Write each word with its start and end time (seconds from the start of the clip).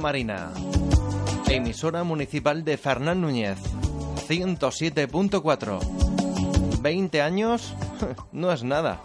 Marina. 0.00 0.50
Emisora 1.48 2.04
municipal 2.04 2.64
de 2.64 2.76
Fernán 2.76 3.20
Núñez. 3.20 3.58
107.4. 4.28 6.80
20 6.80 7.22
años 7.22 7.74
no 8.32 8.52
es 8.52 8.62
nada. 8.62 9.00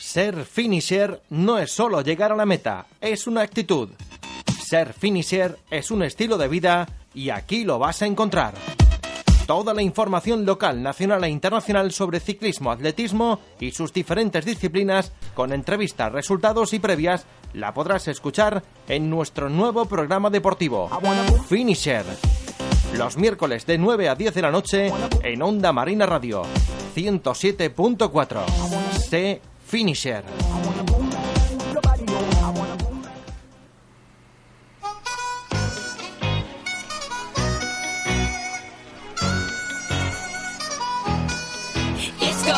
Ser 0.00 0.44
finisher 0.46 1.22
no 1.28 1.58
es 1.58 1.70
solo 1.70 2.00
llegar 2.00 2.32
a 2.32 2.36
la 2.36 2.46
meta, 2.46 2.86
es 3.02 3.26
una 3.26 3.42
actitud. 3.42 3.90
Ser 4.64 4.94
finisher 4.94 5.58
es 5.70 5.90
un 5.90 6.02
estilo 6.02 6.38
de 6.38 6.48
vida 6.48 6.88
y 7.12 7.28
aquí 7.28 7.64
lo 7.64 7.78
vas 7.78 8.00
a 8.00 8.06
encontrar. 8.06 8.54
Toda 9.46 9.74
la 9.74 9.82
información 9.82 10.44
local, 10.44 10.82
nacional 10.82 11.22
e 11.22 11.28
internacional 11.28 11.92
sobre 11.92 12.18
ciclismo, 12.18 12.72
atletismo 12.72 13.38
y 13.60 13.70
sus 13.70 13.92
diferentes 13.92 14.44
disciplinas, 14.44 15.12
con 15.34 15.52
entrevistas, 15.52 16.10
resultados 16.10 16.72
y 16.72 16.80
previas, 16.80 17.26
la 17.52 17.72
podrás 17.72 18.08
escuchar 18.08 18.64
en 18.88 19.08
nuestro 19.08 19.48
nuevo 19.48 19.84
programa 19.84 20.30
deportivo, 20.30 20.90
Finisher. 21.48 22.04
Los 22.98 23.16
miércoles 23.16 23.66
de 23.66 23.78
9 23.78 24.08
a 24.08 24.16
10 24.16 24.34
de 24.34 24.42
la 24.42 24.50
noche 24.50 24.92
en 25.22 25.42
Onda 25.42 25.72
Marina 25.72 26.06
Radio, 26.06 26.42
107.4. 26.96 28.44
Sé 28.98 29.40
Finisher. 29.64 30.24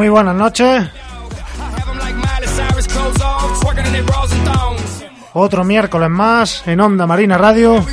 Muy 0.00 0.08
buenas 0.08 0.34
noches. 0.34 0.88
Otro 5.34 5.62
miércoles 5.62 6.08
más 6.08 6.66
en 6.66 6.80
Onda 6.80 7.06
Marina 7.06 7.36
Radio. 7.36 7.84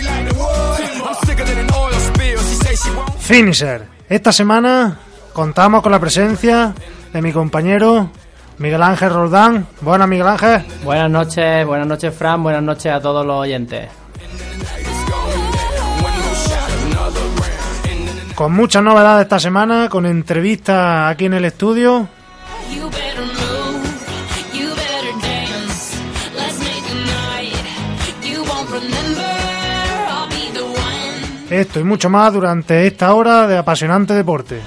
Finisher. 3.20 3.88
Esta 4.08 4.32
semana 4.32 4.98
contamos 5.34 5.84
con 5.84 5.92
la 5.92 6.00
presencia 6.00 6.74
de 7.12 7.22
mi 7.22 7.34
compañero 7.34 8.10
Miguel 8.58 8.84
Ángel 8.84 9.10
Roldán. 9.10 9.68
Buenas, 9.82 10.08
Miguel 10.08 10.30
Ángel. 10.30 10.64
Buenas 10.86 11.12
noches, 11.12 11.68
buenas 11.68 11.88
noches 11.88 12.16
Fran, 12.16 12.42
buenas 12.42 12.64
noches 12.64 12.90
a 12.90 13.02
todos 13.02 13.26
los 13.26 13.36
oyentes. 13.36 13.90
Con 18.38 18.54
muchas 18.54 18.84
novedades 18.84 19.24
esta 19.24 19.40
semana, 19.40 19.90
con 19.90 20.06
entrevistas 20.06 21.12
aquí 21.12 21.26
en 21.26 21.34
el 21.34 21.46
estudio. 21.46 22.08
Esto 31.50 31.80
y 31.80 31.84
mucho 31.84 32.12
más 32.12 32.32
durante 32.32 32.86
esta 32.86 33.12
hora 33.16 33.48
de 33.48 33.58
apasionante 33.58 34.14
deporte. 34.14 34.62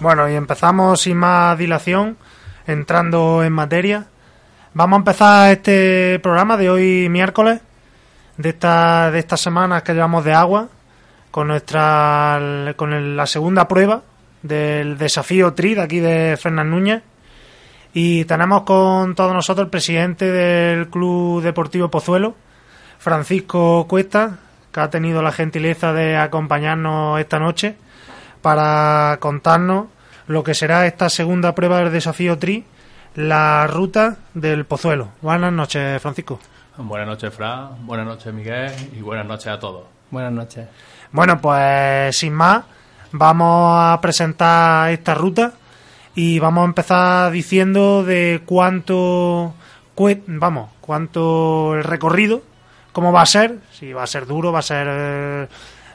Bueno, 0.00 0.28
y 0.28 0.34
empezamos 0.34 1.00
sin 1.00 1.16
más 1.16 1.58
dilación, 1.58 2.16
entrando 2.66 3.42
en 3.42 3.52
materia. 3.52 4.06
Vamos 4.74 4.96
a 4.96 5.00
empezar 5.00 5.50
este 5.50 6.20
programa 6.22 6.56
de 6.56 6.70
hoy 6.70 7.08
miércoles, 7.08 7.60
de 8.36 8.50
esta, 8.50 9.10
de 9.10 9.18
estas 9.18 9.40
semanas 9.40 9.82
que 9.82 9.94
llevamos 9.94 10.24
de 10.24 10.34
agua, 10.34 10.68
con 11.30 11.48
nuestra 11.48 12.40
con 12.76 12.92
el- 12.92 13.16
la 13.16 13.26
segunda 13.26 13.66
prueba 13.68 14.02
del 14.42 14.96
desafío 14.98 15.52
TRI 15.52 15.74
de 15.74 15.80
aquí 15.82 16.00
de 16.00 16.36
Fernán 16.40 16.70
Núñez. 16.70 17.02
Y 17.92 18.24
tenemos 18.26 18.62
con 18.62 19.14
todos 19.14 19.32
nosotros 19.34 19.64
el 19.66 19.70
presidente 19.70 20.30
del 20.30 20.88
Club 20.88 21.42
Deportivo 21.42 21.90
Pozuelo, 21.90 22.34
Francisco 22.98 23.86
Cuesta, 23.88 24.38
que 24.72 24.80
ha 24.80 24.90
tenido 24.90 25.22
la 25.22 25.32
gentileza 25.32 25.92
de 25.92 26.16
acompañarnos 26.16 27.18
esta 27.18 27.38
noche 27.40 27.76
para 28.48 29.18
contarnos 29.20 29.88
lo 30.26 30.42
que 30.42 30.54
será 30.54 30.86
esta 30.86 31.10
segunda 31.10 31.54
prueba 31.54 31.80
del 31.80 31.92
desafío 31.92 32.38
TRI, 32.38 32.64
la 33.14 33.66
ruta 33.66 34.16
del 34.32 34.64
Pozuelo. 34.64 35.10
Buenas 35.20 35.52
noches, 35.52 36.00
Francisco. 36.00 36.40
Buenas 36.78 37.08
noches, 37.08 37.34
Fran. 37.34 37.86
Buenas 37.86 38.06
noches, 38.06 38.32
Miguel. 38.32 38.72
Y 38.96 39.02
buenas 39.02 39.26
noches 39.26 39.48
a 39.48 39.58
todos. 39.58 39.82
Buenas 40.10 40.32
noches. 40.32 40.66
Bueno, 41.12 41.38
pues 41.42 42.16
sin 42.16 42.32
más, 42.32 42.64
vamos 43.12 43.78
a 43.78 44.00
presentar 44.00 44.92
esta 44.92 45.12
ruta 45.12 45.52
y 46.14 46.38
vamos 46.38 46.62
a 46.62 46.68
empezar 46.68 47.30
diciendo 47.30 48.02
de 48.02 48.40
cuánto, 48.46 49.52
vamos, 50.26 50.70
cuánto 50.80 51.74
el 51.74 51.84
recorrido, 51.84 52.40
cómo 52.92 53.12
va 53.12 53.20
a 53.20 53.26
ser, 53.26 53.58
si 53.72 53.92
va 53.92 54.04
a 54.04 54.06
ser 54.06 54.24
duro, 54.24 54.52
va 54.52 54.60
a 54.60 54.62
ser 54.62 55.50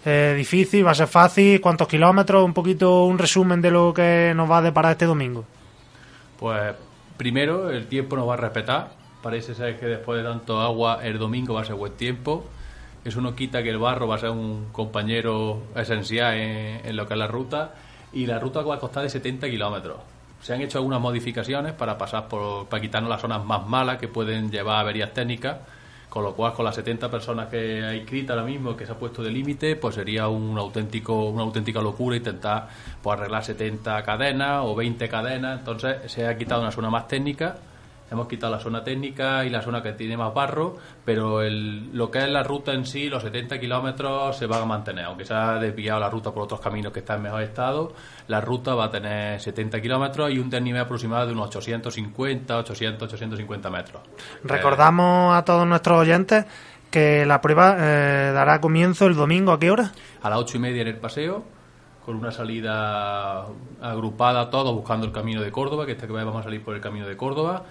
eh, 0.06 0.34
difícil, 0.36 0.86
va 0.86 0.92
a 0.92 0.96
ser 0.96 1.08
fácil, 1.08 1.62
cuántos 1.62 1.88
kilómetros, 1.88 2.44
un 2.44 2.54
poquito 2.54 3.06
un 3.06 3.18
resumen 3.18 3.62
de 3.62 3.72
lo 3.72 3.94
que 3.94 4.34
nos 4.36 4.50
va 4.50 4.58
a 4.58 4.62
deparar 4.62 4.92
este 4.94 5.06
domingo. 5.06 5.46
Pues 6.40 6.76
primero, 7.18 7.70
el 7.70 7.88
tiempo 7.88 8.16
nos 8.16 8.28
va 8.28 8.34
a 8.34 8.38
respetar. 8.38 8.92
Parece 9.22 9.56
ser 9.56 9.80
que 9.80 9.86
después 9.86 10.22
de 10.22 10.30
tanto 10.30 10.60
agua, 10.60 11.00
el 11.04 11.18
domingo 11.18 11.54
va 11.54 11.62
a 11.62 11.66
ser 11.66 11.76
buen 11.76 11.94
tiempo. 11.94 12.46
Eso 13.06 13.22
no 13.22 13.36
quita 13.36 13.64
que 13.64 13.70
el 13.70 13.78
barro 13.78 14.08
va 14.08 14.16
a 14.16 14.20
ser 14.20 14.30
un 14.30 14.68
compañero 14.72 15.64
esencial 15.76 16.34
en, 16.36 16.86
en 16.86 16.96
lo 16.96 17.08
que 17.08 17.14
es 17.14 17.20
la 17.20 17.28
ruta. 17.28 17.74
Y 18.12 18.26
la 18.26 18.40
ruta 18.40 18.62
va 18.62 18.76
a 18.76 18.80
costar 18.80 19.04
de 19.04 19.10
70 19.10 19.50
kilómetros. 19.50 19.98
Se 20.42 20.54
han 20.54 20.62
hecho 20.62 20.78
algunas 20.78 21.00
modificaciones 21.00 21.72
para 21.72 21.98
pasar 21.98 22.28
por, 22.28 22.68
para 22.68 22.82
quitarnos 22.82 23.10
las 23.10 23.22
zonas 23.22 23.46
más 23.46 23.66
malas 23.66 23.98
que 23.98 24.10
pueden 24.10 24.52
llevar 24.52 24.82
averías 24.82 25.14
técnicas. 25.14 25.58
Con 26.14 26.24
lo 26.24 26.36
cual, 26.36 26.54
con 26.54 26.64
las 26.64 26.76
70 26.76 27.10
personas 27.10 27.48
que 27.48 27.84
hay 27.84 27.98
inscritas 27.98 28.38
ahora 28.38 28.48
mismo, 28.48 28.78
que 28.78 28.86
se 28.86 28.92
ha 28.92 28.96
puesto 28.96 29.24
de 29.24 29.32
límite, 29.32 29.76
pues 29.76 29.96
sería 29.96 30.28
un 30.28 30.56
auténtico, 30.60 31.26
una 31.26 31.42
auténtica 31.42 31.82
locura 31.82 32.16
intentar 32.16 32.70
pues, 33.02 33.18
arreglar 33.18 33.44
70 33.44 34.04
cadenas 34.04 34.62
o 34.64 34.76
20 34.76 35.10
cadenas. 35.10 35.58
Entonces, 35.58 36.12
se 36.12 36.28
ha 36.28 36.38
quitado 36.38 36.62
una 36.62 36.72
zona 36.72 36.92
más 36.92 37.08
técnica, 37.08 37.58
hemos 38.14 38.28
quitado 38.28 38.54
la 38.54 38.60
zona 38.60 38.84
técnica 38.84 39.44
y 39.46 39.50
la 39.50 39.62
zona 39.62 39.82
que 39.82 39.94
tiene 39.94 40.16
más 40.16 40.34
barro, 40.34 40.76
pero 41.04 41.42
el, 41.42 41.96
lo 41.96 42.10
que 42.10 42.20
es 42.20 42.30
la 42.30 42.44
ruta 42.44 42.74
en 42.74 42.86
sí, 42.86 43.10
los 43.10 43.24
70 43.24 43.60
kilómetros 43.60 44.38
se 44.38 44.48
va 44.48 44.62
a 44.62 44.66
mantener, 44.66 45.06
aunque 45.06 45.26
se 45.26 45.34
ha 45.34 45.56
desviado 45.60 46.00
la 46.00 46.10
ruta 46.10 46.32
por 46.32 46.44
otros 46.44 46.60
caminos 46.60 46.94
que 46.94 47.00
están 47.00 47.18
en 47.18 47.24
mejor 47.24 47.42
estado, 47.42 47.94
la 48.28 48.40
ruta 48.42 48.76
va 48.76 48.86
a 48.86 48.90
tener 48.90 49.40
70 49.40 49.82
kilómetros 49.82 50.32
y 50.32 50.40
un 50.40 50.50
desnivel 50.50 50.82
aproximado 50.82 51.28
de 51.28 51.34
unos 51.34 51.48
850, 51.48 52.58
800, 52.58 53.08
850 53.08 53.70
metros. 53.70 54.02
Recordamos 54.44 55.36
a 55.36 55.44
todos 55.44 55.68
nuestros 55.68 56.00
oyentes 56.00 56.46
que 56.90 57.26
la 57.26 57.42
prueba 57.42 57.76
eh, 57.80 58.32
dará 58.34 58.62
comienzo 58.62 59.08
el 59.08 59.16
domingo, 59.16 59.52
¿a 59.52 59.60
qué 59.60 59.72
hora? 59.72 59.92
a 60.24 60.30
las 60.30 60.40
ocho 60.40 60.58
y 60.58 60.60
media 60.62 60.84
en 60.84 60.88
el 60.88 60.98
paseo, 60.98 61.44
con 62.06 62.16
una 62.16 62.32
salida 62.32 63.46
agrupada 63.82 64.50
todos 64.50 64.74
buscando 64.74 65.06
el 65.06 65.12
camino 65.12 65.42
de 65.42 65.52
Córdoba, 65.52 65.86
que 65.86 65.94
esta 65.94 66.06
vez 66.06 66.26
vamos 66.26 66.40
a 66.40 66.44
salir 66.44 66.64
por 66.64 66.76
el 66.76 66.82
camino 66.82 67.08
de 67.08 67.18
Córdoba, 67.18 67.64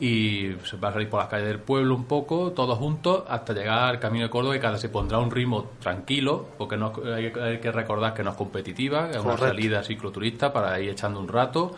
y 0.00 0.52
se 0.64 0.76
va 0.76 0.88
a 0.88 0.92
salir 0.92 1.08
por 1.08 1.20
las 1.20 1.28
calles 1.28 1.46
del 1.46 1.60
pueblo 1.60 1.94
un 1.94 2.04
poco, 2.04 2.50
todos 2.52 2.76
juntos, 2.78 3.22
hasta 3.28 3.52
llegar 3.52 3.78
al 3.90 4.00
camino 4.00 4.24
de 4.24 4.30
Córdoba, 4.30 4.56
y 4.56 4.60
cada 4.60 4.76
se 4.76 4.88
pondrá 4.88 5.18
un 5.18 5.30
ritmo 5.30 5.70
tranquilo, 5.80 6.48
porque 6.58 6.76
no, 6.76 6.92
hay, 7.14 7.30
que- 7.32 7.40
hay 7.40 7.58
que 7.60 7.70
recordar 7.70 8.12
que 8.14 8.22
no 8.24 8.30
es 8.30 8.36
competitiva, 8.36 9.04
que 9.10 9.18
es 9.18 9.22
una 9.24 9.34
salida 9.50 9.82
cicloturista 9.84 10.52
para 10.52 10.80
ir 10.80 10.90
echando 10.90 11.20
un 11.20 11.28
rato. 11.28 11.70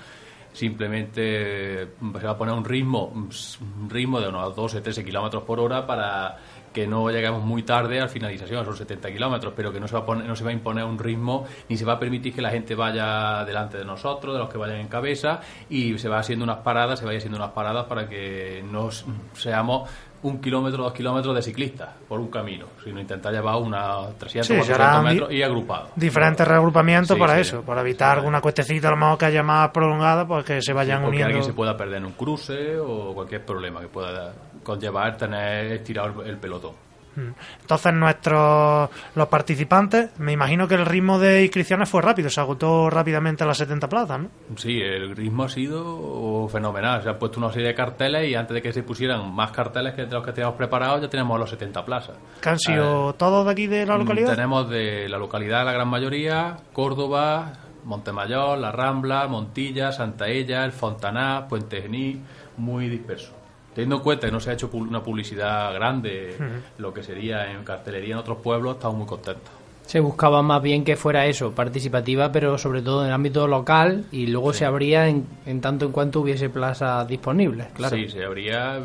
Simplemente 0.52 1.82
eh, 1.82 1.88
se 2.18 2.24
va 2.26 2.30
a 2.32 2.38
poner 2.38 2.54
un 2.54 2.64
ritmo, 2.64 3.08
un 3.08 3.28
ritmo 3.90 4.18
de 4.20 4.28
unos 4.28 4.56
12, 4.56 4.80
13 4.80 5.04
kilómetros 5.04 5.42
por 5.42 5.60
hora 5.60 5.86
para 5.86 6.38
que 6.76 6.87
no 6.87 7.08
lleguemos 7.11 7.43
muy 7.43 7.62
tarde 7.62 8.02
al 8.02 8.11
finalización, 8.11 8.62
son 8.67 8.76
70 8.76 9.11
kilómetros, 9.11 9.55
pero 9.56 9.73
que 9.73 9.81
no 9.81 9.88
se, 9.88 9.94
va 9.94 10.00
a 10.00 10.05
poner, 10.05 10.26
no 10.26 10.37
se 10.37 10.44
va 10.44 10.50
a 10.50 10.52
imponer 10.52 10.84
un 10.84 10.99
ritmo 10.99 11.46
ni 11.70 11.78
se 11.78 11.87
va 11.87 11.94
a 11.94 11.99
permitir 11.99 12.34
que 12.34 12.43
la 12.43 12.50
gente 12.50 12.75
vaya 12.75 13.46
delante 13.46 13.78
de 13.78 13.87
nosotros, 13.87 14.34
de 14.34 14.40
los 14.40 14.50
que 14.50 14.58
vayan 14.58 14.81
en 14.81 14.88
cabeza, 14.88 15.40
y 15.70 15.99
se 15.99 16.11
va 16.11 16.19
haciendo 16.19 16.44
unas 16.44 16.58
paradas, 16.58 16.99
se 16.99 17.06
vaya 17.06 17.17
haciendo 17.17 17.38
unas 17.38 17.52
paradas 17.52 17.87
para 17.87 18.11
que 18.11 18.62
no 18.70 18.90
seamos 19.32 19.88
un 20.22 20.40
kilómetro, 20.40 20.82
dos 20.84 20.92
kilómetros 20.92 21.34
de 21.34 21.42
ciclistas 21.42 21.90
por 22.08 22.18
un 22.18 22.28
camino, 22.28 22.66
sino 22.82 22.98
intentar 23.00 23.32
llevar 23.32 23.56
unos 23.56 24.16
300, 24.18 24.46
Sí, 24.46 24.54
400 24.54 24.66
serán 24.66 25.02
di- 25.04 25.08
metros 25.10 25.32
y 25.32 25.42
agrupados. 25.42 25.90
Diferentes 25.94 26.48
reagrupamientos 26.48 27.14
Sí, 27.16 27.20
para 27.20 27.34
sí. 27.36 27.40
eso, 27.42 27.62
para 27.62 27.82
evitar 27.82 28.18
alguna 28.18 28.40
cuestecita 28.40 28.88
a 28.88 28.90
lo 28.92 28.96
mejor 28.96 29.18
que 29.18 29.24
haya 29.26 29.42
más 29.42 29.70
prolongada, 29.70 30.26
pues 30.26 30.44
que 30.44 30.60
se 30.62 30.72
vayan 30.72 31.02
porque 31.02 31.08
uniendo. 31.16 31.26
alguien 31.26 31.44
se 31.44 31.52
pueda 31.52 31.76
perder 31.76 31.98
en 31.98 32.06
un 32.06 32.12
cruce 32.12 32.78
o 32.78 33.14
cualquier 33.14 33.44
problema 33.44 33.80
que 33.80 33.88
pueda 33.88 34.32
conllevar 34.64 35.16
tener 35.16 35.72
estirado 35.72 36.22
el, 36.22 36.30
el 36.30 36.36
pelotón. 36.38 36.72
Mm. 37.16 37.30
Entonces 37.62 37.92
nuestros 37.94 38.90
los 39.14 39.28
participantes, 39.28 40.10
me 40.18 40.32
imagino 40.32 40.68
que 40.68 40.74
el 40.74 40.86
ritmo 40.86 41.18
de 41.18 41.42
inscripciones 41.42 41.88
fue 41.88 42.02
rápido, 42.02 42.30
se 42.30 42.40
agotó 42.40 42.90
rápidamente 42.90 43.44
las 43.44 43.58
70 43.58 43.88
plazas, 43.88 44.20
¿no? 44.20 44.28
Sí, 44.56 44.80
el 44.80 45.16
ritmo 45.16 45.44
ha 45.44 45.48
sido 45.48 46.48
fenomenal. 46.48 47.02
Se 47.02 47.08
han 47.08 47.18
puesto 47.18 47.38
una 47.40 47.50
serie 47.52 47.68
de 47.68 47.74
carteles 47.74 48.28
y 48.28 48.34
antes 48.34 48.54
de 48.54 48.62
que 48.62 48.72
se 48.72 48.82
pusieran 48.82 49.34
más 49.34 49.50
carteles 49.50 49.94
que 49.94 50.04
de 50.06 50.12
los 50.12 50.24
que 50.24 50.32
teníamos 50.32 50.56
preparados, 50.56 51.00
ya 51.02 51.08
tenemos 51.08 51.38
los 51.38 51.50
70 51.50 51.84
plazas. 51.84 52.16
Que 52.40 52.48
han 52.48 52.58
sido 52.58 53.14
todos 53.14 53.44
de 53.46 53.52
aquí 53.52 53.66
de 53.66 53.86
la 53.86 53.96
Mm, 53.96 54.00
localidad. 54.00 54.30
Tenemos 54.34 54.68
de 54.68 55.08
la 55.08 55.18
localidad 55.18 55.64
la 55.64 55.72
gran 55.72 55.88
mayoría, 55.88 56.58
Córdoba, 56.72 57.52
Montemayor, 57.84 58.58
La 58.58 58.72
Rambla, 58.72 59.26
Montilla, 59.28 59.92
Santa 59.92 60.28
Ella, 60.28 60.64
El 60.64 60.72
Fontaná, 60.72 61.46
Puente 61.48 61.80
Genil, 61.82 62.20
muy 62.56 62.88
disperso. 62.88 63.32
Teniendo 63.76 63.96
en 63.96 64.02
cuenta 64.02 64.26
que 64.26 64.32
no 64.32 64.40
se 64.40 64.49
ha 64.49 64.52
hecho 64.55 64.70
una 64.73 65.02
publicidad 65.02 65.75
grande, 65.75 66.34
lo 66.78 66.94
que 66.94 67.02
sería 67.02 67.52
en 67.52 67.62
cartelería 67.62 68.14
en 68.14 68.20
otros 68.20 68.38
pueblos, 68.38 68.76
estamos 68.76 68.96
muy 68.96 69.06
contentos. 69.06 69.50
Se 69.84 70.00
buscaba 70.00 70.40
más 70.40 70.62
bien 70.62 70.82
que 70.82 70.96
fuera 70.96 71.26
eso, 71.26 71.52
participativa, 71.52 72.32
pero 72.32 72.56
sobre 72.56 72.81
todo 72.81 73.02
en 73.02 73.08
el 73.08 73.12
ámbito 73.12 73.46
local 73.46 74.06
y 74.11 74.28
luego 74.28 74.55
se 74.55 74.64
abría 74.64 75.08
en, 75.08 75.26
en 75.44 75.61
tanto 75.61 75.84
en 75.84 75.93
cuanto 75.93 76.23
hubiese 76.23 76.49
plazas 76.49 77.06
disponibles, 77.06 77.67
claro. 77.75 77.94
Sí, 77.94 78.08
se 78.08 78.25
ha, 78.25 78.81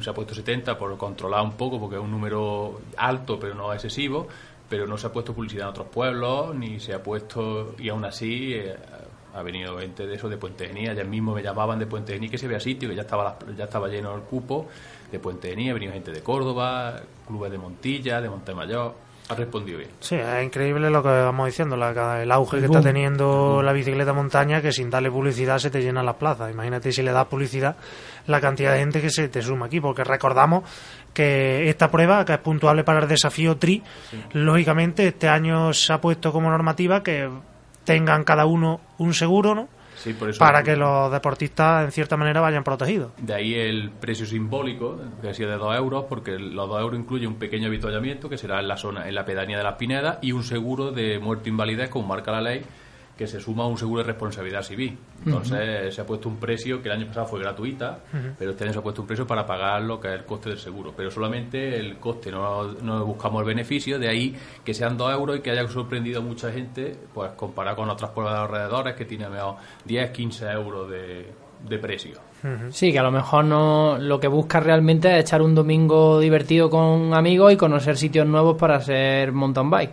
se 0.00 0.10
ha 0.10 0.14
puesto 0.14 0.36
70 0.36 0.78
por 0.78 0.96
controlar 0.96 1.42
un 1.42 1.54
poco, 1.54 1.80
porque 1.80 1.96
es 1.96 2.00
un 2.00 2.12
número 2.12 2.80
alto, 2.96 3.40
pero 3.40 3.56
no 3.56 3.72
excesivo, 3.72 4.28
pero 4.68 4.86
no 4.86 4.96
se 4.96 5.08
ha 5.08 5.12
puesto 5.12 5.34
publicidad 5.34 5.64
en 5.64 5.70
otros 5.70 5.88
pueblos, 5.88 6.54
ni 6.54 6.78
se 6.78 6.94
ha 6.94 7.02
puesto, 7.02 7.74
y 7.76 7.88
aún 7.88 8.04
así 8.04 8.54
eh, 8.54 8.76
ha 9.34 9.42
venido 9.42 9.78
gente 9.78 10.06
de 10.06 10.14
eso, 10.14 10.28
de 10.28 10.36
Puente 10.36 10.66
Genil, 10.66 10.90
ayer 10.90 11.06
mismo 11.06 11.34
me 11.34 11.42
llamaban 11.42 11.78
de 11.78 11.86
Puente 11.86 12.12
Genil 12.14 12.30
que 12.30 12.38
se 12.38 12.48
vea 12.48 12.60
sitio, 12.60 12.88
que 12.88 12.94
ya 12.94 13.02
estaba, 13.02 13.24
las- 13.24 13.56
ya 13.56 13.64
estaba 13.64 13.88
lleno 13.88 14.14
el 14.14 14.22
cupo, 14.22 14.66
de 15.12 15.18
Puente 15.18 15.50
Genil, 15.50 15.70
ha 15.70 15.74
venido 15.74 15.92
gente 15.92 16.10
de 16.12 16.20
Córdoba, 16.22 17.00
clubes 17.26 17.50
de 17.50 17.58
Montilla, 17.58 18.20
de 18.20 18.28
Montemayor, 18.28 18.94
ha 19.30 19.34
respondido 19.34 19.76
bien. 19.78 19.90
Sí, 20.00 20.14
es 20.14 20.42
increíble 20.42 20.88
lo 20.88 21.02
que 21.02 21.08
vamos 21.10 21.46
diciendo, 21.46 21.76
la- 21.76 22.22
el 22.22 22.32
auge 22.32 22.60
que 22.60 22.66
boom. 22.66 22.78
está 22.78 22.88
teniendo 22.88 23.60
la 23.62 23.72
bicicleta 23.74 24.14
montaña, 24.14 24.62
que 24.62 24.72
sin 24.72 24.88
darle 24.88 25.10
publicidad 25.10 25.58
se 25.58 25.68
te 25.70 25.82
llenan 25.82 26.06
las 26.06 26.14
plazas. 26.16 26.50
Imagínate 26.50 26.90
si 26.92 27.02
le 27.02 27.12
das 27.12 27.26
publicidad 27.26 27.76
la 28.26 28.40
cantidad 28.40 28.72
de 28.72 28.78
gente 28.78 29.02
que 29.02 29.10
se 29.10 29.28
te 29.28 29.42
suma 29.42 29.66
aquí, 29.66 29.80
porque 29.80 30.02
recordamos 30.02 30.64
que 31.12 31.68
esta 31.68 31.90
prueba, 31.90 32.24
que 32.24 32.32
es 32.34 32.38
puntuable 32.38 32.84
para 32.84 33.00
el 33.00 33.08
desafío 33.08 33.56
TRI, 33.58 33.82
lógicamente 34.32 35.06
este 35.08 35.28
año 35.28 35.72
se 35.74 35.92
ha 35.92 36.00
puesto 36.00 36.32
como 36.32 36.50
normativa 36.50 37.02
que 37.02 37.28
tengan 37.94 38.24
cada 38.24 38.46
uno 38.46 38.80
un 38.98 39.14
seguro, 39.14 39.54
¿no? 39.54 39.68
Sí, 39.96 40.12
por 40.12 40.30
eso 40.30 40.38
Para 40.38 40.62
que 40.62 40.76
los 40.76 41.10
deportistas, 41.10 41.84
en 41.84 41.90
cierta 41.90 42.16
manera, 42.16 42.40
vayan 42.40 42.62
protegidos. 42.62 43.10
De 43.18 43.34
ahí 43.34 43.54
el 43.54 43.90
precio 43.90 44.26
simbólico, 44.26 44.96
que 45.20 45.30
ha 45.30 45.34
sido 45.34 45.50
de 45.50 45.56
2 45.56 45.76
euros, 45.76 46.04
porque 46.08 46.38
los 46.38 46.68
2 46.68 46.80
euros 46.80 47.00
incluye 47.00 47.26
un 47.26 47.34
pequeño 47.34 47.66
avituallamiento, 47.66 48.28
que 48.28 48.38
será 48.38 48.60
en 48.60 48.68
la 48.68 48.76
zona, 48.76 49.08
en 49.08 49.14
la 49.14 49.24
pedanía 49.24 49.58
de 49.58 49.64
las 49.64 49.74
Pinedas, 49.74 50.18
y 50.22 50.30
un 50.30 50.44
seguro 50.44 50.92
de 50.92 51.18
muerte 51.18 51.48
e 51.48 51.50
invalidez, 51.50 51.90
como 51.90 52.06
marca 52.06 52.30
la 52.30 52.40
ley, 52.40 52.62
que 53.18 53.26
se 53.26 53.40
suma 53.40 53.64
a 53.64 53.66
un 53.66 53.76
seguro 53.76 54.02
de 54.02 54.06
responsabilidad 54.06 54.62
civil. 54.62 54.96
Entonces 55.26 55.92
se 55.92 56.00
ha 56.00 56.06
puesto 56.06 56.28
un 56.28 56.36
precio 56.36 56.80
que 56.80 56.88
el 56.88 56.94
año 56.94 57.08
pasado 57.08 57.26
fue 57.26 57.40
gratuita, 57.40 57.98
pero 58.38 58.52
este 58.52 58.62
año 58.62 58.72
se 58.72 58.78
ha 58.78 58.82
puesto 58.82 59.02
un 59.02 59.08
precio 59.08 59.26
para 59.26 59.44
pagar 59.44 59.82
lo 59.82 59.98
que 59.98 60.06
es 60.06 60.14
el 60.14 60.24
coste 60.24 60.50
del 60.50 60.58
seguro. 60.58 60.94
Pero 60.96 61.10
solamente 61.10 61.80
el 61.80 61.98
coste, 61.98 62.30
no, 62.30 62.74
no 62.74 63.04
buscamos 63.04 63.40
el 63.40 63.48
beneficio, 63.48 63.98
de 63.98 64.08
ahí 64.08 64.36
que 64.64 64.72
sean 64.72 64.96
2 64.96 65.12
euros 65.12 65.38
y 65.38 65.40
que 65.40 65.50
haya 65.50 65.66
sorprendido 65.66 66.20
a 66.20 66.22
mucha 66.22 66.52
gente, 66.52 66.96
pues 67.12 67.32
comparado 67.32 67.78
con 67.78 67.90
otras 67.90 68.12
pruebas 68.12 68.34
de 68.34 68.40
alrededores 68.40 68.94
que 68.94 69.04
tienen 69.04 69.32
mejor 69.32 69.56
10, 69.84 70.10
15 70.12 70.46
euros 70.52 70.88
de, 70.88 71.26
de 71.68 71.78
precio. 71.78 72.20
Sí, 72.70 72.92
que 72.92 73.00
a 73.00 73.02
lo 73.02 73.10
mejor 73.10 73.44
no 73.44 73.98
lo 73.98 74.20
que 74.20 74.28
busca 74.28 74.60
realmente 74.60 75.12
es 75.12 75.24
echar 75.24 75.42
un 75.42 75.56
domingo 75.56 76.20
divertido 76.20 76.70
con 76.70 77.12
amigos 77.12 77.52
y 77.52 77.56
conocer 77.56 77.96
sitios 77.96 78.28
nuevos 78.28 78.56
para 78.56 78.76
hacer 78.76 79.32
mountain 79.32 79.68
bike. 79.68 79.90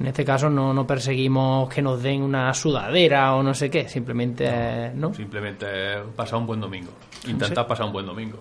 En 0.00 0.06
este 0.06 0.24
caso 0.24 0.50
no, 0.50 0.72
no 0.72 0.86
perseguimos 0.86 1.72
que 1.72 1.82
nos 1.82 2.02
den 2.02 2.22
una 2.22 2.52
sudadera 2.54 3.34
o 3.34 3.42
no 3.42 3.54
sé 3.54 3.70
qué, 3.70 3.88
simplemente 3.88 4.90
¿no? 4.94 5.14
Simplemente 5.14 5.66
pasar 6.16 6.38
un 6.38 6.46
buen 6.46 6.60
domingo. 6.60 6.92
Intentar 7.26 7.66
pasar 7.66 7.86
un 7.86 7.92
buen 7.92 8.06
domingo. 8.06 8.38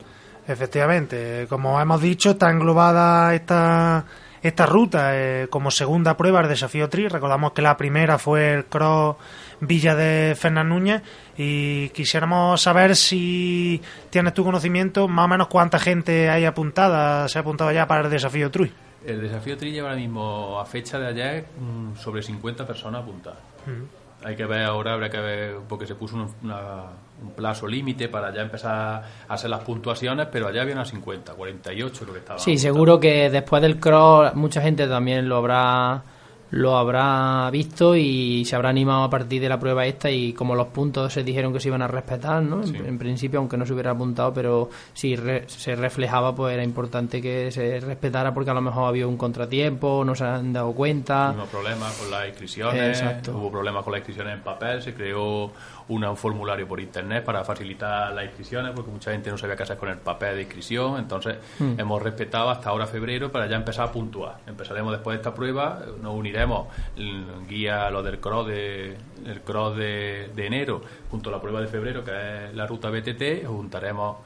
Efectivamente, 0.48 1.46
como 1.48 1.80
hemos 1.80 2.02
dicho, 2.02 2.32
está 2.32 2.50
englobada 2.50 3.36
esta, 3.36 4.06
esta 4.42 4.66
ruta 4.66 5.12
eh, 5.14 5.48
como 5.50 5.70
segunda 5.70 6.18
prueba 6.18 6.42
el 6.42 6.50
desafío 6.50 6.90
TRI. 6.90 7.10
Recordamos 7.10 7.52
que 7.52 7.62
la 7.62 7.78
primera 7.78 8.18
fue 8.18 8.54
el 8.54 8.66
Cross 8.66 9.18
Villa 9.60 9.96
de 9.96 10.36
Fernán 10.36 10.70
Núñez 10.70 11.04
y 11.38 11.90
quisiéramos 11.90 12.60
saber 12.60 12.96
si 12.96 13.82
tienes 14.10 14.34
tu 14.34 14.44
conocimiento 14.44 15.08
más 15.08 15.26
o 15.26 15.28
menos 15.28 15.48
cuánta 15.48 15.78
gente 15.78 16.30
hay 16.30 16.46
apuntada, 16.46 17.28
se 17.28 17.38
ha 17.38 17.42
apuntado 17.42 17.72
ya 17.72 17.88
para 17.88 18.06
el 18.06 18.10
desafío 18.10 18.50
TRI. 18.50 18.74
El 19.06 19.22
desafío 19.22 19.58
Tri 19.58 19.72
lleva 19.72 19.90
ahora 19.90 20.00
mismo, 20.00 20.60
a 20.60 20.66
fecha 20.66 21.00
de 21.00 21.08
ayer, 21.08 21.46
mm, 21.60 21.96
sobre 21.98 22.22
50 22.22 22.66
personas 22.68 23.02
apuntadas. 23.02 23.40
Hay 24.24 24.36
que 24.36 24.46
ver 24.46 24.64
ahora, 24.64 24.94
habrá 24.94 25.10
que 25.10 25.20
ver, 25.20 25.56
porque 25.68 25.88
se 25.88 25.96
puso 25.96 26.16
un, 26.16 26.28
una- 26.44 26.84
un 27.24 27.32
plazo 27.32 27.68
límite 27.68 28.08
para 28.08 28.32
ya 28.34 28.42
empezar 28.42 29.04
a 29.28 29.34
hacer 29.34 29.50
las 29.50 29.62
puntuaciones, 29.64 30.28
pero 30.32 30.48
allá 30.48 30.62
había 30.62 30.76
unas 30.76 30.90
50, 30.90 31.34
48 31.34 32.02
creo 32.04 32.14
que 32.14 32.20
estaba. 32.20 32.38
Sí, 32.40 32.58
seguro 32.60 33.00
que 33.00 33.30
después 33.32 33.62
del 33.64 33.80
cross 33.80 34.36
mucha 34.36 34.62
gente 34.62 34.88
también 34.88 35.28
lo 35.28 35.38
habrá 35.38 36.04
lo 36.52 36.78
habrá 36.78 37.50
visto 37.50 37.96
y 37.96 38.44
se 38.46 38.56
habrá 38.56 38.70
animado 38.70 39.04
a 39.04 39.10
partir 39.10 39.42
de 39.42 39.48
la 39.50 39.60
prueba 39.60 39.86
esta 39.86 40.12
y 40.12 40.34
como 40.34 40.54
los 40.54 40.68
puntos 40.68 41.12
se 41.14 41.24
dijeron 41.24 41.54
que 41.54 41.60
se 41.60 41.70
iban 41.70 41.82
a 41.82 41.88
respetar, 41.88 42.44
¿no? 42.44 42.62
En- 42.62 42.68
Sí. 42.68 42.76
En, 42.86 42.98
principio, 43.00 43.40
aunque 43.40 43.56
no 43.58 43.66
se 43.66 43.74
hubiera 43.74 43.92
apuntado, 43.92 44.34
pero 44.34 44.70
si 44.94 45.16
re- 45.16 45.46
se 45.48 45.76
reflejaba, 45.76 46.36
pues 46.36 46.54
era 46.54 46.64
importante 46.64 47.22
que 47.22 47.52
se 47.52 47.80
respetara 47.80 48.34
porque 48.34 48.52
a 48.52 48.54
lo 48.54 48.62
mejor 48.62 48.88
había 48.90 49.08
un 49.08 49.18
contratiempo, 49.18 50.04
no 50.06 50.14
se 50.14 50.26
han 50.26 50.52
dado 50.54 50.74
cuenta. 50.74 51.28
Tuvimos 51.30 51.50
problemas 51.50 51.94
con 51.98 52.12
las 52.12 52.28
inscripciones, 52.28 53.00
Exacto. 53.00 53.32
hubo 53.38 53.50
problemas 53.52 53.84
con 53.84 53.94
las 53.94 54.00
inscripciones 54.00 54.34
en 54.36 54.42
papel, 54.44 54.82
se 54.82 54.94
creó 54.94 55.52
una- 55.94 56.10
un 56.10 56.18
formulario 56.18 56.68
por 56.68 56.80
internet 56.80 57.24
para 57.24 57.44
facilitar 57.44 58.14
las 58.14 58.26
inscripciones, 58.26 58.72
porque 58.76 58.92
mucha 58.92 59.12
gente 59.12 59.30
no 59.30 59.38
sabía 59.38 59.56
qué 59.56 59.64
hacer 59.64 59.78
con 59.78 59.90
el 59.90 59.98
papel 59.98 60.36
de 60.36 60.42
inscripción, 60.44 60.98
entonces 60.98 61.38
Hmm. 61.60 61.80
hemos 61.80 62.02
respetado 62.02 62.50
hasta 62.50 62.70
ahora 62.70 62.88
febrero 62.88 63.32
para 63.32 63.48
ya 63.48 63.56
empezar 63.58 63.88
a 63.88 63.92
puntuar. 63.92 64.38
Empezaremos 64.48 64.92
después 64.92 65.16
de 65.16 65.22
esta 65.22 65.34
prueba, 65.34 65.80
nos 66.02 66.16
uniremos 66.16 66.68
el 66.96 67.26
guía 67.48 67.90
lo 67.90 68.02
del 68.04 68.20
cross 68.20 68.48
de 68.48 68.98
el 69.26 69.42
cross 69.42 69.76
de, 69.78 70.32
de 70.36 70.48
enero 70.48 70.82
junto 71.10 71.30
a 71.30 71.34
la 71.34 71.42
prueba 71.42 71.62
de 71.62 71.68
febrero 71.68 72.04
que 72.04 72.12
es 72.48 72.54
la 72.56 72.66
ruta 72.68 72.90
BTT, 72.90 73.46
juntaremos 73.46 74.18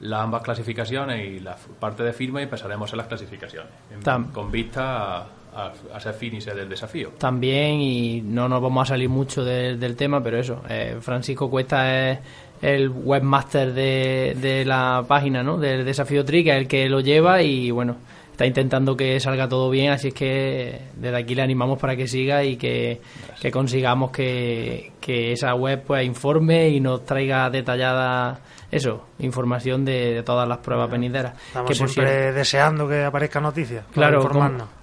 las 0.00 0.20
ambas 0.22 0.42
clasificaciones 0.42 1.26
y 1.28 1.40
la 1.40 1.56
parte 1.78 2.02
de 2.02 2.12
firma 2.14 2.40
y 2.40 2.44
empezaremos 2.44 2.82
a 2.82 2.86
hacer 2.88 2.96
las 2.96 3.06
clasificaciones 3.06 3.70
en- 3.90 4.24
con 4.32 4.50
vista 4.50 5.18
a, 5.18 5.26
a, 5.54 5.72
a 5.94 6.00
ser 6.00 6.14
finisher 6.14 6.54
del 6.54 6.68
desafío. 6.68 7.10
también 7.18 7.80
y 7.80 8.20
no 8.22 8.48
nos 8.48 8.62
vamos 8.62 8.82
a 8.88 8.94
salir 8.94 9.08
mucho 9.08 9.44
de- 9.44 9.76
del 9.76 9.96
tema 9.96 10.22
pero 10.22 10.38
eso 10.38 10.62
eh, 10.68 10.96
Francisco 11.00 11.50
Cuesta 11.50 12.10
es 12.12 12.18
el 12.62 12.90
webmaster 12.90 13.72
de, 13.72 14.36
de 14.40 14.64
la 14.66 15.02
página, 15.08 15.42
¿no? 15.42 15.56
Del 15.56 15.84
desafío 15.84 16.24
Tri, 16.26 16.44
que 16.44 16.50
es 16.50 16.56
el 16.58 16.68
que 16.68 16.88
lo 16.90 17.00
lleva 17.00 17.42
y 17.42 17.70
bueno, 17.70 17.96
está 18.40 18.46
intentando 18.46 18.96
que 18.96 19.20
salga 19.20 19.46
todo 19.50 19.68
bien, 19.68 19.90
así 19.92 20.08
es 20.08 20.14
que 20.14 20.80
desde 20.96 21.14
aquí 21.14 21.34
le 21.34 21.42
animamos 21.42 21.78
para 21.78 21.94
que 21.94 22.08
siga 22.08 22.42
y 22.42 22.56
que, 22.56 22.98
que 23.38 23.50
consigamos 23.50 24.12
que, 24.12 24.92
que 24.98 25.32
esa 25.32 25.54
web 25.54 25.82
pues 25.86 26.06
informe 26.06 26.70
y 26.70 26.80
nos 26.80 27.04
traiga 27.04 27.50
detallada 27.50 28.40
eso, 28.70 29.04
información 29.18 29.84
de, 29.84 30.14
de 30.14 30.22
todas 30.22 30.48
las 30.48 30.56
pruebas 30.58 30.90
venideras. 30.90 31.34
Estamos 31.48 31.68
Que, 31.68 31.74
siempre 31.74 32.32
deseando 32.32 32.88
que 32.88 33.04
aparezcan 33.04 33.42
noticias. 33.42 33.84
Claro, 33.92 34.26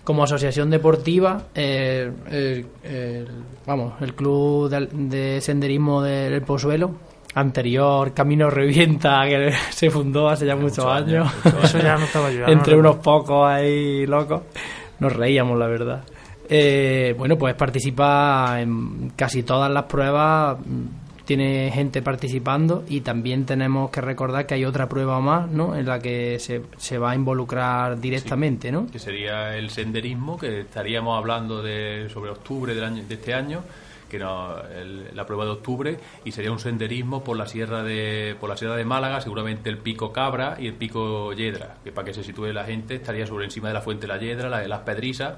como, 0.04 0.24
asociación 0.24 0.70
deportiva, 0.70 1.46
eh, 1.56 2.12
el, 2.30 2.68
el- 2.84 3.28
vamos, 3.66 3.94
el 4.02 4.14
club 4.14 4.70
de, 4.70 4.86
de 4.92 5.42
senderismo 5.42 6.04
del 6.04 6.44
Pozuelo, 6.44 6.92
anterior 7.38 8.13
Camino 8.13 8.50
Revienta, 8.50 9.25
que 9.27 9.51
se 9.70 9.89
fundó 9.89 10.27
hace 10.29 10.46
ya 10.46 10.56
muchos, 10.56 10.79
muchos 10.79 10.91
años, 10.91 11.32
Eso 11.63 11.79
ya 11.79 11.98
no 11.98 12.06
estaba 12.06 12.32
yo. 12.32 12.41
no 12.41 12.51
entre 12.51 12.75
unos 12.75 12.98
pocos 12.98 13.48
ahí 13.48 14.06
locos, 14.06 14.41
nos 15.00 15.13
reíamos, 15.13 15.58
la 15.58 15.67
verdad. 15.67 16.03
Eh, 16.50 17.13
bueno, 17.17 17.38
pues 17.38 17.53
participa 17.56 18.60
en 18.60 19.12
casi 19.15 19.44
todas 19.44 19.70
las 19.70 19.84
pruebas, 19.84 20.58
mm, 20.60 21.25
tiene 21.25 21.70
gente 21.74 22.01
participando 22.01 22.86
y 22.88 23.01
también 23.01 23.46
tenemos 23.46 23.91
que 23.91 24.00
recordar 24.00 24.46
que 24.48 24.53
hay 24.56 24.63
otra 24.63 24.88
prueba 24.88 25.20
más, 25.20 25.50
¿no? 25.50 25.75
En 25.75 25.86
la 25.86 26.00
que 26.00 26.39
se, 26.39 26.62
se 26.77 26.98
va 26.98 27.12
a 27.12 27.15
involucrar 27.15 28.00
directamente, 28.00 28.72
¿no? 28.72 28.88
que 28.88 28.98
sería 28.98 29.56
el 29.58 29.70
senderismo, 29.70 30.38
que 30.39 30.62
estaríamos 30.62 31.17
hablando 31.17 31.62
de 31.62 32.08
sobre 32.13 32.32
octubre 32.32 32.74
del 32.74 32.86
año, 32.86 33.03
de 33.06 33.15
este 33.15 33.34
año, 33.34 33.62
que 34.10 34.20
no, 34.20 34.56
el- 34.74 35.16
la 35.16 35.26
prueba 35.26 35.46
de 35.46 35.52
octubre, 35.52 35.98
y 36.26 36.32
sería 36.32 36.52
un 36.52 36.60
senderismo 36.60 37.24
por 37.24 37.38
la 37.38 37.46
sierra 37.48 37.84
de 37.84 38.36
por 38.40 38.50
la 38.50 38.58
sierra 38.58 38.76
de 38.76 38.86
Málaga, 38.86 39.22
seguramente 39.22 39.70
el 39.70 39.78
pico 39.78 40.12
Cabra 40.12 40.56
y 40.60 40.68
el 40.68 40.74
pico 40.74 41.34
Yedra, 41.34 41.76
que 41.84 41.92
para 41.92 42.06
que 42.06 42.14
se 42.14 42.24
sitúe 42.24 42.48
la 42.54 42.64
gente 42.66 42.96
estaría 42.96 43.26
sobre 43.28 43.46
encima 43.46 43.68
de 43.68 43.74
la 43.74 43.82
fuente 43.82 44.08
de 44.08 44.14
la 44.14 44.18
Yedra, 44.20 44.50
la 44.50 44.60
de 44.60 44.68
las 44.68 44.80
Pedrisas, 44.82 45.36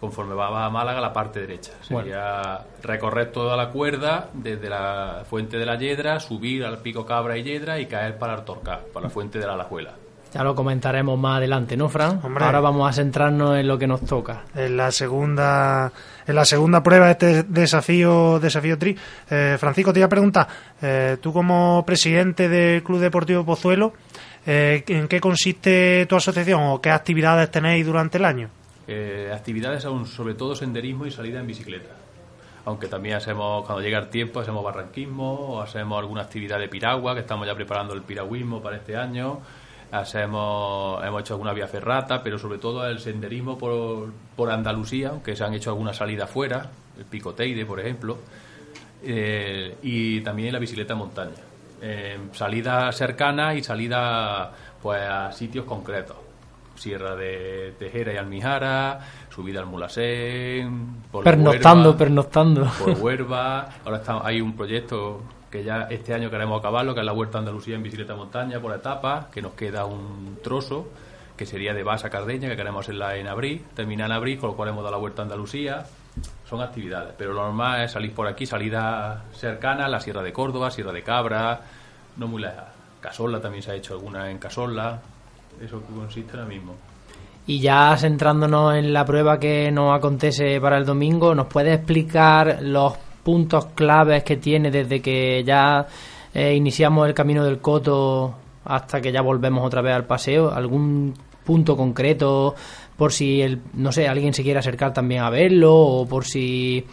conforme 0.00 0.34
va 0.34 0.66
a 0.66 0.70
Málaga 0.70 1.00
la 1.00 1.12
parte 1.12 1.40
derecha. 1.40 1.72
Sería 2.02 2.60
recorrer 2.82 3.32
toda 3.32 3.56
la 3.56 3.70
cuerda 3.70 4.28
desde 4.34 4.68
la 4.68 5.24
fuente 5.28 5.56
de 5.58 5.64
la 5.64 5.76
Yedra, 5.78 6.20
subir 6.20 6.64
al 6.64 6.78
pico 6.82 7.06
Cabra 7.06 7.38
y 7.38 7.42
Yedra 7.42 7.78
y 7.80 7.86
caer 7.86 8.18
para 8.18 8.34
Artorca, 8.34 8.80
para 8.92 9.04
la 9.04 9.10
fuente 9.10 9.38
de 9.38 9.46
la 9.46 9.54
Alajuela. 9.54 9.94
Ya 10.36 10.44
lo 10.44 10.54
comentaremos 10.54 11.18
más 11.18 11.38
adelante, 11.38 11.78
¿no, 11.78 11.88
Fran? 11.88 12.20
Hombre. 12.22 12.44
Ahora 12.44 12.60
vamos 12.60 12.86
a 12.86 12.92
centrarnos 12.92 13.56
en 13.56 13.66
lo 13.66 13.78
que 13.78 13.86
nos 13.86 14.02
toca. 14.02 14.42
en 14.54 14.76
la 14.76 14.92
segunda 14.92 15.90
en 16.26 16.34
la 16.34 16.44
segunda 16.44 16.82
prueba 16.82 17.06
de 17.06 17.12
este 17.12 17.42
desafío 17.44 18.38
desafío 18.38 18.76
tri 18.76 18.94
eh, 19.30 19.56
Francisco 19.58 19.94
te 19.94 20.00
iba 20.00 20.06
a 20.06 20.10
preguntar 20.10 20.46
eh, 20.82 21.16
tú 21.22 21.32
como 21.32 21.84
presidente 21.86 22.50
del 22.50 22.82
Club 22.82 22.98
Deportivo 22.98 23.46
Pozuelo 23.46 23.94
eh, 24.44 24.84
¿en 24.88 25.08
qué 25.08 25.20
consiste 25.20 26.04
tu 26.04 26.16
asociación 26.16 26.60
o 26.64 26.82
qué 26.82 26.90
actividades 26.90 27.50
tenéis 27.50 27.86
durante 27.86 28.18
el 28.18 28.26
año? 28.26 28.50
Eh, 28.86 29.32
actividades 29.34 29.86
aún 29.86 30.04
sobre 30.04 30.34
todo 30.34 30.54
senderismo 30.54 31.06
y 31.06 31.10
salida 31.10 31.40
en 31.40 31.46
bicicleta. 31.46 31.94
Aunque 32.66 32.88
también 32.88 33.16
hacemos, 33.16 33.64
cuando 33.64 33.82
llega 33.82 33.98
el 33.98 34.10
tiempo, 34.10 34.40
hacemos 34.40 34.62
barranquismo 34.62 35.32
o 35.32 35.62
hacemos 35.62 35.98
alguna 35.98 36.22
actividad 36.22 36.58
de 36.58 36.68
piragua, 36.68 37.14
que 37.14 37.20
estamos 37.20 37.46
ya 37.46 37.54
preparando 37.54 37.94
el 37.94 38.02
piragüismo 38.02 38.60
para 38.60 38.76
este 38.76 38.96
año. 38.96 39.40
Hacemos, 39.92 41.04
hemos 41.04 41.20
hecho 41.20 41.34
alguna 41.34 41.52
vía 41.52 41.68
ferrata, 41.68 42.22
pero 42.22 42.38
sobre 42.38 42.58
todo 42.58 42.86
el 42.86 42.98
senderismo 42.98 43.56
por, 43.56 44.12
por 44.34 44.50
Andalucía, 44.50 45.10
aunque 45.10 45.36
se 45.36 45.44
han 45.44 45.54
hecho 45.54 45.70
algunas 45.70 45.96
salidas 45.96 46.28
fuera, 46.28 46.70
el 46.98 47.04
Pico 47.04 47.34
Teide, 47.34 47.64
por 47.64 47.78
ejemplo, 47.80 48.18
eh, 49.02 49.76
y 49.82 50.20
también 50.22 50.52
la 50.52 50.58
bicicleta 50.58 50.94
montaña. 50.94 51.34
Eh, 51.80 52.18
salida 52.32 52.90
cercana 52.92 53.54
y 53.54 53.62
salida 53.62 54.50
pues 54.82 55.02
a 55.02 55.30
sitios 55.32 55.64
concretos. 55.64 56.16
Sierra 56.74 57.16
de 57.16 57.74
Tejera 57.78 58.12
y 58.12 58.16
Almijara, 58.16 59.00
subida 59.30 59.60
al 59.60 59.66
Mulasén, 59.66 61.02
por 61.10 61.24
Pernoctando, 61.24 61.90
Huerva, 61.90 61.98
pernoctando. 61.98 62.70
por 62.78 62.90
Huerva. 63.00 63.68
Ahora 63.84 63.98
está, 63.98 64.20
hay 64.26 64.40
un 64.40 64.54
proyecto 64.54 65.22
que 65.56 65.64
ya 65.64 65.86
este 65.88 66.12
año 66.12 66.30
queremos 66.30 66.58
acabarlo, 66.58 66.92
que 66.92 67.00
es 67.00 67.06
la 67.06 67.14
Huerta 67.14 67.38
Andalucía 67.38 67.76
en 67.76 67.82
bicicleta 67.82 68.14
montaña 68.14 68.60
por 68.60 68.74
etapas, 68.74 69.26
que 69.26 69.40
nos 69.40 69.54
queda 69.54 69.86
un 69.86 70.38
trozo 70.42 70.88
que 71.34 71.46
sería 71.46 71.72
de 71.72 71.82
Basa 71.82 72.10
Cardeña, 72.10 72.48
que 72.50 72.56
queremos 72.56 72.84
hacerla 72.84 73.16
en 73.16 73.26
abril, 73.26 73.64
terminar 73.74 74.10
en 74.10 74.16
abril, 74.16 74.38
con 74.38 74.50
lo 74.50 74.56
cual 74.56 74.70
hemos 74.70 74.82
dado 74.82 74.96
la 74.96 75.02
Huerta 75.02 75.22
Andalucía. 75.22 75.84
Son 76.46 76.60
actividades, 76.60 77.14
pero 77.16 77.32
lo 77.32 77.42
normal 77.42 77.84
es 77.84 77.92
salir 77.92 78.14
por 78.14 78.26
aquí, 78.26 78.44
salida 78.44 79.24
cercana, 79.32 79.88
la 79.88 80.00
Sierra 80.00 80.22
de 80.22 80.32
Córdoba, 80.32 80.70
Sierra 80.70 80.92
de 80.92 81.02
Cabra, 81.02 81.60
no 82.16 82.26
muy 82.26 82.42
lejos. 82.42 82.64
Casola 83.00 83.40
también 83.40 83.62
se 83.62 83.72
ha 83.72 83.74
hecho 83.74 83.94
alguna 83.94 84.30
en 84.30 84.38
Casola, 84.38 85.00
eso 85.62 85.80
consiste 85.82 86.32
ahora 86.32 86.46
mismo. 86.46 86.74
Y 87.46 87.60
ya 87.60 87.96
centrándonos 87.96 88.74
en 88.74 88.92
la 88.92 89.04
prueba 89.04 89.38
que 89.38 89.70
nos 89.70 89.96
acontece 89.96 90.60
para 90.60 90.76
el 90.78 90.84
domingo, 90.84 91.34
¿nos 91.34 91.46
puede 91.46 91.74
explicar 91.74 92.58
los 92.60 92.94
puntos 93.26 93.66
claves 93.74 94.22
que 94.22 94.36
tiene 94.36 94.70
desde 94.70 95.02
que 95.02 95.42
ya 95.42 95.84
eh, 96.32 96.54
iniciamos 96.54 97.08
el 97.08 97.12
camino 97.12 97.42
del 97.42 97.58
Coto 97.58 98.32
hasta 98.64 99.00
que 99.00 99.10
ya 99.10 99.20
volvemos 99.20 99.66
otra 99.66 99.82
vez 99.82 99.96
al 99.96 100.04
paseo? 100.04 100.52
¿Algún 100.52 101.12
punto 101.44 101.76
concreto 101.76 102.54
por 102.96 103.12
si, 103.12 103.42
el, 103.42 103.60
no 103.74 103.90
sé, 103.90 104.06
alguien 104.06 104.32
se 104.32 104.44
quiere 104.44 104.60
acercar 104.60 104.92
también 104.92 105.22
a 105.22 105.30
verlo 105.30 105.74
o 105.74 106.06
por 106.06 106.24
si, 106.24 106.86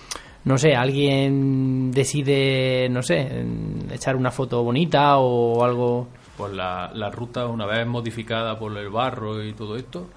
no 0.45 0.57
sé, 0.57 0.73
alguien 0.73 1.91
decide, 1.91 2.89
no 2.89 3.03
sé, 3.03 3.45
echar 3.91 4.15
una 4.15 4.31
foto 4.31 4.63
bonita 4.63 5.19
o 5.19 5.63
algo? 5.63 6.07
Pues 6.35 6.51
la, 6.51 6.89
la 6.95 7.11
ruta, 7.11 7.45
una 7.45 7.67
vez 7.67 7.85
modificada 7.85 8.57
por 8.57 8.75
el 8.75 8.89
barro 8.89 9.43
y 9.43 9.53
todo 9.53 9.75
esto, 9.75 10.07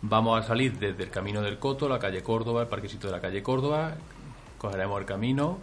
vamos 0.00 0.40
a 0.40 0.42
salir 0.42 0.78
desde 0.78 1.04
el 1.04 1.10
camino 1.10 1.42
del 1.42 1.58
Coto, 1.58 1.86
la 1.86 1.98
calle 1.98 2.22
Córdoba, 2.22 2.62
el 2.62 2.68
parquecito 2.68 3.08
de 3.08 3.12
la 3.12 3.20
calle 3.20 3.42
Córdoba, 3.42 3.94
cogeremos 4.58 5.00
el 5.00 5.06
camino 5.06 5.58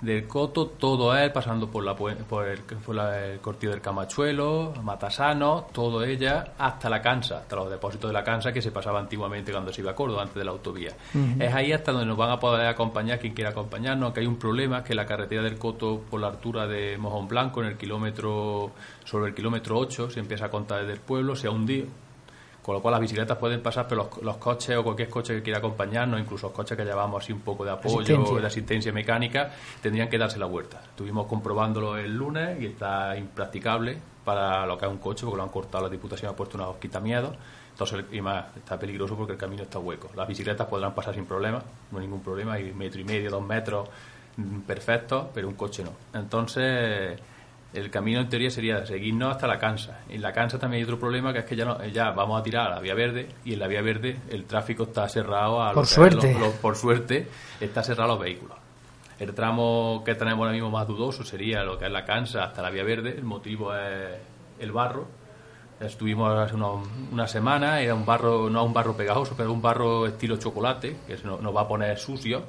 del 0.00 0.26
Coto, 0.26 0.66
todo 0.66 1.14
él, 1.14 1.30
pasando 1.30 1.68
por, 1.70 1.84
la, 1.84 1.94
por, 1.94 2.10
el, 2.10 2.18
por 2.58 2.94
la- 2.94 3.26
el 3.26 3.40
cortillo 3.40 3.72
del 3.72 3.82
Camachuelo, 3.82 4.72
Matasano, 4.82 5.66
todo 5.72 6.02
ella, 6.04 6.52
hasta 6.56 6.88
la 6.88 7.02
Cansa, 7.02 7.40
hasta 7.40 7.54
los 7.56 7.68
depósitos 7.70 8.08
de 8.08 8.14
la 8.14 8.24
Cansa 8.24 8.50
que 8.50 8.62
se 8.62 8.70
pasaba 8.72 8.98
antiguamente 8.98 9.52
cuando 9.52 9.70
se 9.70 9.82
iba 9.82 9.90
a 9.90 9.94
Córdoba, 9.94 10.22
antes 10.22 10.36
de 10.36 10.44
la 10.44 10.52
autovía. 10.52 10.92
Es 11.38 11.52
ahí 11.54 11.70
hasta 11.74 11.92
donde 11.92 12.06
nos 12.06 12.16
van 12.16 12.30
a 12.30 12.40
poder 12.40 12.66
acompañar 12.66 13.18
quien 13.18 13.34
quiera 13.34 13.50
acompañarnos, 13.50 14.14
que 14.14 14.20
hay 14.20 14.26
un 14.26 14.36
problema, 14.38 14.82
que 14.82 14.94
la 14.94 15.04
carretera 15.04 15.42
del 15.42 15.58
Coto 15.58 16.00
por 16.10 16.18
la 16.18 16.28
altura 16.28 16.66
de 16.66 16.96
Mojón 16.96 17.28
Blanco, 17.28 17.60
en 17.60 17.68
el 17.68 17.76
kilómetro, 17.76 18.70
sobre 19.04 19.28
el 19.28 19.34
kilómetro 19.34 19.76
8, 19.78 20.08
se 20.08 20.20
empieza 20.20 20.46
a 20.46 20.50
contar 20.50 20.80
desde 20.80 20.94
el 20.94 21.00
pueblo, 21.00 21.36
se 21.36 21.46
ha 21.46 21.50
hundido. 21.50 21.88
Con 22.70 22.76
lo 22.76 22.82
cual 22.82 22.92
las 22.92 23.00
bicicletas 23.00 23.36
pueden 23.36 23.60
pasar, 23.62 23.88
pero 23.88 24.04
los, 24.04 24.22
los 24.22 24.36
coches 24.36 24.76
o 24.76 24.84
cualquier 24.84 25.08
coche 25.08 25.34
que 25.34 25.42
quiera 25.42 25.58
acompañarnos, 25.58 26.20
incluso 26.20 26.46
los 26.46 26.54
coches 26.54 26.76
que 26.76 26.84
llevamos 26.84 27.20
así 27.20 27.32
un 27.32 27.40
poco 27.40 27.64
de 27.64 27.72
apoyo, 27.72 27.98
Asistencia. 27.98 28.40
de 28.40 28.46
asistencia 28.46 28.92
mecánica, 28.92 29.50
tendrían 29.82 30.08
que 30.08 30.16
darse 30.16 30.38
la 30.38 30.46
vuelta. 30.46 30.80
Estuvimos 30.84 31.26
comprobándolo 31.26 31.96
el 31.96 32.14
lunes 32.14 32.62
y 32.62 32.66
está 32.66 33.16
impracticable 33.16 33.98
para 34.24 34.64
lo 34.66 34.78
que 34.78 34.86
es 34.86 34.92
un 34.92 34.98
coche, 34.98 35.24
porque 35.24 35.38
lo 35.38 35.42
han 35.42 35.48
cortado, 35.48 35.82
la 35.82 35.90
Diputación 35.90 36.30
ha 36.30 36.36
puesto 36.36 36.58
unos 36.58 36.76
quitamiedos. 36.76 37.34
Entonces, 37.72 38.04
y 38.12 38.20
más, 38.20 38.56
está 38.56 38.78
peligroso 38.78 39.16
porque 39.16 39.32
el 39.32 39.38
camino 39.38 39.64
está 39.64 39.80
hueco. 39.80 40.08
Las 40.14 40.28
bicicletas 40.28 40.68
podrán 40.68 40.94
pasar 40.94 41.12
sin 41.12 41.26
problema, 41.26 41.60
no 41.90 41.98
hay 41.98 42.04
ningún 42.04 42.22
problema, 42.22 42.52
hay 42.52 42.72
metro 42.72 43.00
y 43.00 43.04
medio, 43.04 43.32
dos 43.32 43.44
metros 43.44 43.88
mm, 44.36 44.60
perfectos, 44.60 45.26
pero 45.34 45.48
un 45.48 45.54
coche 45.54 45.82
no. 45.82 45.90
Entonces, 46.16 47.18
el 47.72 47.90
camino 47.90 48.20
en 48.20 48.28
teoría 48.28 48.50
sería 48.50 48.84
seguirnos 48.84 49.32
hasta 49.36 49.46
la 49.46 49.58
Cansa. 49.58 50.00
En 50.08 50.22
la 50.22 50.32
Cansa 50.32 50.58
también 50.58 50.78
hay 50.80 50.84
otro 50.84 50.98
problema 50.98 51.32
que 51.32 51.40
es 51.40 51.44
que 51.44 51.54
ya, 51.56 51.64
no, 51.64 51.84
ya 51.86 52.10
vamos 52.10 52.40
a 52.40 52.42
tirar 52.42 52.66
a 52.66 52.74
la 52.76 52.80
vía 52.80 52.94
verde 52.94 53.28
y 53.44 53.52
en 53.52 53.60
la 53.60 53.68
vía 53.68 53.80
verde 53.82 54.16
el 54.30 54.44
tráfico 54.44 54.84
está 54.84 55.08
cerrado 55.08 55.62
a 55.62 55.72
Por 55.72 55.76
lo 55.76 55.82
que 55.82 55.84
es 55.86 55.90
suerte. 55.90 56.36
por 56.60 56.76
suerte 56.76 57.28
está 57.60 57.82
cerrado 57.82 58.10
a 58.12 58.14
los 58.14 58.20
vehículos. 58.24 58.56
El 59.18 59.34
tramo 59.34 60.02
que 60.04 60.14
tenemos 60.14 60.38
ahora 60.40 60.52
mismo 60.52 60.70
más 60.70 60.86
dudoso 60.88 61.22
sería 61.24 61.62
lo 61.62 61.78
que 61.78 61.84
es 61.86 61.92
la 61.92 62.04
Cansa 62.04 62.44
hasta 62.44 62.62
la 62.62 62.70
vía 62.70 62.82
verde. 62.84 63.10
El 63.16 63.24
motivo 63.24 63.74
es 63.74 64.16
el 64.58 64.72
barro. 64.72 65.06
Estuvimos 65.78 66.36
hace 66.38 66.54
unos- 66.56 66.86
una 67.10 67.26
semana, 67.26 67.80
era 67.80 67.94
un 67.94 68.04
barro, 68.04 68.50
no 68.50 68.64
un 68.64 68.72
barro 68.74 68.94
pegajoso, 68.96 69.34
pero 69.36 69.50
un 69.52 69.62
barro 69.62 70.06
estilo 70.06 70.36
chocolate, 70.36 70.96
que 71.06 71.16
nos, 71.24 71.40
nos 71.40 71.56
va 71.56 71.62
a 71.62 71.68
poner 71.68 71.98
sucio, 71.98 72.42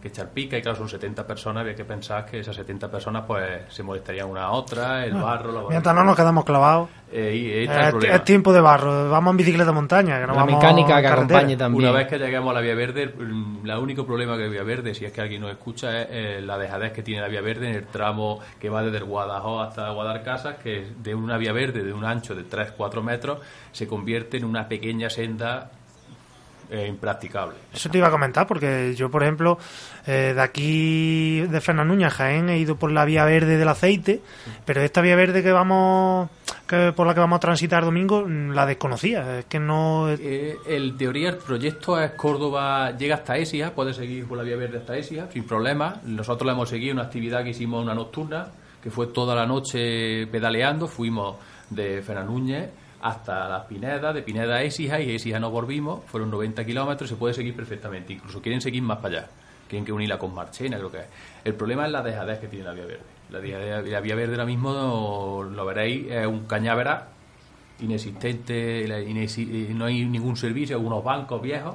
que 0.00 0.08
echar 0.08 0.30
pica, 0.30 0.56
y 0.58 0.62
claro, 0.62 0.76
son 0.76 0.88
70 0.88 1.26
personas, 1.26 1.62
había 1.62 1.74
que 1.74 1.84
pensar 1.84 2.26
que 2.26 2.40
esas 2.40 2.54
70 2.56 2.90
personas 2.90 3.24
pues 3.26 3.62
se 3.68 3.82
molestarían 3.82 4.28
una 4.28 4.44
a 4.44 4.50
otra, 4.52 5.04
el 5.04 5.14
barro, 5.14 5.52
la 5.52 5.62
Mientras 5.68 5.94
no 5.94 6.04
nos 6.04 6.16
quedamos 6.16 6.44
clavados, 6.44 6.88
Eh, 7.12 7.34
y 7.36 7.52
ahí 7.52 7.64
está 7.64 7.80
el 7.80 7.84
es, 7.84 7.90
problema. 7.92 8.14
es 8.16 8.24
tiempo 8.24 8.52
de 8.52 8.60
barro. 8.60 9.10
Vamos 9.10 9.30
en 9.30 9.36
bicicleta 9.36 9.66
de 9.70 9.72
montaña, 9.74 10.16
que 10.20 10.26
no 10.26 10.34
La 10.34 10.40
vamos 10.40 10.54
mecánica 10.56 10.96
que 10.96 11.02
carretera. 11.02 11.38
acompañe 11.38 11.56
también. 11.56 11.88
Una 11.88 11.98
vez 11.98 12.08
que 12.08 12.18
lleguemos 12.18 12.50
a 12.50 12.54
la 12.54 12.60
vía 12.60 12.74
verde, 12.74 13.02
el 13.04 13.14
el 13.64 13.78
único 13.78 14.04
problema 14.06 14.36
que 14.36 14.44
hay 14.44 14.50
vía 14.50 14.62
verde, 14.64 14.94
si 14.94 15.04
es 15.04 15.12
que 15.12 15.20
alguien 15.20 15.40
nos 15.42 15.50
escucha, 15.50 16.02
es 16.02 16.08
eh, 16.10 16.40
la 16.42 16.58
dejadez 16.58 16.92
que 16.92 17.02
tiene 17.02 17.20
la 17.20 17.28
vía 17.28 17.40
verde 17.40 17.68
en 17.68 17.76
el 17.76 17.86
tramo 17.86 18.40
que 18.60 18.68
va 18.68 18.82
desde 18.82 18.98
el 18.98 19.04
Guadalajara 19.04 19.68
hasta 19.68 19.90
Guadalcasas, 19.90 20.56
que 20.56 20.86
de 21.02 21.14
una 21.14 21.36
vía 21.38 21.52
verde 21.52 21.82
de 21.84 21.92
un 21.92 22.04
ancho 22.04 22.34
de 22.34 22.44
3-4 22.48 23.02
metros 23.02 23.38
se 23.72 23.86
convierte 23.86 24.36
en 24.36 24.44
una 24.44 24.66
pequeña 24.68 25.08
senda 25.10 25.70
es 26.70 26.88
impracticable. 26.88 27.54
Eso 27.72 27.88
te 27.88 27.98
iba 27.98 28.08
a 28.08 28.10
comentar, 28.10 28.46
porque 28.46 28.94
yo, 28.94 29.10
por 29.10 29.22
ejemplo, 29.22 29.58
eh, 30.06 30.32
de 30.34 30.40
aquí, 30.40 31.40
de 31.42 31.60
Fernanuña, 31.60 32.08
a 32.08 32.10
Jaén, 32.10 32.48
he 32.48 32.58
ido 32.58 32.76
por 32.76 32.90
la 32.92 33.04
vía 33.04 33.24
verde 33.24 33.56
del 33.56 33.68
aceite, 33.68 34.20
pero 34.64 34.82
esta 34.82 35.00
vía 35.00 35.16
verde 35.16 35.42
que 35.42 35.52
vamos, 35.52 36.28
que 36.66 36.92
por 36.92 37.06
la 37.06 37.14
que 37.14 37.20
vamos 37.20 37.36
a 37.36 37.40
transitar 37.40 37.84
domingo, 37.84 38.24
mm, 38.26 38.50
la 38.50 38.66
desconocía. 38.66 39.40
Es 39.40 39.44
que 39.46 39.58
no. 39.58 40.08
Eh, 40.10 40.56
el 40.66 40.96
teoría, 40.96 41.30
el 41.30 41.38
proyecto 41.38 42.00
es 42.00 42.12
Córdoba, 42.12 42.96
llega 42.96 43.16
hasta 43.16 43.36
Esia, 43.36 43.74
puede 43.74 43.92
seguir 43.92 44.26
por 44.26 44.38
la 44.38 44.44
vía 44.44 44.56
verde 44.56 44.78
hasta 44.78 44.96
Esia, 44.96 45.28
sin 45.32 45.44
problema. 45.44 46.00
Nosotros 46.04 46.46
le 46.46 46.52
hemos 46.52 46.68
seguido 46.68 46.94
una 46.94 47.04
actividad 47.04 47.44
que 47.44 47.50
hicimos 47.50 47.82
una 47.82 47.94
nocturna, 47.94 48.48
que 48.82 48.90
fue 48.90 49.08
toda 49.08 49.34
la 49.34 49.46
noche 49.46 50.26
pedaleando, 50.26 50.86
fuimos 50.86 51.36
de 51.70 52.02
Fernanúñez 52.02 52.70
hasta 53.00 53.48
las 53.48 53.64
Pinedas, 53.66 54.14
de 54.14 54.22
Pineda 54.22 54.56
a 54.56 54.64
y 54.64 54.66
Écija 54.68 55.38
nos 55.40 55.52
volvimos, 55.52 56.04
fueron 56.06 56.30
90 56.30 56.64
kilómetros, 56.64 57.08
se 57.10 57.16
puede 57.16 57.34
seguir 57.34 57.54
perfectamente, 57.54 58.12
incluso 58.14 58.40
quieren 58.40 58.60
seguir 58.60 58.82
más 58.82 58.98
para 58.98 59.18
allá, 59.18 59.28
quieren 59.68 59.84
que 59.84 59.92
unirla 59.92 60.18
con 60.18 60.34
Marchena, 60.34 60.76
creo 60.78 60.90
que 60.90 60.98
es. 60.98 61.06
El 61.44 61.54
problema 61.54 61.86
es 61.86 61.92
la 61.92 62.02
dejadez 62.02 62.38
que 62.38 62.48
tiene 62.48 62.64
la 62.64 62.72
vía 62.72 62.86
verde. 62.86 63.02
La, 63.30 63.38
vía- 63.40 63.82
la 63.82 64.00
vía 64.00 64.14
verde 64.14 64.32
ahora 64.34 64.46
mismo, 64.46 65.42
lo 65.50 65.64
veréis, 65.66 66.10
es 66.10 66.26
un 66.26 66.46
cañávera 66.46 67.08
inexistente, 67.80 68.86
no 69.74 69.84
hay 69.84 70.04
ningún 70.04 70.36
servicio, 70.36 70.78
unos 70.80 71.04
bancos 71.04 71.42
viejos, 71.42 71.74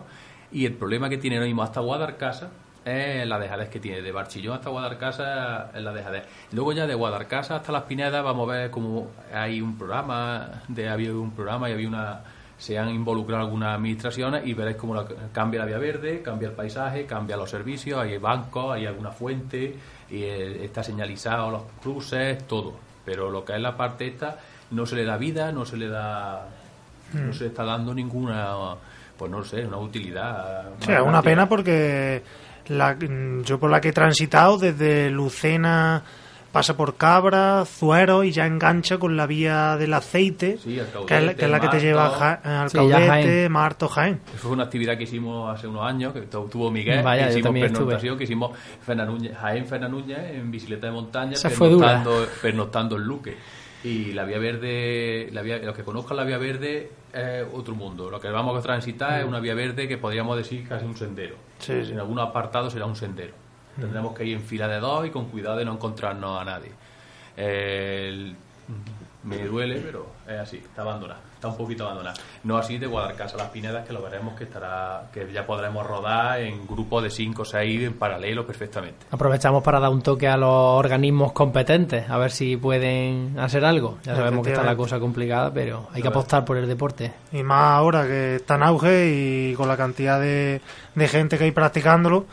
y 0.51 0.66
el 0.66 0.74
problema 0.74 1.10
que 1.10 1.18
tiene 1.18 1.38
ahora 1.38 1.48
mismo 1.48 1.63
hasta 1.63 1.80
Guadarcasa 1.82 2.50
es 2.86 3.28
la 3.28 3.38
dejadez 3.40 3.70
que 3.70 3.80
tiene. 3.80 4.02
De 4.02 4.12
Barchillón 4.12 4.56
hasta 4.56 4.70
Guadarcasa 4.70 5.72
es 5.74 5.82
la 5.82 5.94
dejadez. 5.94 6.24
Luego 6.52 6.74
ya 6.74 6.88
de 6.88 6.96
Guadarcasa 6.96 7.58
hasta 7.58 7.72
Las 7.72 7.84
Pinedas 7.84 8.24
vamos 8.24 8.50
a 8.50 8.54
ver 8.54 8.72
cómo 8.72 9.08
hay 9.34 9.62
un 9.62 9.78
programa, 9.78 10.64
de, 10.68 10.90
había 10.90 11.14
un 11.14 11.32
programa 11.32 11.70
y 11.70 11.74
había 11.74 11.88
una 11.88 12.22
se 12.58 12.78
han 12.78 12.90
involucrado 12.90 13.42
algunas 13.44 13.76
administraciones 13.76 14.46
y 14.46 14.54
veréis 14.54 14.78
cómo 14.78 14.94
la- 14.94 15.06
cambia 15.34 15.62
la 15.62 15.66
vía 15.66 15.80
verde, 15.80 16.22
cambia 16.22 16.50
el 16.50 16.54
paisaje, 16.54 17.08
cambia 17.08 17.36
los 17.36 17.50
servicios, 17.50 18.00
hay 18.00 18.20
bancos, 18.20 18.76
hay 18.76 18.86
alguna 18.86 19.10
fuente, 19.12 19.76
y, 20.12 20.22
eh, 20.22 20.64
está 20.66 20.84
señalizado 20.84 21.50
los 21.50 21.64
cruces, 21.82 22.48
todo. 22.48 22.76
Pero 23.04 23.32
lo 23.32 23.44
que 23.44 23.54
es 23.56 23.60
la 23.62 23.76
parte 23.76 24.06
esta 24.06 24.38
no 24.70 24.86
se 24.86 24.96
le 24.96 25.06
da 25.06 25.18
vida, 25.18 25.52
no 25.52 25.66
se 25.66 25.76
le 25.76 25.88
da 25.88 26.50
no 27.14 27.34
se 27.34 27.46
le 27.46 27.50
está 27.50 27.64
dando 27.66 27.96
ninguna 27.96 28.54
pues 29.18 29.30
no 29.32 29.44
sé, 29.44 29.66
una 29.66 29.78
utilidad. 29.78 30.68
O 30.80 30.84
sea, 30.84 31.00
es 31.00 31.04
una 31.04 31.22
pena 31.24 31.50
porque 31.50 32.22
la, 32.78 32.98
yo 33.44 33.60
por 33.60 33.70
la 33.70 33.82
que 33.82 33.90
he 33.90 33.94
transitado 33.94 34.58
desde 34.58 35.10
Lucena 35.10 36.04
pasa 36.51 36.75
por 36.75 36.96
Cabra, 36.98 37.63
Zuero 37.66 38.25
y 38.25 38.32
ya 38.34 38.46
engancha 38.46 38.98
con 38.98 39.16
la 39.16 39.25
vía 39.25 39.78
del 39.78 39.94
aceite, 39.94 40.58
Sí, 40.62 40.82
que, 41.08 41.18
es 41.18 41.24
la, 41.24 41.34
que 41.34 41.46
es 41.46 41.50
la 41.51 41.60
que 41.62 41.70
te 41.70 41.80
lleva 41.80 42.10
Ja- 42.10 42.62
al 42.63 42.70
Sí, 42.70 42.75
Caudete, 42.78 43.08
Jaén. 43.08 43.51
Marto, 43.54 43.88
Jaén. 43.88 44.20
Eso 44.28 44.38
fue 44.40 44.51
una 44.51 44.63
actividad 44.63 44.98
que 44.98 45.04
hicimos 45.04 45.54
hace 45.54 45.68
unos 45.68 45.86
años, 45.86 46.12
que 46.12 46.24
tu- 46.24 46.50
tuvo 46.50 46.70
Miguel, 46.70 47.04
Vaya, 47.04 47.28
que 47.30 47.40
hicimos 47.40 47.56
estuve. 47.56 47.70
pernoctación, 47.70 48.18
que 48.18 48.24
hicimos 48.25 48.51
Fernanúñez, 48.86 49.34
Jaén 49.38 49.66
Fernanúñez 49.66 50.18
en 50.36 50.51
bicicleta 50.51 50.88
de 50.88 50.92
montaña, 50.94 51.32
Esa 51.34 51.50
fue 51.50 51.70
dura. 51.70 51.88
pernoctando, 52.04 52.28
pernoctando 52.42 52.96
en 52.98 53.04
Luque. 53.04 53.38
Y 53.86 54.12
la 54.12 54.25
vía 54.25 54.38
verde, 54.38 55.30
la 55.32 55.42
vía, 55.42 55.58
los 55.60 55.75
que 55.75 55.84
conozcan 55.84 56.18
la 56.18 56.24
vía 56.25 56.38
verde 56.38 56.92
es 57.13 57.46
otro 57.54 57.74
mundo. 57.75 58.12
Lo 58.12 58.20
que 58.20 58.30
vamos 58.30 58.60
a 58.60 58.62
transitar 58.62 59.22
es 59.22 59.25
una 59.25 59.40
vía 59.40 59.56
verde 59.56 59.88
que 59.88 59.98
podríamos 59.98 60.36
decir 60.38 60.68
casi 60.68 60.86
un 60.86 60.96
sendero. 60.98 61.36
Sí, 61.62 61.86
sí. 61.86 61.91
En 61.94 62.00
algunos 62.00 62.27
apartados 62.27 62.74
será 62.74 62.86
un 62.86 62.96
sendero. 62.96 63.34
Tendremos 63.80 64.13
que 64.15 64.25
ir 64.25 64.36
en 64.36 64.41
fila 64.44 64.68
de 64.68 64.80
dos 64.80 65.06
y 65.08 65.12
con 65.12 65.25
cuidado 65.25 65.58
de 65.58 65.65
no 65.65 65.74
encontrarnos 65.74 66.41
a 66.41 66.44
nadie. 66.44 66.72
El- 67.38 68.36
me 69.24 69.46
duele, 69.46 69.80
pero 69.80 70.08
es 70.27 70.39
así, 70.39 70.58
está 70.58 70.82
abandonada, 70.82 71.22
está 71.42 71.48
un 71.48 71.58
poquito 71.58 71.86
abandonada. 71.86 72.16
No 72.44 72.56
así 72.56 72.78
de 72.78 72.86
Guadarcasa 72.86 73.36
a 73.36 73.40
las 73.40 73.50
Pinedas, 73.50 73.86
que 73.86 73.94
lo 73.94 74.04
veremos 74.04 74.36
que 74.36 74.44
estará, 74.44 75.10
que 75.12 75.28
ya 75.34 75.44
podremos 75.44 75.84
rodar 75.86 76.40
en 76.40 76.68
grupos 76.68 77.02
de 77.02 77.10
5 77.10 77.42
o 77.42 77.46
6 77.46 77.82
en 77.82 77.94
paralelo 77.94 78.46
perfectamente. 78.46 79.08
Aprovechamos 79.10 79.64
para 79.64 79.80
dar 79.80 79.90
un 79.90 80.04
toque 80.04 80.28
a 80.28 80.38
los 80.38 80.50
organismos 80.50 81.32
competentes, 81.32 82.08
a 82.08 82.18
ver 82.20 82.30
si 82.30 82.58
pueden 82.58 83.40
hacer 83.40 83.66
algo. 83.66 83.98
Ya 84.04 84.16
sabemos 84.16 84.46
que 84.46 84.52
está 84.52 84.64
la 84.64 84.76
cosa 84.76 85.00
complicada, 85.00 85.52
pero 85.52 85.88
hay 85.92 86.04
que 86.04 86.08
apostar 86.08 86.46
por 86.46 86.58
el 86.58 86.68
deporte. 86.68 87.12
Y 87.32 87.42
más 87.42 87.74
ahora 87.74 88.06
que 88.06 88.36
está 88.36 88.56
en 88.56 88.64
auge 88.64 89.10
y 89.10 89.56
con 89.56 89.68
la 89.68 89.76
cantidad 89.76 90.22
de, 90.22 90.62
de 90.94 91.08
gente 91.08 91.40
que 91.40 91.46
hay 91.46 91.52
practicándolo, 91.52 92.26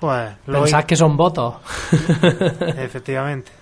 pues 0.00 0.28
lo 0.46 0.62
Pensad 0.62 0.84
que 0.84 0.96
son 0.96 1.16
votos. 1.16 1.54
efectivamente. 2.76 3.52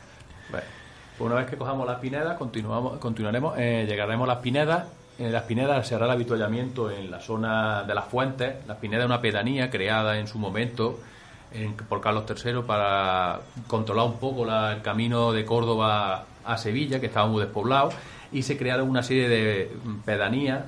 Una 1.19 1.37
vez 1.37 1.47
que 1.47 1.57
cojamos 1.57 1.87
las 1.87 2.01
Pinedas, 2.01 2.37
continuamos, 2.37 2.99
continuaremos, 2.99 3.55
eh, 3.57 3.85
llegaremos 3.89 4.29
a 4.29 4.35
las 4.35 4.43
Pinedas. 4.43 4.85
Las 5.19 5.45
Pinedas 5.45 5.87
se 5.87 5.95
hará 5.95 6.07
el 6.07 6.11
avituallamiento 6.11 6.91
en 6.91 7.09
la 7.11 7.21
zona 7.21 7.85
de 7.85 7.95
las 7.95 8.07
fuentes. 8.07 8.55
Las 8.67 8.79
Pinedas 8.79 9.05
es 9.05 9.07
una 9.11 9.21
pedanía 9.21 9.71
creada 9.71 10.19
en 10.19 10.27
su 10.27 10.39
momento 10.39 10.99
en- 11.53 11.75
por 11.75 12.01
Carlos 12.01 12.25
III 12.29 12.63
para 12.67 13.39
controlar 13.69 14.07
un 14.07 14.19
poco 14.19 14.45
la- 14.45 14.73
el 14.73 14.83
camino 14.83 15.31
de 15.33 15.45
Córdoba 15.45 16.25
a 16.45 16.59
Sevilla, 16.59 16.99
que 16.99 17.07
estaba 17.07 17.29
muy 17.29 17.43
despoblado, 17.43 17.91
y 18.33 18.43
se 18.43 18.59
crearon 18.59 18.91
una 18.91 19.05
serie 19.05 19.29
de 19.29 19.71
pedanías 20.05 20.63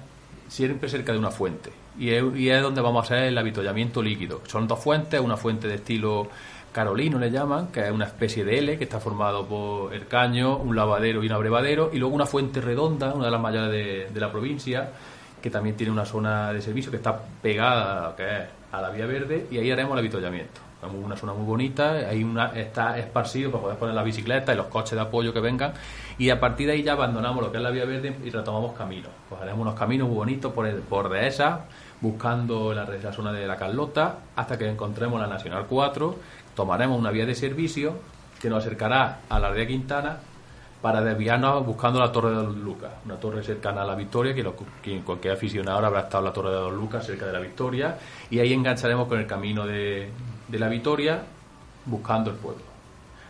siempre 0.47 0.89
cerca 0.89 1.11
de 1.13 1.19
una 1.19 1.33
fuente. 1.33 1.73
Y 1.99 2.11
es, 2.11 2.23
y 2.37 2.51
es 2.51 2.63
donde 2.63 2.81
vamos 2.83 3.03
a 3.03 3.15
hacer 3.15 3.25
el 3.27 3.37
avituallamiento 3.37 4.01
líquido. 4.01 4.43
Son 4.47 4.69
dos 4.69 4.79
fuentes, 4.79 5.19
una 5.21 5.37
fuente 5.37 5.67
de 5.67 5.75
estilo 5.75 6.29
carolino 6.77 7.19
le 7.19 7.31
llaman, 7.31 7.69
que 7.69 7.87
es 7.87 7.91
una 7.91 8.05
especie 8.05 8.45
de 8.45 8.59
L 8.59 8.77
que 8.77 8.85
está 8.85 9.01
formado 9.01 9.47
por 9.47 9.95
el 9.95 10.07
caño, 10.07 10.59
un 10.59 10.77
lavadero 10.77 11.25
y 11.25 11.27
un 11.27 11.33
abrevadero, 11.33 11.89
y 11.91 11.97
luego 11.97 12.15
una 12.15 12.27
fuente 12.27 12.61
redonda, 12.61 13.15
una 13.15 13.25
de 13.25 13.31
las 13.31 13.41
mayores 13.41 13.71
de, 13.71 14.11
de 14.13 14.21
la 14.21 14.31
provincia, 14.31 14.91
que 15.41 15.49
también 15.49 15.75
tiene 15.75 15.91
una 15.91 16.05
zona 16.05 16.53
de 16.53 16.61
servicio 16.61 16.91
que 16.91 16.99
está 16.99 17.19
pegada 17.41 18.15
a, 18.73 18.83
la 18.83 18.91
vía 18.91 19.07
verde, 19.07 19.47
y 19.51 19.57
ahí 19.57 19.71
haremos 19.71 19.95
el 19.95 20.01
avituallamiento. 20.01 20.61
Es 20.83 20.93
una 20.93 21.17
zona 21.17 21.33
muy 21.33 21.47
bonita, 21.47 21.93
hay 21.93 22.23
una, 22.23 22.49
está 22.49 22.99
esparcido 22.99 23.51
para 23.51 23.63
poder 23.63 23.79
poner 23.79 23.95
la 23.95 24.03
bicicleta 24.03 24.53
y 24.53 24.57
los 24.59 24.67
coches 24.67 24.97
de 24.97 25.01
apoyo 25.01 25.33
que 25.33 25.41
vengan, 25.41 25.73
y 26.19 26.29
a 26.29 26.39
partir 26.39 26.67
de 26.67 26.75
ahí 26.75 26.83
ya 26.83 26.93
abandonamos 26.93 27.43
lo 27.43 27.51
que 27.51 27.57
es 27.57 27.63
la 27.63 27.71
vía 27.71 27.87
verde 27.87 28.15
y 28.23 28.29
retomamos 28.29 28.77
caminos. 28.77 29.13
Pues 29.31 29.41
haremos 29.41 29.63
unos 29.63 29.75
caminos 29.77 30.09
muy 30.09 30.17
bonitos 30.19 30.53
por, 30.53 30.67
el, 30.67 30.81
por 30.81 31.09
dehesa, 31.09 31.65
buscando 32.03 32.75
la, 32.75 32.85
la 32.85 33.13
zona 33.15 33.33
de 33.33 33.47
la 33.47 33.57
Carlota, 33.57 34.19
hasta 34.37 34.59
que 34.59 34.69
encontremos 34.69 35.19
la 35.19 35.27
Nacional 35.27 35.65
4, 35.67 36.17
tomaremos 36.57 36.99
una 36.99 37.13
vía 37.13 37.25
de 37.25 37.37
servicio 37.37 37.95
que 38.41 38.51
nos 38.51 38.65
acercará 38.65 39.21
a 39.29 39.39
la 39.39 39.49
aldea 39.49 39.67
Quintana 39.67 40.19
para 40.83 41.01
desviarnos 41.01 41.65
buscando 41.65 42.01
la 42.01 42.11
Torre 42.11 42.31
de 42.31 42.37
Don 42.37 42.65
Lucas, 42.65 42.93
una 43.05 43.17
torre 43.17 43.43
cercana 43.43 43.83
a 43.83 43.85
la 43.85 43.95
Victoria, 43.95 44.35
que, 44.35 45.01
cualquier 45.03 45.35
aficionado 45.35 45.85
habrá 45.85 46.01
estado 46.01 46.19
en 46.19 46.25
la 46.27 46.33
Torre 46.33 46.51
de 46.51 46.57
Don 46.57 46.77
Lucas, 46.77 47.07
cerca 47.07 47.27
de 47.27 47.33
la 47.33 47.41
Victoria, 47.41 47.97
y 48.31 48.39
ahí 48.39 48.53
engancharemos 48.53 49.09
con 49.09 49.19
el 49.19 49.27
camino 49.27 49.67
de, 49.67 50.11
de 50.49 50.59
la 50.59 50.69
Victoria, 50.69 51.23
buscando 51.87 52.31
el 52.31 52.37
pueblo. 52.37 52.63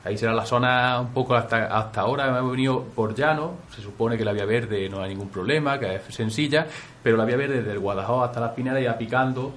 Ahí 0.04 0.16
será 0.16 0.32
la 0.34 0.46
zona 0.46 1.00
un 1.00 1.12
poco 1.12 1.34
hasta, 1.34 1.66
hasta 1.66 2.02
ahora, 2.02 2.28
hemos 2.28 2.52
venido 2.52 2.84
por 2.94 3.14
llano, 3.14 3.54
se 3.74 3.82
supone 3.82 4.16
que 4.16 4.24
la 4.24 4.32
vía 4.32 4.44
verde 4.44 4.88
no 4.88 5.02
hay 5.02 5.10
ningún 5.10 5.30
problema, 5.30 5.78
que 5.80 5.96
es 5.96 6.02
sencilla, 6.14 6.66
pero 7.02 7.16
la 7.16 7.24
vía 7.24 7.36
verde 7.36 7.58
desde 7.58 7.72
el 7.72 7.80
Guadalajara 7.80 8.26
hasta 8.26 8.40
las 8.40 8.52
Pinedas 8.52 8.82
ya 8.82 8.96
picando, 8.96 9.52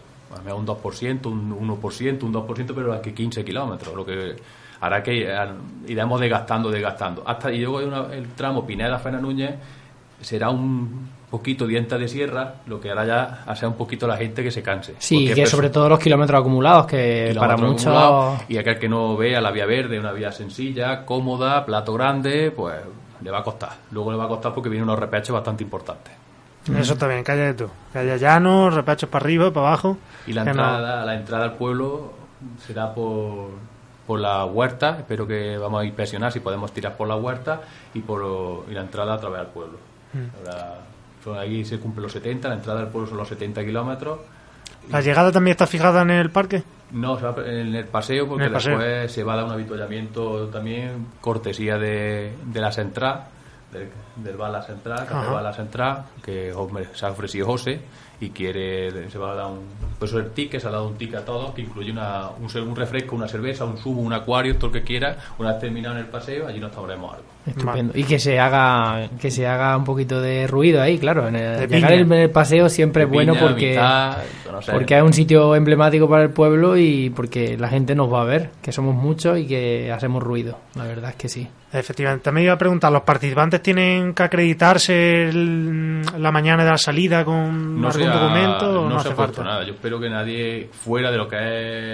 un 0.55 0.65
2%, 0.65 1.25
un 1.25 1.51
1%, 1.67 2.23
un 2.23 2.33
2%, 2.33 2.71
pero 2.75 2.93
aquí 2.93 3.11
15 3.11 3.43
kilómetros, 3.43 3.95
lo 3.95 4.05
que 4.05 4.35
hará 4.81 5.03
que 5.03 5.27
iremos 5.87 6.19
desgastando, 6.21 6.69
desgastando. 6.71 7.23
Hasta 7.25 7.51
y 7.51 7.61
luego 7.61 7.85
una- 7.87 8.13
el 8.13 8.29
tramo 8.29 8.65
Pineda-Fena 8.65 9.19
Núñez 9.19 9.55
será 10.21 10.49
un 10.49 11.09
poquito 11.29 11.67
dientes 11.67 11.99
de 11.99 12.07
sierra, 12.07 12.55
lo 12.65 12.79
que 12.79 12.89
hará 12.89 13.05
ya 13.05 13.43
hacer 13.45 13.67
un 13.69 13.75
poquito 13.75 14.07
la 14.07 14.17
gente 14.17 14.43
que 14.43 14.49
se 14.51 14.63
canse. 14.63 14.95
Sí, 14.97 15.25
que 15.35 15.45
sobre 15.45 15.69
todo 15.69 15.87
los 15.89 15.99
kilómetros 15.99 16.39
acumulados, 16.39 16.87
que 16.87 17.33
para 17.39 17.55
muchos... 17.55 17.93
y 18.49 18.57
aquel 18.57 18.79
que 18.79 18.89
no 18.89 19.15
vea 19.15 19.39
la 19.39 19.51
vía 19.51 19.65
verde, 19.65 19.99
una 19.99 20.11
vía 20.11 20.31
sencilla, 20.31 21.05
cómoda, 21.05 21.65
plato 21.65 21.93
grande, 21.93 22.51
pues 22.51 22.75
le 23.21 23.31
va 23.31 23.39
a 23.39 23.43
costar. 23.43 23.71
Luego 23.91 24.11
le 24.11 24.17
va 24.17 24.25
a 24.25 24.27
costar 24.27 24.53
porque 24.53 24.69
vienen 24.69 24.89
unos 24.89 24.97
repechos 24.99 25.33
bastante 25.33 25.63
importantes. 25.63 26.13
Eso 26.77 26.93
está 26.93 27.07
bien, 27.07 27.23
calla 27.23 27.55
tú. 27.55 27.67
Que 27.91 27.99
haya 27.99 28.17
llanos, 28.17 28.73
repechos 28.73 29.09
para 29.09 29.23
arriba, 29.23 29.51
para 29.51 29.67
abajo. 29.67 29.97
Y 30.27 30.33
la 30.33 30.43
que 30.43 30.53
no- 30.53 30.61
entrada, 30.63 31.05
la 31.05 31.15
entrada 31.15 31.45
al 31.45 31.53
pueblo 31.53 32.13
será 32.65 32.93
por, 32.93 33.49
por 34.05 34.19
la 34.19 34.45
huerta. 34.45 34.97
Espero 34.99 35.25
que 35.25 35.57
vamos 35.57 35.81
a 35.81 35.85
inspeccionar 35.85 36.31
si 36.31 36.39
podemos 36.41 36.71
tirar 36.71 36.95
por 36.95 37.07
la 37.07 37.15
huerta 37.15 37.61
y 37.93 38.01
por 38.01 38.65
y 38.69 38.73
la 38.73 38.81
entrada 38.81 39.15
a 39.15 39.19
través 39.19 39.39
del 39.39 39.47
pueblo. 39.47 39.77
Mm. 40.13 40.19
Ahora, 40.47 40.75
son- 41.23 41.37
ahí 41.37 41.65
se 41.65 41.79
cumplen 41.79 42.03
los 42.03 42.11
70, 42.11 42.49
la 42.49 42.55
entrada 42.55 42.81
al 42.81 42.87
pueblo 42.89 43.07
son 43.09 43.17
los 43.17 43.27
70 43.27 43.63
kilómetros. 43.65 44.19
¿La 44.91 45.01
llegada 45.01 45.31
también 45.31 45.51
está 45.53 45.67
fijada 45.67 46.01
en 46.03 46.11
el 46.11 46.29
parque? 46.29 46.63
No, 46.91 47.17
en 47.45 47.75
el 47.75 47.85
paseo 47.85 48.27
porque 48.27 48.45
el 48.45 48.51
paseo. 48.51 48.77
después 48.79 49.11
se 49.11 49.23
va 49.23 49.33
a 49.33 49.35
dar 49.37 49.45
un 49.45 49.51
avituallamiento 49.51 50.47
también, 50.47 51.05
cortesía 51.21 51.77
de, 51.77 52.33
de 52.45 52.59
la 52.61 52.71
central, 52.71 53.25
del, 53.71 53.89
del 54.15 54.37
Bala 54.37 54.61
Central, 54.61 55.05
Café. 55.05 55.29
Bala 55.29 55.53
Central, 55.53 56.05
que 56.23 56.53
se 56.93 57.05
ha 57.05 57.09
ofrecido 57.09 57.47
José 57.47 57.81
y 58.19 58.31
quiere, 58.31 59.09
se 59.09 59.17
va 59.17 59.31
a 59.31 59.35
dar 59.35 59.45
un, 59.47 59.61
pues 59.97 60.13
el 60.13 60.31
ticket, 60.31 60.61
se 60.61 60.67
ha 60.67 60.71
dado 60.71 60.87
un 60.87 60.97
ticket 60.97 61.17
a 61.17 61.25
todos 61.25 61.53
que 61.53 61.61
incluye 61.61 61.91
una, 61.91 62.29
un 62.29 62.75
refresco, 62.75 63.15
una 63.15 63.27
cerveza, 63.27 63.65
un 63.65 63.77
zumo, 63.77 64.01
un 64.01 64.13
acuario, 64.13 64.55
todo 64.57 64.67
lo 64.67 64.73
que 64.73 64.83
quiera. 64.83 65.17
Una 65.37 65.51
vez 65.51 65.61
terminado 65.61 65.95
en 65.95 66.01
el 66.01 66.07
paseo, 66.09 66.47
allí 66.47 66.59
nos 66.59 66.71
tomaremos 66.71 67.13
algo. 67.13 67.25
Estupendo. 67.49 67.93
Y 67.97 68.03
que 68.03 68.19
se 68.19 68.39
haga 68.39 69.09
que 69.19 69.29
se 69.31 69.45
haga 69.47 69.75
un 69.77 69.83
poquito 69.83 70.21
de 70.21 70.47
ruido 70.47 70.81
ahí, 70.81 70.97
claro. 70.97 71.27
En 71.27 71.35
el, 71.35 71.59
De 71.59 71.67
llegar 71.67 71.91
piña. 71.91 72.01
en 72.01 72.13
el 72.13 72.29
paseo 72.29 72.69
siempre 72.69 73.03
es 73.03 73.09
bueno 73.09 73.35
porque 73.39 73.75
no 74.51 74.61
sé. 74.61 74.71
porque 74.71 74.97
es 74.97 75.03
un 75.03 75.13
sitio 75.13 75.55
emblemático 75.55 76.09
para 76.09 76.23
el 76.23 76.29
pueblo 76.31 76.77
y 76.77 77.09
porque 77.11 77.57
la 77.57 77.69
gente 77.69 77.95
nos 77.95 78.11
va 78.11 78.21
a 78.21 78.25
ver, 78.25 78.49
que 78.61 78.71
somos 78.71 78.95
muchos 78.95 79.37
y 79.37 79.47
que 79.47 79.91
hacemos 79.91 80.21
ruido. 80.23 80.57
La 80.75 80.83
verdad 80.85 81.09
es 81.11 81.15
que 81.15 81.29
sí. 81.29 81.47
Efectivamente. 81.71 82.23
También 82.23 82.45
iba 82.45 82.53
a 82.55 82.57
preguntar, 82.57 82.91
¿los 82.91 83.03
participantes 83.03 83.61
tienen 83.61 84.13
que 84.15 84.23
acreditarse 84.23 85.29
el- 85.29 86.01
la 86.17 86.31
mañana 86.31 86.63
de 86.63 86.71
la 86.71 86.77
salida 86.79 87.23
con 87.23 87.35
algún 87.35 87.91
se 87.93 88.05
ha- 88.05 88.09
documento 88.11 88.81
o 88.81 88.89
no, 88.89 88.91
se 88.91 88.95
hace 89.01 89.09
ha 89.09 89.15
puesto 89.15 89.33
falta? 89.35 89.43
nada. 89.51 89.63
Yo 89.65 89.73
espero 89.73 89.99
que 89.99 90.09
nadie 90.09 90.69
fuera 90.71 91.11
de 91.11 91.17
lo 91.17 91.27
que 91.27 91.37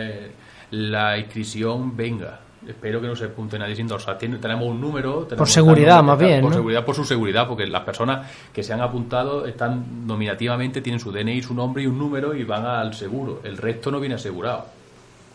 es 0.10 0.15
la 0.72 1.18
inscripción 1.18 1.96
venga. 1.96 2.39
Espero 2.67 2.99
que 2.99 3.08
no 3.08 3.15
se 3.15 3.25
apunte 3.25 3.60
nadie 3.60 3.75
sin 3.75 3.88
dorsal. 3.88 4.17
Tiene- 4.17 4.38
tenemos 4.38 4.65
un 4.67 4.82
número. 4.82 5.19
tenemos 5.23 5.49
seguridad, 5.51 5.95
tal 5.97 6.06
más 6.06 6.17
bien, 6.19 6.41
Por 6.41 6.49
¿no? 6.51 6.56
seguridad, 6.56 6.84
por 6.86 6.95
su 6.95 7.06
seguridad, 7.06 7.47
porque 7.47 7.67
las 7.67 7.84
personas 7.84 8.32
que 8.51 8.63
se 8.63 8.73
han 8.73 8.82
apuntado 8.82 9.45
están 9.45 10.08
nominativamente, 10.08 10.82
tienen 10.82 10.99
su 10.99 11.12
DNI, 11.12 11.41
su 11.43 11.54
nombre 11.54 11.84
y 11.84 11.88
un 11.88 11.97
número 11.99 12.34
y 12.34 12.43
van 12.43 12.65
al 12.65 12.93
seguro. 12.93 13.41
El 13.43 13.58
resto 13.58 13.91
no 13.91 13.99
viene 13.99 14.15
asegurado. 14.15 14.65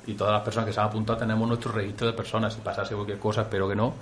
Y 0.06 0.14
todas 0.14 0.32
las 0.32 0.42
personas 0.42 0.66
que 0.66 0.72
se 0.72 0.80
han 0.80 0.86
apuntado 0.86 1.18
tenemos 1.18 1.46
nuestro 1.46 1.70
registro 1.72 2.06
de 2.08 2.12
personas. 2.14 2.52
Si 2.54 2.60
pasase 2.62 2.94
cualquier 2.94 3.18
cosa, 3.18 3.42
espero 3.42 3.68
que 3.68 3.76
no, 3.76 3.94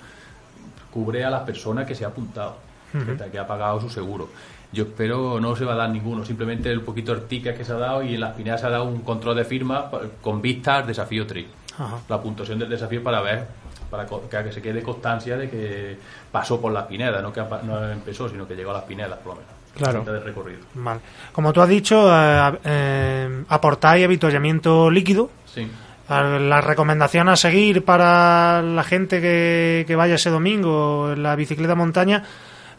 cubre 0.91 1.23
a 1.23 1.29
la 1.29 1.45
persona 1.45 1.85
que 1.85 1.93
se 1.95 2.05
ha 2.05 2.07
apuntado, 2.07 2.55
que, 2.91 3.29
que 3.31 3.37
ha 3.39 3.45
pagado 3.45 3.79
su 3.81 3.89
seguro. 3.89 4.29
Yo 4.71 4.83
espero 4.83 5.39
no 5.39 5.55
se 5.55 5.65
va 5.65 5.73
a 5.73 5.77
dar 5.77 5.89
ninguno, 5.89 6.23
simplemente 6.25 6.71
el 6.71 6.81
poquito 6.81 7.13
de 7.15 7.21
ticket 7.21 7.57
que 7.57 7.65
se 7.65 7.71
ha 7.73 7.77
dado 7.77 8.03
y 8.03 8.13
en 8.15 8.21
la 8.21 8.29
espinal 8.29 8.57
se 8.59 8.65
ha 8.67 8.69
dado 8.69 8.85
un 8.85 9.01
control 9.01 9.35
de 9.35 9.43
firma 9.45 9.89
pa- 9.89 10.01
con 10.21 10.41
vista 10.41 10.77
al 10.77 10.87
desafío 10.87 11.25
TRI. 11.25 11.47
Ajá. 11.79 11.97
La 12.09 12.21
puntuación 12.21 12.59
del 12.59 12.69
desafío 12.69 13.01
para 13.01 13.21
ver, 13.21 13.47
para 13.89 14.05
que, 14.05 14.51
se 14.51 14.61
quede 14.61 14.83
constancia 14.83 15.37
de 15.37 15.49
que 15.49 15.97
pasó 16.31 16.59
por 16.59 16.71
la 16.71 16.87
Pineda, 16.87 17.21
no 17.21 17.33
que 17.33 17.41
no 17.63 17.91
empezó, 17.91 18.29
sino 18.29 18.47
que 18.47 18.55
llegó 18.55 18.71
a 18.71 18.75
las 18.75 18.83
Pinedas, 18.83 19.17
por 19.19 19.33
lo 19.33 19.41
menos. 19.41 19.59
Claro. 19.75 20.03
Del 20.03 20.23
recorrido. 20.23 20.59
Vale. 20.73 20.99
Como 21.31 21.53
tú 21.53 21.61
has 21.61 21.69
dicho, 21.69 22.09
eh, 22.13 22.59
eh, 22.65 23.43
aportáis 23.47 24.03
avituallamiento 24.05 24.91
líquido. 24.91 25.29
Sí. 25.45 25.67
La 26.09 26.59
recomendación 26.59 27.29
a 27.29 27.35
seguir 27.35 27.85
para 27.85 28.63
la 28.63 28.83
gente 28.83 29.21
que, 29.21 29.85
que 29.85 29.95
vaya 29.95 30.15
ese 30.15 30.31
domingo 30.31 31.11
en 31.11 31.21
la 31.21 31.35
bicicleta 31.35 31.75
montaña, 31.75 32.23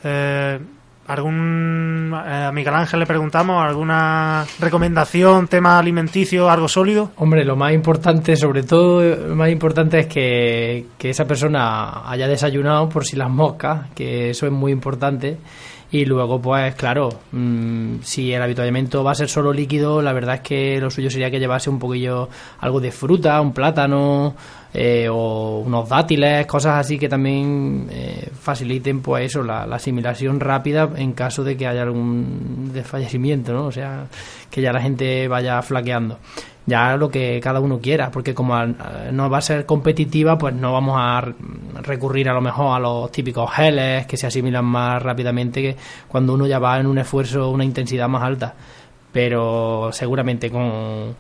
eh, 0.03 0.59
algún 1.13 2.13
eh, 2.15 2.45
a 2.45 2.53
Miguel 2.53 2.75
Ángel 2.75 3.01
le 3.01 3.07
preguntamos 3.07 3.63
alguna 3.63 4.45
recomendación, 4.59 5.49
tema 5.49 5.79
alimenticio, 5.79 6.51
algo 6.51 6.69
sólido. 6.69 7.11
Hombre, 7.17 7.45
lo 7.45 7.57
más 7.57 7.73
importante, 7.73 8.37
sobre 8.37 8.63
todo, 8.63 9.03
lo 9.03 9.37
más 9.37 9.51
importante 9.51 10.01
es 10.01 10.07
que, 10.07 10.87
que 10.99 11.11
esa 11.11 11.25
persona 11.25 12.09
haya 12.11 12.29
desayunado 12.29 12.89
por 12.89 13.05
si 13.05 13.17
las 13.17 13.31
moscas, 13.31 13.91
que 13.95 14.31
eso 14.31 14.47
es 14.47 14.53
muy 14.53 14.73
importante. 14.73 15.39
Y 15.93 16.05
luego, 16.05 16.41
pues 16.41 16.75
claro, 16.77 17.09
mm, 17.33 17.97
si 18.03 18.33
el 18.33 18.41
habituallamiento 18.41 19.03
va 19.03 19.11
a 19.11 19.15
ser 19.17 19.29
solo 19.29 19.53
líquido, 19.53 20.01
la 20.01 20.13
verdad 20.13 20.37
es 20.37 20.41
que 20.43 20.81
lo 20.81 20.89
suyo 20.89 21.11
sería 21.11 21.31
que 21.33 21.41
llevase 21.41 21.69
un 21.69 21.81
poquillo 21.81 22.29
algo 22.61 22.81
de 22.81 22.93
fruta, 22.93 23.41
un 23.41 23.53
plátano 23.53 24.37
eh, 24.73 25.09
o 25.11 25.65
unos 25.67 25.89
dátiles, 25.89 26.47
cosas 26.47 26.79
así 26.79 26.97
que 26.97 27.09
también 27.09 27.89
eh, 27.91 28.31
faciliten 28.41 29.01
pues 29.01 29.27
eso, 29.27 29.43
la, 29.43 29.67
la 29.67 29.77
asimilación 29.77 30.39
rápida 30.39 30.89
en 30.95 31.13
caso 31.13 31.43
de 31.43 31.57
que 31.57 31.67
haya 31.67 31.83
algún 31.83 32.71
desfallecimiento, 32.73 33.53
¿no? 33.53 33.67
O 33.67 33.73
sea, 33.73 34.07
que 34.49 34.63
ya 34.63 34.73
la 34.73 34.81
gente 34.81 35.27
vaya 35.27 35.61
flaqueando 35.61 36.19
ya 36.71 36.97
lo 36.97 37.11
que 37.11 37.41
cada 37.43 37.61
uno 37.61 37.81
quiera, 37.81 38.11
porque 38.11 38.33
como 38.33 38.59
eh, 38.63 38.75
no 39.13 39.29
va 39.29 39.39
a 39.39 39.43
ser 39.43 39.67
competitiva, 39.67 40.39
pues 40.39 40.55
no 40.55 40.73
vamos 40.73 40.97
a 40.99 41.21
recurrir 41.83 42.29
a 42.29 42.33
lo 42.33 42.41
mejor 42.41 42.77
a 42.77 42.79
los 42.79 43.13
típicos 43.13 43.51
geles 43.53 44.07
que 44.07 44.17
se 44.17 44.27
asimilan 44.29 44.65
más 44.65 45.03
rápidamente 45.03 45.61
que 45.61 45.77
cuando 46.09 46.35
uno 46.35 46.47
ya 46.47 46.59
va 46.59 46.79
en 46.79 46.87
un 46.87 46.99
esfuerzo, 46.99 47.51
una 47.51 47.65
intensidad 47.65 48.09
más 48.09 48.23
alta. 48.23 48.55
Pero 49.13 49.91
seguramente 49.93 50.51
con, 50.51 51.17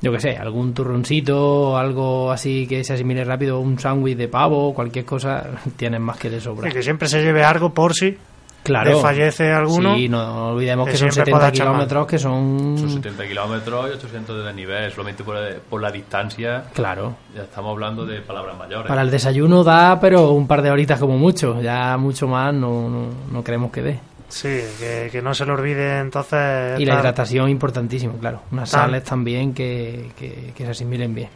yo 0.00 0.10
que 0.10 0.20
sé, 0.20 0.36
algún 0.36 0.72
turroncito, 0.72 1.76
algo 1.76 2.32
así 2.32 2.66
que 2.66 2.82
se 2.82 2.94
asimile 2.94 3.22
rápido, 3.22 3.60
un 3.60 3.78
sándwich 3.78 4.16
de 4.16 4.28
pavo, 4.28 4.72
cualquier 4.72 5.04
cosa, 5.04 5.50
tienes 5.76 6.00
más 6.00 6.16
que 6.16 6.30
de 6.30 6.40
sobra. 6.40 6.70
Y 6.70 6.72
que 6.72 6.82
siempre 6.82 7.06
se 7.06 7.22
lleve 7.22 7.44
algo 7.44 7.74
por 7.74 7.94
si 7.94 8.16
Claro. 8.64 8.90
desfallece 8.90 9.52
alguno. 9.52 9.94
Sí, 9.94 10.08
no 10.08 10.48
olvidemos 10.48 10.86
que 10.86 10.92
que 10.92 10.98
son 10.98 11.12
siempre 11.12 11.30
70 11.30 11.36
pueda 11.38 11.48
echar 11.50 11.66
mano. 11.66 11.76
kilómetros 11.78 12.06
que 12.08 12.18
son... 12.18 12.78
Son 12.78 12.90
70 12.90 13.28
kilómetros 13.28 13.88
y 13.90 13.92
800 13.92 14.36
de 14.38 14.42
desnivel, 14.42 14.90
solamente 14.90 15.22
por, 15.22 15.36
por 15.70 15.80
la 15.82 15.92
distancia. 15.92 16.64
Claro. 16.72 17.14
Ya 17.36 17.42
estamos 17.42 17.70
hablando 17.72 18.04
de 18.06 18.20
palabras 18.22 18.56
mayores. 18.56 18.88
Para 18.88 19.02
el 19.02 19.10
desayuno 19.10 19.62
da, 19.62 20.00
pero 20.00 20.30
un 20.30 20.46
par 20.48 20.62
de 20.62 20.70
horitas 20.70 20.98
como 20.98 21.16
mucho. 21.18 21.60
Ya 21.62 21.96
mucho 21.98 22.26
más 22.26 22.52
no, 22.54 22.88
no, 22.88 23.06
no 23.30 23.44
creemos 23.44 23.70
que 23.70 23.82
dé. 23.82 24.00
Sí, 24.28 24.60
que, 24.80 25.10
que 25.12 25.22
no 25.22 25.34
se 25.34 25.44
le 25.44 25.52
olvide 25.52 25.98
entonces. 26.00 26.80
Y 26.80 26.86
la 26.86 26.94
hidratación 26.98 27.50
importantísimo, 27.50 28.14
claro. 28.18 28.40
Unas 28.50 28.70
Tan- 28.70 28.80
sales 28.86 29.04
también 29.04 29.52
que, 29.54 30.10
que, 30.18 30.52
que 30.56 30.64
se 30.64 30.70
asimilen 30.70 31.14
bien. 31.14 31.28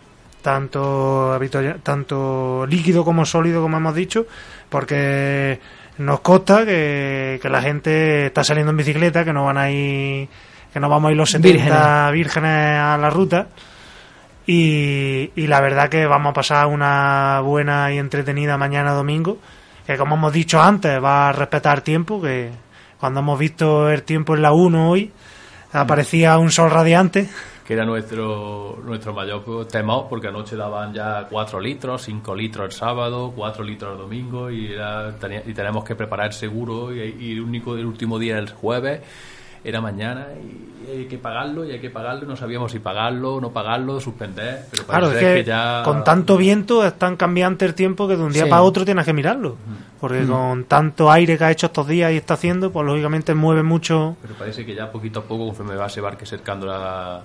tanto 0.43 1.33
habitual- 1.35 1.81
tanto 1.83 2.65
líquido 2.67 3.05
como 3.05 3.25
sólido 3.27 3.61
como 3.61 3.77
hemos 3.77 3.95
dicho 3.95 4.27
porque 4.69 5.61
nos 5.99 6.21
consta 6.21 6.65
que, 6.65 7.39
que 7.43 7.49
la 7.49 7.61
gente 7.61 8.27
está 8.27 8.45
saliendo 8.45 8.71
en 8.71 8.77
bicicleta 8.77 9.25
que 9.25 9.33
no 9.33 9.45
van 9.45 9.59
a 9.59 9.71
ir 9.71 10.29
que 10.73 10.81
no 10.81 10.89
vamos 10.89 11.09
a 11.09 11.13
ir 11.13 11.17
los 11.17 11.31
70 11.31 12.11
vírgenes, 12.11 12.79
a 12.79 12.99
la 12.99 13.11
ruta. 13.11 13.49
Y, 14.47 15.31
y 15.35 15.47
la 15.47 15.61
verdad 15.61 15.89
que 15.89 16.07
vamos 16.07 16.31
a 16.31 16.35
pasar 16.35 16.67
una 16.67 17.41
buena 17.43 17.93
y 17.93 17.99
entretenida 17.99 18.57
mañana 18.57 18.93
domingo 18.93 19.39
que 19.89 19.97
como 19.97 20.17
hemos 20.17 20.35
dicho 20.35 20.61
antes 20.61 21.03
va 21.03 21.31
a 21.31 21.33
respetar 21.33 21.81
tiempo 21.81 22.21
que 22.21 22.51
cuando 23.01 23.21
hemos 23.21 23.39
visto 23.39 23.91
el 23.91 24.03
tiempo 24.03 24.35
en 24.35 24.43
la 24.43 24.53
1 24.53 24.91
hoy 24.91 25.11
aparecía 25.73 26.37
un 26.37 26.51
sol 26.51 26.71
radiante 26.71 27.27
que 27.69 27.75
era 27.75 27.85
nuestro 27.85 28.79
nuestro 28.83 29.13
mayor 29.13 29.69
temor, 29.69 30.07
porque 30.09 30.29
anoche 30.29 30.57
daban 30.57 30.95
ya 30.95 31.27
4 31.31 31.61
litros, 31.61 32.01
5 32.03 32.35
litros 32.35 32.65
el 32.65 32.73
sábado, 32.73 33.31
4 33.37 33.63
litros 33.63 33.93
el 33.93 33.99
domingo, 33.99 34.51
y, 34.51 34.73
era, 34.73 35.15
tenía- 35.19 35.43
y 35.47 35.53
tenemos 35.53 35.85
que 35.85 35.95
preparar 35.95 36.33
seguro, 36.33 36.95
y, 36.95 37.01
y 37.21 37.33
el, 37.33 37.43
único, 37.43 37.77
el 37.77 37.85
último 37.85 38.19
día 38.19 38.39
era 38.39 38.41
el 38.41 38.49
jueves, 38.51 39.03
era 39.63 39.83
mañana, 39.83 40.29
y 40.43 40.91
hay 40.91 41.05
que 41.09 41.19
pagarlo, 41.19 41.63
y 41.67 41.73
hay 41.73 41.79
que 41.79 41.91
pagarlo, 41.91 42.25
y 42.25 42.27
no 42.29 42.37
sabíamos 42.37 42.73
si 42.73 42.79
pagarlo 42.79 43.39
no 43.39 43.51
pagarlo, 43.51 44.01
suspender, 44.01 44.65
pero 44.71 44.85
Claro, 44.87 45.07
es 45.09 45.13
parece 45.17 45.35
que, 45.35 45.45
ya... 45.45 45.83
con 45.85 46.03
tanto 46.05 46.39
viento 46.39 46.87
es 46.87 46.95
tan 46.99 47.17
cambiante 47.19 47.67
el 47.67 47.75
tiempo 47.75 48.09
que 48.09 48.17
de 48.17 48.23
un 48.23 48.33
día 48.33 48.45
Sí. 48.45 48.49
para 48.51 48.63
otro 48.63 48.87
tienes 48.87 49.05
que 49.05 49.13
mirarlo. 49.13 49.57
Porque 50.01 50.25
con 50.27 50.65
tanto 50.65 51.11
aire 51.11 51.37
que 51.37 51.45
ha 51.45 51.51
hecho 51.51 51.67
estos 51.67 51.87
días 51.89 52.13
y 52.13 52.17
está 52.17 52.35
haciendo, 52.35 52.71
pues 52.73 52.87
lógicamente 52.87 53.35
mueve 53.35 53.63
mucho. 53.65 54.17
Pero 54.23 54.33
parece 54.37 54.65
que 54.65 54.75
ya 54.75 54.91
poquito 54.91 55.19
a 55.21 55.23
poco, 55.25 55.45
conforme 55.49 55.75
va 55.75 55.89
se 55.91 56.01
va 56.01 56.17
que 56.17 56.23
acercando 56.25 56.67
la- 56.67 57.21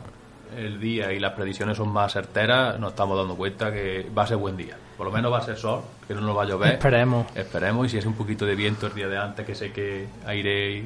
el 0.58 0.80
día 0.80 1.12
y 1.14 1.20
las 1.20 1.34
predicciones 1.34 1.78
son 1.78 1.90
más 1.90 2.14
certeras, 2.14 2.80
nos 2.80 2.92
estamos 2.92 3.18
dando 3.18 3.36
cuenta 3.36 3.72
que 3.72 4.08
va 4.18 4.24
a 4.24 4.28
ser 4.28 4.38
buen 4.38 4.56
día. 4.58 4.76
Por 4.98 5.08
lo 5.08 5.12
menos 5.12 5.32
va 5.32 5.40
a 5.40 5.42
ser 5.42 5.58
sol, 5.58 5.82
que 6.08 6.14
no 6.14 6.22
nos 6.22 6.38
va 6.38 6.44
a 6.44 6.46
llover. 6.46 6.74
Esperemos. 6.74 7.26
Esperemos, 7.36 7.88
y 7.88 7.90
si 7.90 7.98
es 7.98 8.06
un 8.06 8.14
poquito 8.14 8.46
de 8.46 8.56
viento 8.56 8.88
el 8.88 8.94
día 8.94 9.08
de 9.08 9.18
antes, 9.18 9.46
que 9.46 9.56
sé 9.56 9.72
que 9.72 10.08
aire 10.26 10.82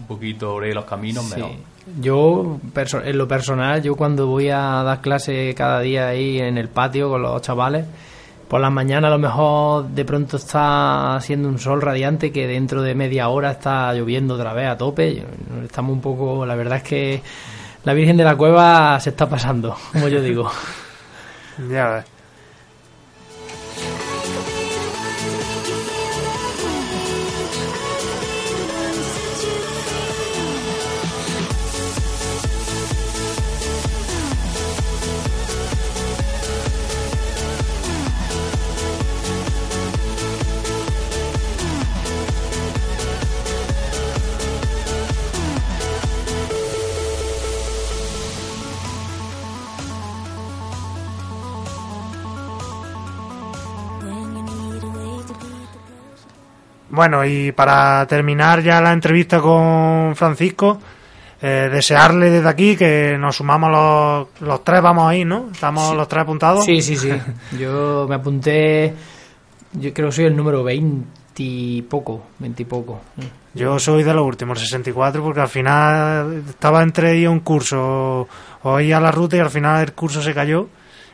un 0.00 0.06
poquito 0.06 0.54
ore 0.54 0.72
los 0.74 0.84
caminos, 0.84 1.24
Sí. 1.24 1.36
mejor. 1.36 1.50
Yo, 2.00 2.58
en 3.02 3.16
lo 3.18 3.26
personal, 3.26 3.82
yo 3.82 3.96
cuando 3.96 4.26
voy 4.26 4.50
a 4.50 4.58
dar 4.84 5.00
clase 5.00 5.54
cada 5.56 5.80
día 5.80 6.08
ahí 6.08 6.38
en 6.38 6.58
el 6.58 6.68
patio 6.68 7.08
con 7.08 7.22
los 7.22 7.40
chavales, 7.40 7.86
por 8.46 8.60
las 8.60 8.70
mañanas 8.70 9.08
a 9.08 9.12
lo 9.12 9.18
mejor 9.18 9.88
de 9.88 10.04
pronto 10.04 10.36
está 10.36 11.16
haciendo 11.16 11.48
un 11.48 11.58
sol 11.58 11.80
radiante 11.80 12.30
que 12.32 12.46
dentro 12.46 12.82
de 12.82 12.94
media 12.94 13.28
hora 13.28 13.52
está 13.52 13.92
lloviendo 13.94 14.34
otra 14.34 14.52
vez 14.52 14.68
a 14.68 14.76
tope. 14.76 15.22
Estamos 15.64 15.92
un 15.92 16.00
poco, 16.02 16.44
la 16.46 16.54
verdad 16.54 16.78
es 16.78 16.82
que 16.82 17.22
la 17.88 17.94
Virgen 17.94 18.18
de 18.18 18.24
la 18.24 18.36
Cueva 18.36 19.00
se 19.00 19.08
está 19.08 19.26
pasando, 19.30 19.74
como 19.92 20.08
yo 20.08 20.20
digo. 20.20 20.50
Ya 21.70 21.88
ves. 21.88 22.17
Bueno, 56.98 57.24
y 57.24 57.52
para 57.52 58.04
terminar 58.08 58.60
ya 58.60 58.80
la 58.80 58.92
entrevista 58.92 59.40
con 59.40 60.16
Francisco, 60.16 60.80
eh, 61.40 61.68
desearle 61.70 62.28
desde 62.28 62.48
aquí 62.48 62.76
que 62.76 63.16
nos 63.16 63.36
sumamos 63.36 63.70
los, 63.70 64.40
los 64.40 64.64
tres, 64.64 64.82
vamos 64.82 65.08
ahí, 65.08 65.24
¿no? 65.24 65.48
Estamos 65.52 65.94
los 65.94 66.08
tres 66.08 66.22
apuntados. 66.22 66.64
Sí, 66.64 66.82
sí, 66.82 66.96
sí. 66.96 67.12
Yo 67.56 68.04
me 68.08 68.16
apunté, 68.16 68.92
yo 69.74 69.94
creo 69.94 70.08
que 70.08 70.12
soy 70.12 70.24
el 70.24 70.34
número 70.34 70.64
20 70.64 71.06
y 71.36 71.82
poco, 71.82 72.30
20 72.40 72.62
y 72.62 72.66
poco. 72.66 73.00
Yo 73.54 73.78
soy 73.78 74.02
de 74.02 74.12
los 74.12 74.26
últimos, 74.26 74.58
64, 74.58 75.22
porque 75.22 75.40
al 75.40 75.48
final 75.48 76.42
estaba 76.48 76.82
entre 76.82 77.16
ir 77.16 77.28
a 77.28 77.30
un 77.30 77.40
curso 77.40 78.26
o 78.64 78.80
ir 78.80 78.92
a 78.92 79.00
la 79.00 79.12
ruta 79.12 79.36
y 79.36 79.38
al 79.38 79.50
final 79.50 79.84
el 79.84 79.92
curso 79.92 80.20
se 80.20 80.34
cayó 80.34 80.66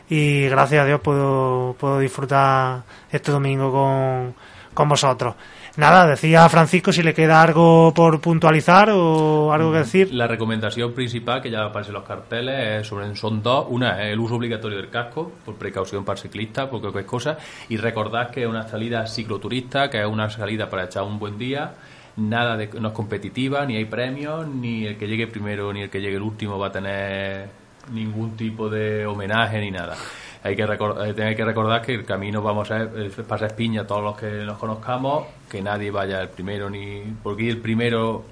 y 0.08 0.48
gracias 0.48 0.82
a 0.82 0.86
Dios 0.86 1.02
puedo, 1.02 1.76
puedo 1.78 1.98
disfrutar 1.98 2.84
este 3.12 3.30
domingo 3.30 3.70
con, 3.70 4.34
con 4.72 4.88
vosotros. 4.88 5.34
Nada, 5.76 6.06
decía 6.06 6.48
Francisco 6.48 6.92
si 6.92 7.02
le 7.02 7.12
queda 7.12 7.42
algo 7.42 7.92
por 7.92 8.20
puntualizar 8.20 8.90
o 8.90 9.52
algo 9.52 9.72
que 9.72 9.78
decir. 9.78 10.14
La 10.14 10.28
recomendación 10.28 10.92
principal, 10.92 11.42
que 11.42 11.50
ya 11.50 11.64
aparece 11.64 11.90
en 11.90 11.94
los 11.94 12.04
carteles, 12.04 12.80
es 12.80 12.86
sobre, 12.86 13.14
son 13.16 13.42
dos. 13.42 13.66
Una 13.70 14.00
es 14.04 14.12
el 14.12 14.20
uso 14.20 14.36
obligatorio 14.36 14.78
del 14.78 14.88
casco, 14.88 15.32
por 15.44 15.56
precaución 15.56 16.04
para 16.04 16.16
el 16.16 16.22
ciclista, 16.22 16.70
por 16.70 16.80
cualquier 16.80 17.06
cosa. 17.06 17.38
Y 17.68 17.76
recordad 17.76 18.30
que 18.30 18.42
es 18.42 18.48
una 18.48 18.68
salida 18.68 19.04
cicloturista, 19.08 19.90
que 19.90 20.00
es 20.00 20.06
una 20.06 20.30
salida 20.30 20.70
para 20.70 20.84
echar 20.84 21.02
un 21.02 21.18
buen 21.18 21.38
día. 21.38 21.74
Nada 22.16 22.56
de, 22.56 22.68
no 22.68 22.88
es 22.88 22.94
competitiva, 22.94 23.66
ni 23.66 23.76
hay 23.76 23.86
premios, 23.86 24.46
ni 24.46 24.86
el 24.86 24.96
que 24.96 25.08
llegue 25.08 25.26
primero 25.26 25.72
ni 25.72 25.82
el 25.82 25.90
que 25.90 26.00
llegue 26.00 26.16
el 26.16 26.22
último 26.22 26.56
va 26.56 26.68
a 26.68 26.72
tener 26.72 27.48
ningún 27.92 28.36
tipo 28.36 28.70
de 28.70 29.06
homenaje 29.06 29.60
ni 29.60 29.72
nada. 29.72 29.96
Hay 30.44 30.54
que, 30.56 30.66
recor- 30.66 30.96
eh, 31.18 31.22
hay 31.24 31.34
que 31.34 31.44
recordar 31.44 31.80
que 31.82 31.94
el 31.94 32.04
camino 32.04 32.42
vamos 32.42 32.70
a 32.70 32.82
eh, 32.82 33.10
pasa 33.26 33.46
espiña 33.46 33.80
a 33.82 33.86
todos 33.86 34.02
los 34.04 34.16
que 34.16 34.44
nos 34.44 34.58
conozcamos, 34.58 35.24
que 35.50 35.62
nadie 35.62 35.90
vaya 35.90 36.20
el 36.20 36.28
primero 36.28 36.68
ni 36.68 37.02
porque 37.22 37.48
el 37.48 37.58
primero 37.58 38.24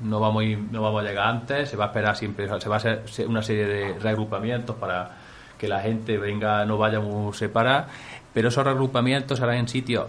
no 0.00 0.18
vamos 0.18 0.42
a 0.42 0.46
no 0.72 0.82
vamos 0.82 1.04
a 1.04 1.08
llegar 1.08 1.28
antes, 1.28 1.68
se 1.70 1.76
va 1.76 1.84
a 1.84 1.86
esperar 1.88 2.16
siempre, 2.16 2.48
se 2.60 2.68
va 2.68 2.74
a 2.74 2.78
hacer 2.78 3.02
una 3.28 3.42
serie 3.42 3.66
de 3.66 3.98
reagrupamientos 4.00 4.74
para 4.76 5.12
que 5.56 5.68
la 5.68 5.78
gente 5.80 6.18
venga, 6.18 6.64
no 6.66 6.76
vaya 6.78 6.98
muy 6.98 7.32
separada, 7.34 7.86
pero 8.34 8.48
esos 8.48 8.64
reagrupamientos 8.64 9.38
serán 9.38 9.54
en 9.56 9.68
sitios 9.68 10.06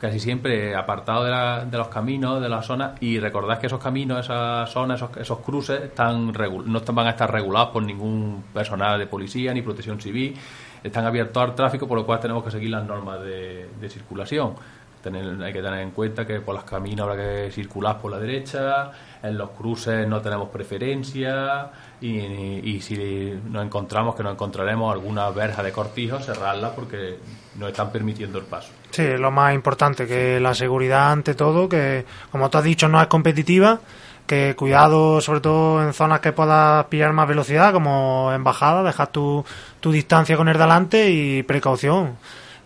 casi 0.00 0.18
siempre 0.20 0.74
apartados 0.74 1.24
de, 1.26 1.30
la- 1.30 1.64
de 1.66 1.78
los 1.78 1.88
caminos, 1.88 2.40
de 2.40 2.48
las 2.48 2.66
zonas, 2.66 2.92
y 3.00 3.18
recordad 3.20 3.58
que 3.58 3.66
esos 3.68 3.80
caminos, 3.82 4.20
esas 4.20 4.70
zonas, 4.70 5.00
esos, 5.02 5.16
esos 5.18 5.38
cruces 5.40 5.80
están 5.82 6.32
no 6.32 6.78
están- 6.78 6.94
van 6.94 7.06
a 7.06 7.10
estar 7.10 7.30
regulados 7.30 7.68
por 7.70 7.82
ningún 7.82 8.44
personal 8.54 8.98
de 8.98 9.06
policía 9.06 9.52
ni 9.54 9.60
protección 9.62 10.00
civil, 10.00 10.36
están 10.84 11.04
abiertos 11.06 11.42
al 11.42 11.54
tráfico, 11.56 11.88
por 11.88 11.98
lo 11.98 12.06
cual 12.06 12.20
tenemos 12.20 12.44
que 12.44 12.52
seguir 12.52 12.70
las 12.70 12.84
normas 12.84 13.20
de, 13.22 13.68
circulación. 13.88 14.54
Tener- 15.02 15.42
hay 15.42 15.52
que 15.52 15.60
tener 15.60 15.80
en 15.80 15.90
cuenta 15.90 16.26
que 16.26 16.40
por 16.40 16.54
los 16.54 16.64
caminos 16.64 17.06
habrá 17.08 17.16
que 17.22 17.50
circular 17.50 17.98
por 18.00 18.10
la 18.12 18.18
derecha, 18.18 18.90
en 19.22 19.36
los 19.36 19.50
cruces 19.50 20.06
no 20.08 20.20
tenemos 20.22 20.48
preferencia 20.48 21.70
y, 22.00 22.16
y 22.18 22.80
si 22.80 23.34
nos 23.50 23.64
encontramos, 23.64 24.14
que 24.14 24.22
nos 24.22 24.32
encontraremos 24.32 24.92
alguna 24.92 25.28
verja 25.30 25.62
de 25.62 25.72
cortijo, 25.72 26.20
cerrarla 26.20 26.74
porque 26.74 27.16
nos 27.58 27.70
están 27.70 27.90
permitiendo 27.90 28.38
el 28.38 28.44
paso. 28.44 28.70
Sí, 28.90 29.06
lo 29.18 29.30
más 29.30 29.54
importante, 29.54 30.06
que 30.06 30.40
la 30.40 30.54
seguridad 30.54 31.12
ante 31.12 31.34
todo, 31.34 31.68
que 31.68 32.04
como 32.30 32.48
tú 32.48 32.58
has 32.58 32.64
dicho 32.64 32.88
no 32.88 33.00
es 33.00 33.06
competitiva, 33.08 33.80
que 34.26 34.54
cuidado 34.56 35.20
sobre 35.20 35.40
todo 35.40 35.82
en 35.82 35.92
zonas 35.92 36.20
que 36.20 36.32
puedas 36.32 36.86
pillar 36.86 37.12
más 37.12 37.28
velocidad, 37.28 37.72
como 37.72 38.30
en 38.32 38.44
bajada, 38.44 38.82
dejar 38.82 39.08
tu, 39.08 39.44
tu 39.80 39.92
distancia 39.92 40.36
con 40.36 40.48
el 40.48 40.58
delante 40.58 41.10
y 41.10 41.42
precaución. 41.42 42.16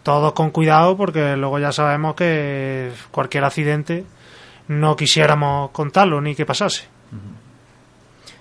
Todos 0.03 0.33
con 0.33 0.51
cuidado 0.51 0.97
porque 0.97 1.37
luego 1.37 1.59
ya 1.59 1.73
sabemos 1.73 2.15
que 2.15 2.93
cualquier 3.11 3.45
accidente 3.45 4.05
no 4.69 4.97
quisiéramos 4.97 5.71
contarlo 5.71 6.21
ni 6.21 6.35
que 6.35 6.47
pasase. 6.47 6.87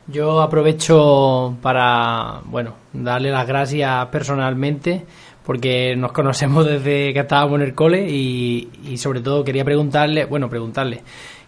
Yo 0.09 0.41
aprovecho 0.41 1.57
para, 1.61 2.39
bueno, 2.45 2.75
darle 2.93 3.29
las 3.29 3.45
gracias 3.45 4.05
personalmente 4.05 5.05
porque 5.45 5.95
nos 5.97 6.13
conocemos 6.13 6.65
desde 6.65 7.13
que 7.13 7.19
estábamos 7.19 7.59
en 7.59 7.67
el 7.67 7.73
cole 7.75 8.07
y, 8.09 8.69
y 8.85 8.97
sobre 8.97 9.19
todo 9.19 9.43
quería 9.43 9.65
preguntarle, 9.65 10.25
bueno, 10.25 10.49
preguntarle 10.49 11.03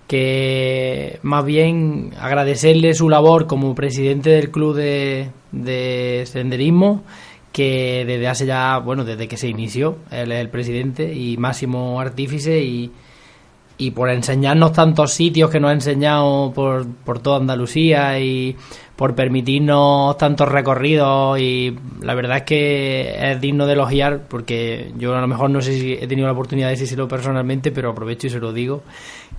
que 0.10 1.20
más 1.22 1.46
bien 1.46 2.14
agradecerle 2.20 2.96
su 2.96 3.10
labor 3.10 3.46
como 3.46 3.76
presidente 3.76 4.32
del 4.32 4.50
club 4.50 4.76
de, 4.76 5.30
de 5.52 6.24
senderismo 6.26 7.04
que 7.52 8.06
desde 8.08 8.28
hace 8.28 8.48
ya, 8.48 8.80
bueno, 8.80 9.06
desde 9.06 9.28
que 9.28 9.38
se 9.38 9.48
inició, 9.48 9.98
él 10.10 10.32
es 10.32 10.40
el 10.40 10.50
presidente 10.50 11.14
y 11.14 11.38
máximo 11.38 12.02
artífice 12.02 12.60
y, 12.60 12.92
y 13.78 13.92
por 13.92 14.10
enseñarnos 14.10 14.74
tantos 14.74 15.14
sitios 15.14 15.52
que 15.52 15.60
nos 15.60 15.70
ha 15.70 15.74
enseñado 15.74 16.54
por, 16.56 16.88
por 16.88 17.20
toda 17.20 17.38
Andalucía 17.38 18.20
y 18.20 18.56
por 19.00 19.16
permitirnos 19.16 20.18
tantos 20.18 20.50
recorridos 20.50 21.40
y 21.40 21.74
la 22.02 22.16
verdad 22.16 22.40
es 22.40 22.44
que 22.44 23.32
es 23.32 23.40
digno 23.40 23.66
de 23.66 23.72
elogiar 23.72 24.24
porque 24.28 24.92
yo 24.98 25.16
a 25.16 25.22
lo 25.22 25.28
mejor 25.28 25.50
no 25.52 25.62
sé 25.62 25.72
si 25.80 25.94
he 25.94 26.06
tenido 26.06 26.28
la 26.28 26.34
oportunidad 26.34 26.68
de 26.68 26.72
decírselo 26.72 27.08
personalmente 27.08 27.72
pero 27.72 27.92
aprovecho 27.92 28.28
y 28.28 28.30
se 28.30 28.40
lo 28.40 28.52
digo 28.52 28.84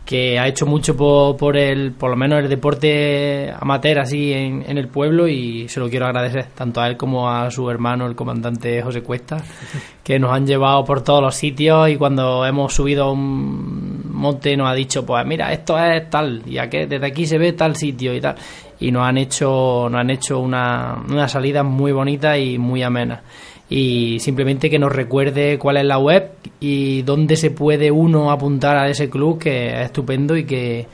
que 0.06 0.38
ha 0.38 0.48
hecho 0.48 0.64
mucho 0.64 0.96
por, 0.96 1.36
por 1.36 1.58
el 1.58 1.92
por 1.92 2.08
lo 2.08 2.16
menos 2.16 2.42
el 2.42 2.48
deporte 2.48 3.52
amateur 3.60 3.98
así 3.98 4.32
en, 4.32 4.64
en 4.66 4.78
el 4.78 4.88
pueblo 4.88 5.28
y 5.28 5.68
se 5.68 5.78
lo 5.78 5.90
quiero 5.90 6.06
agradecer 6.06 6.46
tanto 6.54 6.80
a 6.80 6.88
él 6.88 6.96
como 6.96 7.28
a 7.28 7.50
su 7.50 7.68
hermano 7.68 8.06
el 8.06 8.16
comandante 8.16 8.80
José 8.80 9.02
Cuesta 9.02 9.44
que 10.02 10.18
nos 10.18 10.32
han 10.32 10.46
llevado 10.46 10.86
por 10.86 11.02
todos 11.02 11.20
los 11.20 11.34
sitios 11.34 11.90
y 11.90 11.96
cuando 11.96 12.46
hemos 12.46 12.72
subido 12.72 13.04
a 13.04 13.12
un 13.12 14.10
monte 14.10 14.56
nos 14.56 14.70
ha 14.70 14.74
dicho 14.74 15.04
pues 15.04 15.26
mira 15.26 15.52
esto 15.52 15.78
es 15.78 16.08
tal 16.08 16.44
y 16.46 16.56
aquí, 16.56 16.86
desde 16.86 17.06
aquí 17.06 17.26
se 17.26 17.36
ve 17.36 17.52
tal 17.52 17.76
sitio 17.76 18.14
y 18.14 18.22
tal 18.22 18.36
y 18.80 18.90
nos 18.90 19.06
han 19.06 19.18
hecho 19.18 19.88
nos 19.90 20.00
han 20.00 20.10
hecho 20.10 20.40
una, 20.40 20.96
una 21.08 21.28
salida 21.28 21.62
muy 21.62 21.92
bonita 21.92 22.38
y 22.38 22.58
muy 22.58 22.82
amena 22.82 23.22
y 23.68 24.18
simplemente 24.18 24.68
que 24.68 24.80
nos 24.80 24.92
recuerde 24.92 25.56
cuál 25.58 25.76
es 25.76 25.84
la 25.84 25.98
web 25.98 26.32
y 26.58 27.02
dónde 27.02 27.36
se 27.36 27.52
puede 27.52 27.90
uno 27.90 28.32
apuntar 28.32 28.76
a 28.76 28.88
ese 28.88 29.08
club 29.08 29.38
que 29.38 29.68
es 29.68 29.86
estupendo 29.86 30.36
y 30.36 30.44
que 30.44 30.86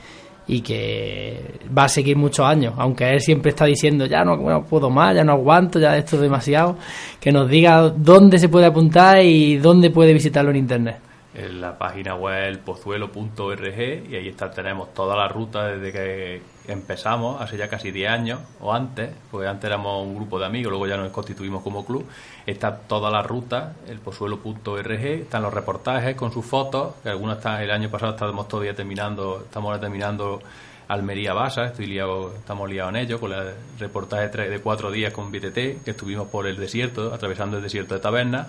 y 0.49 0.61
que 0.61 1.59
va 1.77 1.85
a 1.85 1.89
seguir 1.89 2.15
muchos 2.15 2.45
años, 2.45 2.73
aunque 2.77 3.09
él 3.09 3.19
siempre 3.19 3.49
está 3.49 3.65
diciendo 3.65 4.05
ya 4.05 4.23
no, 4.23 4.63
puedo 4.63 4.89
más, 4.89 5.13
ya 5.13 5.23
no 5.23 5.33
aguanto, 5.33 5.77
ya 5.77 5.97
esto 5.97 6.15
es 6.15 6.21
demasiado, 6.21 6.77
que 7.19 7.33
nos 7.33 7.49
diga 7.49 7.89
dónde 7.89 8.39
se 8.39 8.47
puede 8.47 8.65
apuntar 8.65 9.21
y 9.21 9.57
dónde 9.57 9.89
puede 9.89 10.13
visitarlo 10.13 10.51
en 10.51 10.57
internet. 10.57 10.99
en 11.35 11.59
la 11.59 11.77
página 11.77 12.15
web 12.15 12.59
pozuelo.org 12.63 14.09
y 14.09 14.15
ahí 14.15 14.29
está, 14.29 14.49
tenemos 14.49 14.93
toda 14.93 15.17
la 15.17 15.27
ruta 15.27 15.67
desde 15.67 15.91
que 15.91 16.41
empezamos, 16.67 17.41
hace 17.41 17.57
ya 17.57 17.67
casi 17.67 17.91
10 17.91 18.09
años 18.09 18.39
o 18.59 18.73
antes, 18.73 19.09
porque 19.31 19.47
antes 19.47 19.65
éramos 19.65 20.05
un 20.05 20.15
grupo 20.15 20.39
de 20.39 20.45
amigos, 20.45 20.71
luego 20.71 20.87
ya 20.87 20.97
nos 20.97 21.11
constituimos 21.11 21.63
como 21.63 21.85
club. 21.85 22.05
Está 22.45 22.77
toda 22.77 23.09
la 23.09 23.23
ruta, 23.23 23.73
el 23.87 23.99
pozuelo.org, 23.99 24.91
están 24.91 25.41
los 25.43 25.53
reportajes 25.53 26.15
con 26.15 26.31
sus 26.31 26.45
fotos, 26.45 26.95
que 27.03 27.09
algunos 27.09 27.37
están, 27.37 27.61
el 27.61 27.71
año 27.71 27.89
pasado 27.89 28.13
estábamos 28.13 28.47
todavía 28.47 28.75
terminando, 28.75 29.43
estamos 29.45 29.69
ahora 29.69 29.81
terminando 29.81 30.41
Almería 30.87 31.33
Basa, 31.33 31.65
estoy 31.65 31.87
liado, 31.87 32.33
estamos 32.35 32.69
liados 32.69 32.93
en 32.93 32.97
ello, 32.97 33.19
con 33.19 33.31
el 33.33 33.53
reportaje 33.77 34.29
de 34.49 34.59
cuatro 34.59 34.91
días 34.91 35.13
con 35.13 35.31
BTT, 35.31 35.83
que 35.83 35.91
estuvimos 35.91 36.27
por 36.27 36.47
el 36.47 36.57
desierto, 36.57 37.13
atravesando 37.13 37.57
el 37.57 37.63
desierto 37.63 37.93
de 37.93 37.99
Taberna, 37.99 38.47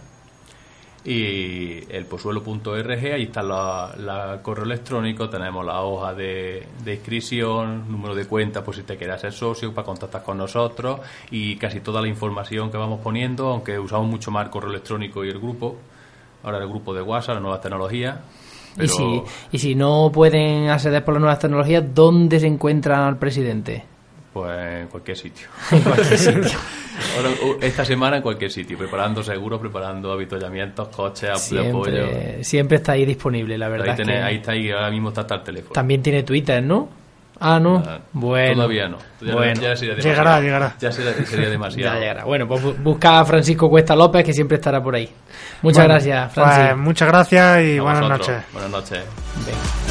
y 1.05 1.85
el 1.91 2.05
pozuelo.org, 2.07 2.91
ahí 2.91 3.23
está 3.23 3.43
la, 3.43 3.95
la 3.99 4.41
correo 4.43 4.65
electrónico, 4.65 5.31
tenemos 5.31 5.65
la 5.65 5.83
hoja 5.83 6.13
de, 6.15 6.67
de 6.85 6.95
inscripción, 6.95 7.91
número 7.91 8.15
de 8.15 8.27
cuenta 8.27 8.65
por 8.65 8.75
si 8.75 8.83
te 8.83 8.97
quieres 8.97 9.21
ser 9.21 9.33
socio, 9.33 9.73
para 9.73 9.87
contactar 9.87 10.23
con 10.23 10.39
nosotros 10.39 11.01
y 11.31 11.57
casi 11.57 11.81
toda 11.81 12.03
la 12.03 12.09
información 12.09 12.71
que 12.71 12.77
vamos 12.77 13.01
poniendo, 13.01 13.49
aunque 13.49 13.79
usamos 13.79 14.09
mucho 14.09 14.31
más 14.31 14.45
el 14.47 14.51
correo 14.51 14.71
electrónico 14.71 15.25
y 15.25 15.29
el 15.29 15.39
grupo, 15.39 15.77
ahora 16.43 16.59
el 16.59 16.69
grupo 16.69 16.93
de 16.93 17.03
WhatsApp, 17.03 17.35
las 17.35 17.43
nuevas 17.43 17.61
tecnologías. 17.61 18.19
Y, 18.81 18.87
si, 18.87 19.23
y 19.51 19.59
si 19.59 19.75
no 19.75 20.11
pueden 20.13 20.69
acceder 20.69 21.05
por 21.05 21.15
las 21.15 21.21
nuevas 21.21 21.39
tecnologías, 21.39 21.85
¿dónde 21.95 22.39
se 22.39 22.47
encuentran 22.47 23.01
al 23.01 23.19
presidente? 23.19 23.85
Pues 24.42 24.81
en 24.83 24.87
cualquier 24.88 25.16
sitio. 25.16 25.48
En 25.72 25.81
cualquier 25.83 26.18
sitio. 26.18 26.59
Ahora, 27.16 27.29
u- 27.44 27.59
esta 27.61 27.85
semana 27.85 28.16
en 28.16 28.22
cualquier 28.22 28.51
sitio, 28.51 28.77
preparando 28.77 29.22
seguros, 29.22 29.61
preparando 29.61 30.11
avituallamientos, 30.12 30.88
coches, 30.88 31.51
de 31.51 31.68
apoyo. 31.68 31.92
Siempre, 31.92 32.44
siempre 32.44 32.77
está 32.79 32.92
ahí 32.92 33.05
disponible, 33.05 33.57
la 33.57 33.68
verdad. 33.68 33.87
Ahí, 33.90 33.92
es 33.94 34.01
tenés- 34.01 34.12
que 34.18 34.22
ahí 34.22 34.37
está 34.37 34.53
ahí, 34.53 34.70
ahora 34.70 34.90
mismo 34.90 35.09
está 35.11 35.20
hasta 35.20 35.35
el 35.37 35.42
teléfono. 35.42 35.72
También 35.74 36.03
tiene 36.03 36.22
Twitter, 36.24 36.61
¿no? 36.62 36.88
Ah, 37.40 37.61
no. 37.61 37.81
Ah, 37.87 38.01
bueno. 38.14 38.55
Todavía 38.55 38.88
no. 38.88 38.98
Ya, 39.20 39.33
Bueno. 39.33 39.61
ya 39.62 39.77
sería 39.77 39.94
Llegará, 39.94 40.40
llegará. 40.40 40.74
Ya 40.81 40.90
sería, 40.90 41.12
sería 41.24 41.48
demasiado. 41.48 41.94
Ya 41.94 42.01
llegará. 42.01 42.24
Bueno, 42.24 42.48
pues 42.48 42.64
bu- 42.64 42.77
busca 42.83 43.20
a 43.20 43.24
Francisco 43.24 43.70
Cuesta 43.70 43.94
López, 43.94 44.24
que 44.24 44.33
siempre 44.33 44.57
estará 44.57 44.83
por 44.83 44.96
ahí. 44.96 45.09
Muchas 45.62 45.85
Bueno, 45.85 45.94
gracias, 45.94 46.33
pues, 46.35 46.46
Francis. 46.46 46.77
muchas 46.79 47.09
gracias 47.09 47.62
y 47.64 47.79
A 47.79 47.83
buenas 47.83 48.01
vosotros. 48.03 48.29
noches. 48.29 48.44
Buenas 48.53 48.70
noches. 48.72 49.05
Venga. 49.46 49.88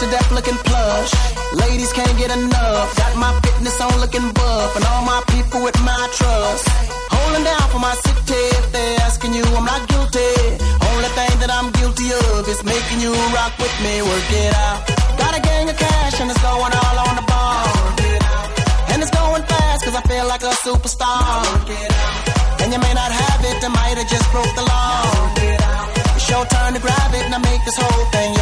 To 0.00 0.10
death 0.10 0.32
looking 0.32 0.58
plush. 0.66 1.12
Ladies 1.54 1.92
can't 1.92 2.18
get 2.18 2.30
enough. 2.36 2.96
Got 2.96 3.16
my 3.16 3.30
fitness 3.44 3.80
on 3.80 3.94
looking 4.00 4.28
buff. 4.32 4.74
And 4.74 4.84
all 4.90 5.04
my 5.04 5.22
people 5.28 5.62
with 5.62 5.78
my 5.82 6.02
trust. 6.18 6.66
Holding 7.14 7.44
down 7.44 7.66
for 7.70 7.78
my 7.78 7.94
city. 8.04 8.42
If 8.58 8.72
they're 8.72 9.00
asking 9.06 9.34
you, 9.34 9.44
I'm 9.58 9.64
not 9.64 9.86
guilty. 9.88 10.34
Only 10.90 11.10
thing 11.18 11.34
that 11.42 11.50
I'm 11.58 11.70
guilty 11.78 12.10
of 12.10 12.48
is 12.48 12.64
making 12.64 13.00
you 13.06 13.12
rock 13.38 13.54
with 13.62 13.74
me. 13.84 14.02
Work 14.02 14.28
it 14.42 14.52
out. 14.66 14.78
Got 15.16 15.38
a 15.38 15.40
gang 15.40 15.70
of 15.70 15.76
cash 15.78 16.20
and 16.20 16.28
it's 16.28 16.42
going 16.42 16.74
on 16.74 16.83
superstar. 20.84 21.44
And 22.62 22.72
you 22.72 22.78
may 22.78 22.94
not 22.94 23.10
have 23.12 23.40
it, 23.44 23.64
I 23.64 23.68
might 23.68 23.96
have 23.96 24.08
just 24.08 24.30
broke 24.30 24.54
the 24.54 24.62
law. 24.62 25.34
It's 26.16 26.28
your 26.30 26.44
turn 26.46 26.74
to 26.74 26.80
grab 26.80 27.14
it 27.14 27.24
and 27.24 27.34
I 27.34 27.38
make 27.38 27.64
this 27.64 27.76
whole 27.76 28.04
thing 28.12 28.33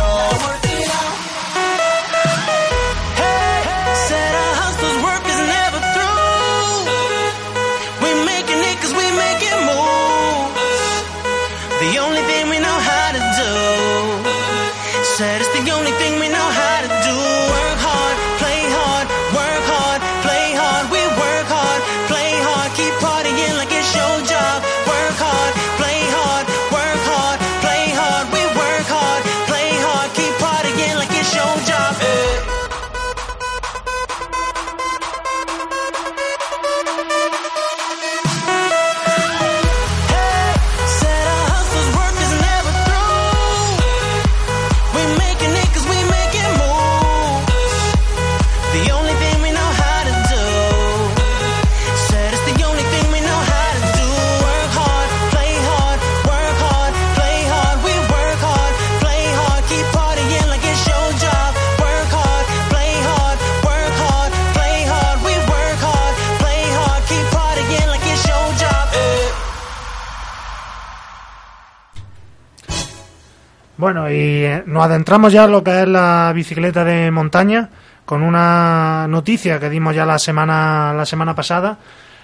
Bueno, 73.82 74.08
y 74.08 74.44
eh, 74.44 74.62
nos 74.64 74.84
adentramos 74.84 75.32
ya 75.32 75.42
en 75.42 75.50
lo 75.50 75.64
que 75.64 75.82
es 75.82 75.88
la 75.88 76.30
bicicleta 76.32 76.84
de 76.84 77.10
montaña 77.10 77.68
con 78.04 78.22
una 78.22 79.08
noticia 79.08 79.58
que 79.58 79.68
dimos 79.68 79.96
ya 79.96 80.06
la 80.06 80.20
semana 80.20 80.92
la 80.94 81.04
semana 81.04 81.34
pasada 81.34 81.78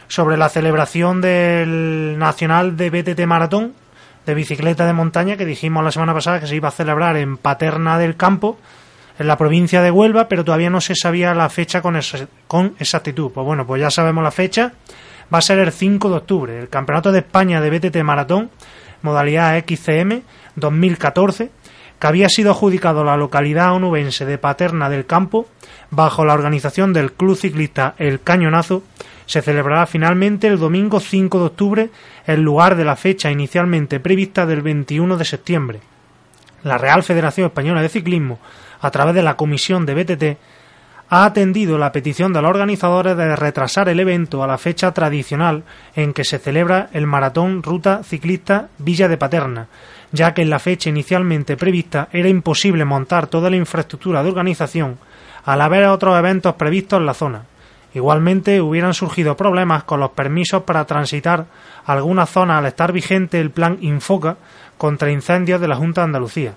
sobre 0.07 0.37
la 0.37 0.51
celebración 0.51 1.21
del 1.21 2.17
Nacional 2.17 2.77
de 2.77 2.91
BTT 2.91 3.27
Maratón 3.27 3.75
de 4.25 4.35
bicicleta 4.35 4.87
de 4.87 4.93
montaña 4.93 5.37
que 5.37 5.45
dijimos 5.45 5.83
la 5.83 5.91
semana 5.91 6.15
pasada 6.15 6.39
que 6.39 6.47
se 6.47 6.55
iba 6.55 6.69
a 6.69 6.71
celebrar 6.71 7.17
en 7.17 7.37
Paterna 7.37 7.99
del 7.99 8.15
Campo 8.15 8.57
en 9.19 9.27
la 9.27 9.37
provincia 9.37 9.83
de 9.83 9.91
Huelva, 9.91 10.29
pero 10.29 10.45
todavía 10.45 10.71
no 10.71 10.81
se 10.81 10.95
sabía 10.95 11.35
la 11.35 11.49
fecha 11.49 11.83
con, 11.83 11.99
con 12.47 12.77
exactitud. 12.79 13.33
Pues 13.33 13.45
bueno, 13.45 13.67
pues 13.67 13.81
ya 13.83 13.91
sabemos 13.91 14.23
la 14.23 14.31
fecha. 14.31 14.75
Va 15.35 15.39
a 15.39 15.43
ser 15.43 15.59
el 15.59 15.73
5 15.73 16.09
de 16.09 16.17
octubre. 16.19 16.57
El 16.57 16.69
Campeonato 16.69 17.11
de 17.11 17.19
España 17.19 17.61
de 17.61 17.69
BTT 17.69 17.97
Maratón, 18.05 18.49
modalidad 19.03 19.59
XCM 19.59 20.23
2014, 20.61 21.51
que 21.99 22.07
había 22.07 22.29
sido 22.29 22.53
adjudicado 22.53 23.05
la 23.05 23.17
localidad 23.17 23.75
onubense 23.75 24.25
de 24.25 24.39
Paterna 24.39 24.89
del 24.89 25.07
Campo, 25.07 25.47
bajo 25.91 26.25
la 26.25 26.35
organización 26.35 26.93
del 26.93 27.13
Club 27.13 27.37
Ciclista 27.37 27.95
El 27.99 28.21
Cañonazo, 28.21 28.83
se 29.27 29.43
celebrará 29.43 29.87
finalmente 29.87 30.47
el 30.47 30.59
domingo 30.59 31.01
5 31.01 31.39
de 31.39 31.45
octubre 31.45 31.91
en 32.27 32.43
lugar 32.43 32.77
de 32.77 32.85
la 32.85 32.97
fecha 32.97 33.31
inicialmente 33.31 34.01
prevista 34.01 34.47
del 34.47 34.63
21 34.63 35.17
de 35.17 35.25
septiembre. 35.25 35.81
La 36.63 36.79
Real 36.79 37.03
Federación 37.03 37.47
Española 37.47 37.83
de 37.83 37.89
Ciclismo, 37.89 38.39
a 38.81 38.91
través 38.91 39.15
de 39.15 39.23
la 39.23 39.37
Comisión 39.37 39.85
de 39.85 39.95
BTT, 39.95 40.39
ha 41.11 41.25
atendido 41.25 41.79
la 41.79 41.93
petición 41.93 42.33
de 42.33 42.43
los 42.43 42.51
organizadores 42.51 43.17
de 43.17 43.35
retrasar 43.35 43.89
el 43.89 44.01
evento 44.01 44.43
a 44.43 44.47
la 44.47 44.59
fecha 44.59 44.93
tradicional 44.93 45.65
en 45.95 46.13
que 46.13 46.25
se 46.25 46.39
celebra 46.39 46.89
el 46.93 47.07
maratón 47.07 47.63
Ruta 47.63 48.03
Ciclista 48.05 48.69
Villa 48.79 49.09
de 49.09 49.17
Paterna, 49.17 49.69
ya 50.13 50.35
que 50.35 50.43
en 50.43 50.51
la 50.51 50.59
fecha 50.59 50.91
inicialmente 50.91 51.57
prevista 51.57 52.09
era 52.13 52.29
imposible 52.29 52.85
montar 52.85 53.27
toda 53.27 53.51
la 53.51 53.57
infraestructura 53.57 54.23
de 54.23 54.31
organización 54.31 54.99
al 55.45 55.61
haber 55.61 55.85
otros 55.87 56.19
eventos 56.19 56.55
previstos 56.55 56.99
en 56.99 57.07
la 57.07 57.15
zona. 57.15 57.43
Igualmente 57.95 58.61
hubieran 58.61 58.93
surgido 58.93 59.37
problemas 59.37 59.85
con 59.85 60.01
los 60.01 60.11
permisos 60.11 60.63
para 60.63 60.85
transitar 60.85 61.47
algunas 61.87 62.29
zonas 62.29 62.59
al 62.59 62.67
estar 62.67 62.93
vigente 62.93 63.41
el 63.41 63.51
plan 63.51 63.79
Infoca 63.81 64.37
contra 64.77 65.11
incendios 65.11 65.61
de 65.61 65.69
la 65.69 65.77
Junta 65.77 66.03
de 66.03 66.05
Andalucía. 66.05 66.55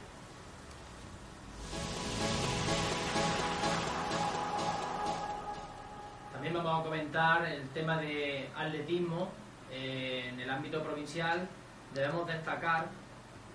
También 6.34 6.54
vamos 6.54 6.82
a 6.82 6.84
comentar 6.84 7.46
el 7.46 7.70
tema 7.70 7.98
de 7.98 8.50
atletismo 8.58 9.30
eh, 9.72 10.30
en 10.34 10.40
el 10.40 10.50
ámbito 10.50 10.84
provincial. 10.84 11.48
Debemos 11.94 12.28
destacar 12.28 12.88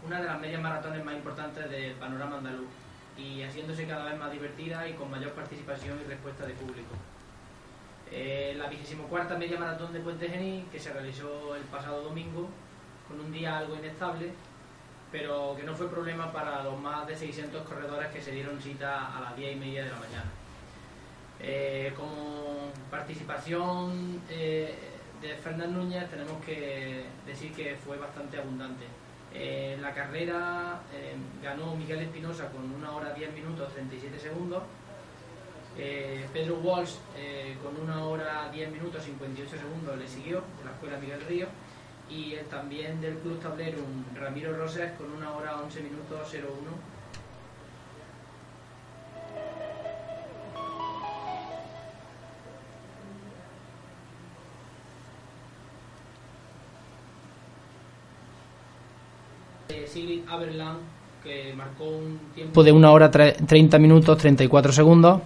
una 0.06 0.20
de 0.20 0.26
las 0.26 0.40
medias 0.40 0.62
maratones 0.62 1.04
más 1.04 1.14
importantes 1.14 1.68
del 1.68 1.92
panorama 1.94 2.38
andaluz 2.38 2.68
y 3.18 3.42
haciéndose 3.42 3.86
cada 3.86 4.04
vez 4.04 4.18
más 4.18 4.30
divertida 4.30 4.86
y 4.88 4.92
con 4.92 5.10
mayor 5.10 5.32
participación 5.32 5.98
y 6.00 6.08
respuesta 6.08 6.46
de 6.46 6.52
público. 6.54 6.94
Eh, 8.12 8.54
la 8.56 8.68
24 8.68 9.36
media 9.36 9.58
maratón 9.58 9.92
de 9.92 10.00
Puente 10.00 10.28
Genil, 10.28 10.66
que 10.70 10.78
se 10.78 10.92
realizó 10.92 11.56
el 11.56 11.62
pasado 11.62 12.02
domingo, 12.02 12.48
con 13.08 13.18
un 13.18 13.32
día 13.32 13.58
algo 13.58 13.74
inestable, 13.74 14.32
pero 15.10 15.56
que 15.56 15.64
no 15.64 15.74
fue 15.74 15.88
problema 15.88 16.32
para 16.32 16.62
los 16.62 16.80
más 16.80 17.06
de 17.06 17.16
600 17.16 17.66
corredores 17.66 18.08
que 18.12 18.22
se 18.22 18.30
dieron 18.30 18.60
cita 18.60 19.16
a 19.16 19.20
las 19.20 19.36
10 19.36 19.56
y 19.56 19.58
media 19.58 19.84
de 19.84 19.90
la 19.90 19.98
mañana. 19.98 20.30
Eh, 21.40 21.92
como 21.96 22.70
participación 22.90 24.22
eh, 24.30 24.72
de 25.20 25.34
Fernán 25.36 25.74
Núñez 25.74 26.08
tenemos 26.08 26.42
que 26.44 27.06
decir 27.26 27.52
que 27.52 27.74
fue 27.74 27.96
bastante 27.96 28.38
abundante. 28.38 28.84
Eh, 29.38 29.76
la 29.82 29.92
carrera 29.92 30.80
eh, 30.94 31.14
ganó 31.42 31.76
Miguel 31.76 32.00
Espinosa 32.00 32.48
con 32.48 32.72
1 32.72 32.96
hora 32.96 33.12
10 33.12 33.34
minutos 33.34 33.70
37 33.74 34.18
segundos. 34.18 34.62
Eh, 35.76 36.26
Pedro 36.32 36.54
Walsh 36.56 36.94
con 37.62 37.76
1 37.78 38.08
hora 38.08 38.48
10 38.50 38.72
minutos 38.72 39.04
58 39.04 39.58
segundos 39.58 39.98
le 39.98 40.08
siguió 40.08 40.42
de 40.58 40.64
la 40.64 40.70
escuela 40.70 40.96
Miguel 40.98 41.20
Río. 41.28 41.48
Y 42.08 42.36
también 42.48 43.00
del 43.00 43.18
Club 43.18 43.38
Tablero 43.40 43.78
Ramiro 44.14 44.56
Roses 44.56 44.92
con 44.92 45.12
1 45.12 45.36
hora 45.36 45.60
11 45.60 45.82
minutos 45.82 46.32
01 46.32 46.96
Sigrid 59.86 60.20
Aberland, 60.28 60.78
que 61.22 61.52
marcó 61.56 61.84
un 61.84 62.18
tiempo 62.34 62.62
de 62.62 62.72
1 62.72 62.92
hora 62.92 63.10
tre- 63.10 63.34
30 63.46 63.78
minutos 63.78 64.16
34 64.18 64.72
segundos. 64.72 65.20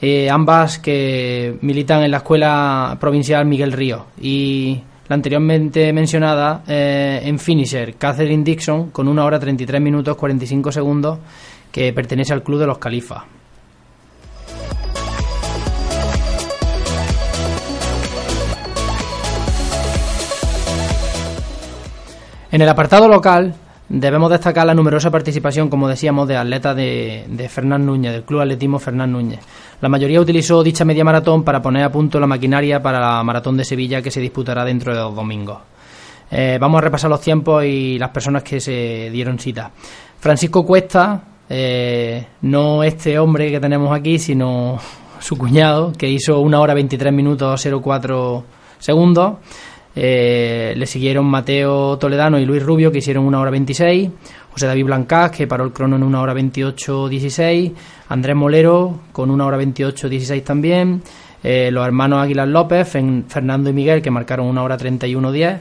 Eh, 0.00 0.30
ambas 0.30 0.78
que 0.78 1.58
militan 1.60 2.04
en 2.04 2.12
la 2.12 2.18
Escuela 2.18 2.96
Provincial 3.00 3.44
Miguel 3.46 3.72
Río. 3.72 4.06
Y 4.20 4.80
la 5.08 5.14
anteriormente 5.14 5.92
mencionada 5.92 6.62
eh, 6.68 7.20
en 7.24 7.38
finisher, 7.38 7.94
Catherine 7.96 8.44
Dixon, 8.44 8.90
con 8.90 9.08
1 9.08 9.24
hora 9.24 9.40
33 9.40 9.80
minutos 9.80 10.16
45 10.16 10.70
segundos, 10.70 11.18
que 11.72 11.92
pertenece 11.92 12.32
al 12.32 12.42
Club 12.44 12.60
de 12.60 12.66
los 12.66 12.78
Califas. 12.78 13.24
En 22.50 22.62
el 22.62 22.68
apartado 22.68 23.08
local 23.08 23.54
debemos 23.90 24.30
destacar 24.30 24.66
la 24.66 24.74
numerosa 24.74 25.10
participación, 25.10 25.68
como 25.68 25.86
decíamos, 25.86 26.26
de 26.26 26.36
atletas 26.38 26.74
de, 26.74 27.48
Fernán 27.50 27.84
Núñez, 27.84 28.10
del 28.12 28.22
Club 28.22 28.40
Atletismo 28.40 28.78
Fernán 28.78 29.12
Núñez. 29.12 29.40
La 29.82 29.90
mayoría 29.90 30.18
utilizó 30.18 30.62
dicha 30.62 30.86
media 30.86 31.04
maratón 31.04 31.44
para 31.44 31.60
poner 31.60 31.84
a 31.84 31.92
punto 31.92 32.18
la 32.18 32.26
maquinaria 32.26 32.80
para 32.80 33.00
la 33.00 33.22
maratón 33.22 33.58
de 33.58 33.64
Sevilla 33.64 34.00
que 34.00 34.10
se 34.10 34.20
disputará 34.20 34.64
dentro 34.64 34.94
de 34.94 34.98
dos 34.98 35.14
domingos. 35.14 35.58
Eh, 36.30 36.56
vamos 36.58 36.78
a 36.78 36.82
repasar 36.82 37.10
los 37.10 37.20
tiempos 37.20 37.64
y 37.64 37.98
las 37.98 38.10
personas 38.10 38.42
que 38.42 38.60
se 38.60 39.10
dieron 39.10 39.38
cita. 39.38 39.70
Francisco 40.18 40.64
Cuesta, 40.64 41.22
eh, 41.50 42.26
no 42.42 42.82
este 42.82 43.18
hombre 43.18 43.50
que 43.50 43.60
tenemos 43.60 43.94
aquí, 43.94 44.18
sino 44.18 44.78
su 45.20 45.36
cuñado, 45.36 45.92
que 45.92 46.08
hizo 46.08 46.40
una 46.40 46.60
hora 46.60 46.72
23 46.72 47.12
minutos 47.12 47.66
04 47.82 48.44
segundos. 48.78 49.34
Eh, 50.00 50.74
le 50.76 50.86
siguieron 50.86 51.26
Mateo 51.26 51.98
Toledano 51.98 52.38
y 52.38 52.44
Luis 52.44 52.62
Rubio, 52.62 52.92
que 52.92 52.98
hicieron 52.98 53.24
una 53.24 53.40
hora 53.40 53.50
26. 53.50 54.08
José 54.52 54.66
David 54.68 54.84
Blancás, 54.84 55.32
que 55.32 55.48
paró 55.48 55.64
el 55.64 55.72
crono 55.72 55.96
en 55.96 56.04
una 56.04 56.20
hora 56.20 56.34
28-16. 56.34 57.72
Andrés 58.08 58.36
Molero, 58.36 59.00
con 59.10 59.28
una 59.28 59.44
hora 59.44 59.58
28-16 59.58 60.44
también. 60.44 61.02
Eh, 61.42 61.70
los 61.72 61.84
hermanos 61.84 62.22
Águilas 62.22 62.46
López, 62.46 62.88
Fernando 62.88 63.70
y 63.70 63.72
Miguel, 63.72 64.00
que 64.00 64.12
marcaron 64.12 64.46
una 64.46 64.62
hora 64.62 64.78
31-10. 64.78 65.58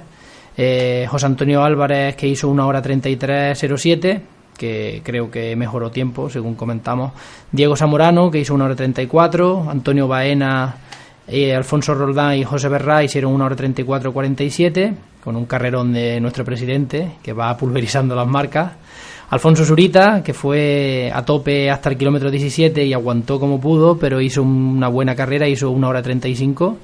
Eh, 0.56 1.08
José 1.10 1.26
Antonio 1.26 1.64
Álvarez, 1.64 2.16
que 2.16 2.28
hizo 2.28 2.48
una 2.48 2.68
hora 2.68 2.84
33-07 2.84 4.22
que 4.56 5.02
creo 5.04 5.30
que 5.30 5.56
mejoró 5.56 5.92
tiempo, 5.92 6.32
según 6.32 6.56
comentamos. 6.56 7.12
Diego 7.52 7.76
Zamorano, 7.76 8.32
que 8.32 8.40
hizo 8.40 8.56
una 8.56 8.66
hora 8.66 8.76
34. 8.76 9.70
Antonio 9.70 10.08
Baena, 10.08 10.76
eh, 11.28 11.54
Alfonso 11.54 11.94
Roldán 11.94 12.38
y 12.38 12.44
José 12.44 12.70
Berra 12.70 13.04
hicieron 13.04 13.34
una 13.34 13.46
hora 13.46 13.56
34-47, 13.56 14.96
con 15.24 15.36
un 15.36 15.46
carrerón 15.46 15.92
de 15.92 16.22
nuestro 16.22 16.46
presidente, 16.46 17.14
que 17.22 17.34
va 17.34 17.58
pulverizando 17.58 18.16
las 18.16 18.28
marcas. 18.28 18.72
Alfonso 19.30 19.66
Zurita, 19.66 20.24
que 20.24 20.34
fue 20.34 21.12
a 21.14 21.26
tope 21.26 21.70
hasta 21.70 21.90
el 21.90 21.98
kilómetro 21.98 22.32
17 22.32 22.86
y 22.86 22.94
aguantó 22.94 23.42
como 23.42 23.60
pudo, 23.60 23.98
pero 23.98 24.22
hizo 24.22 24.42
una 24.42 24.88
buena 24.88 25.16
carrera, 25.16 25.50
hizo 25.50 25.70
una 25.70 25.90
hora 25.90 26.02
35. 26.02 26.78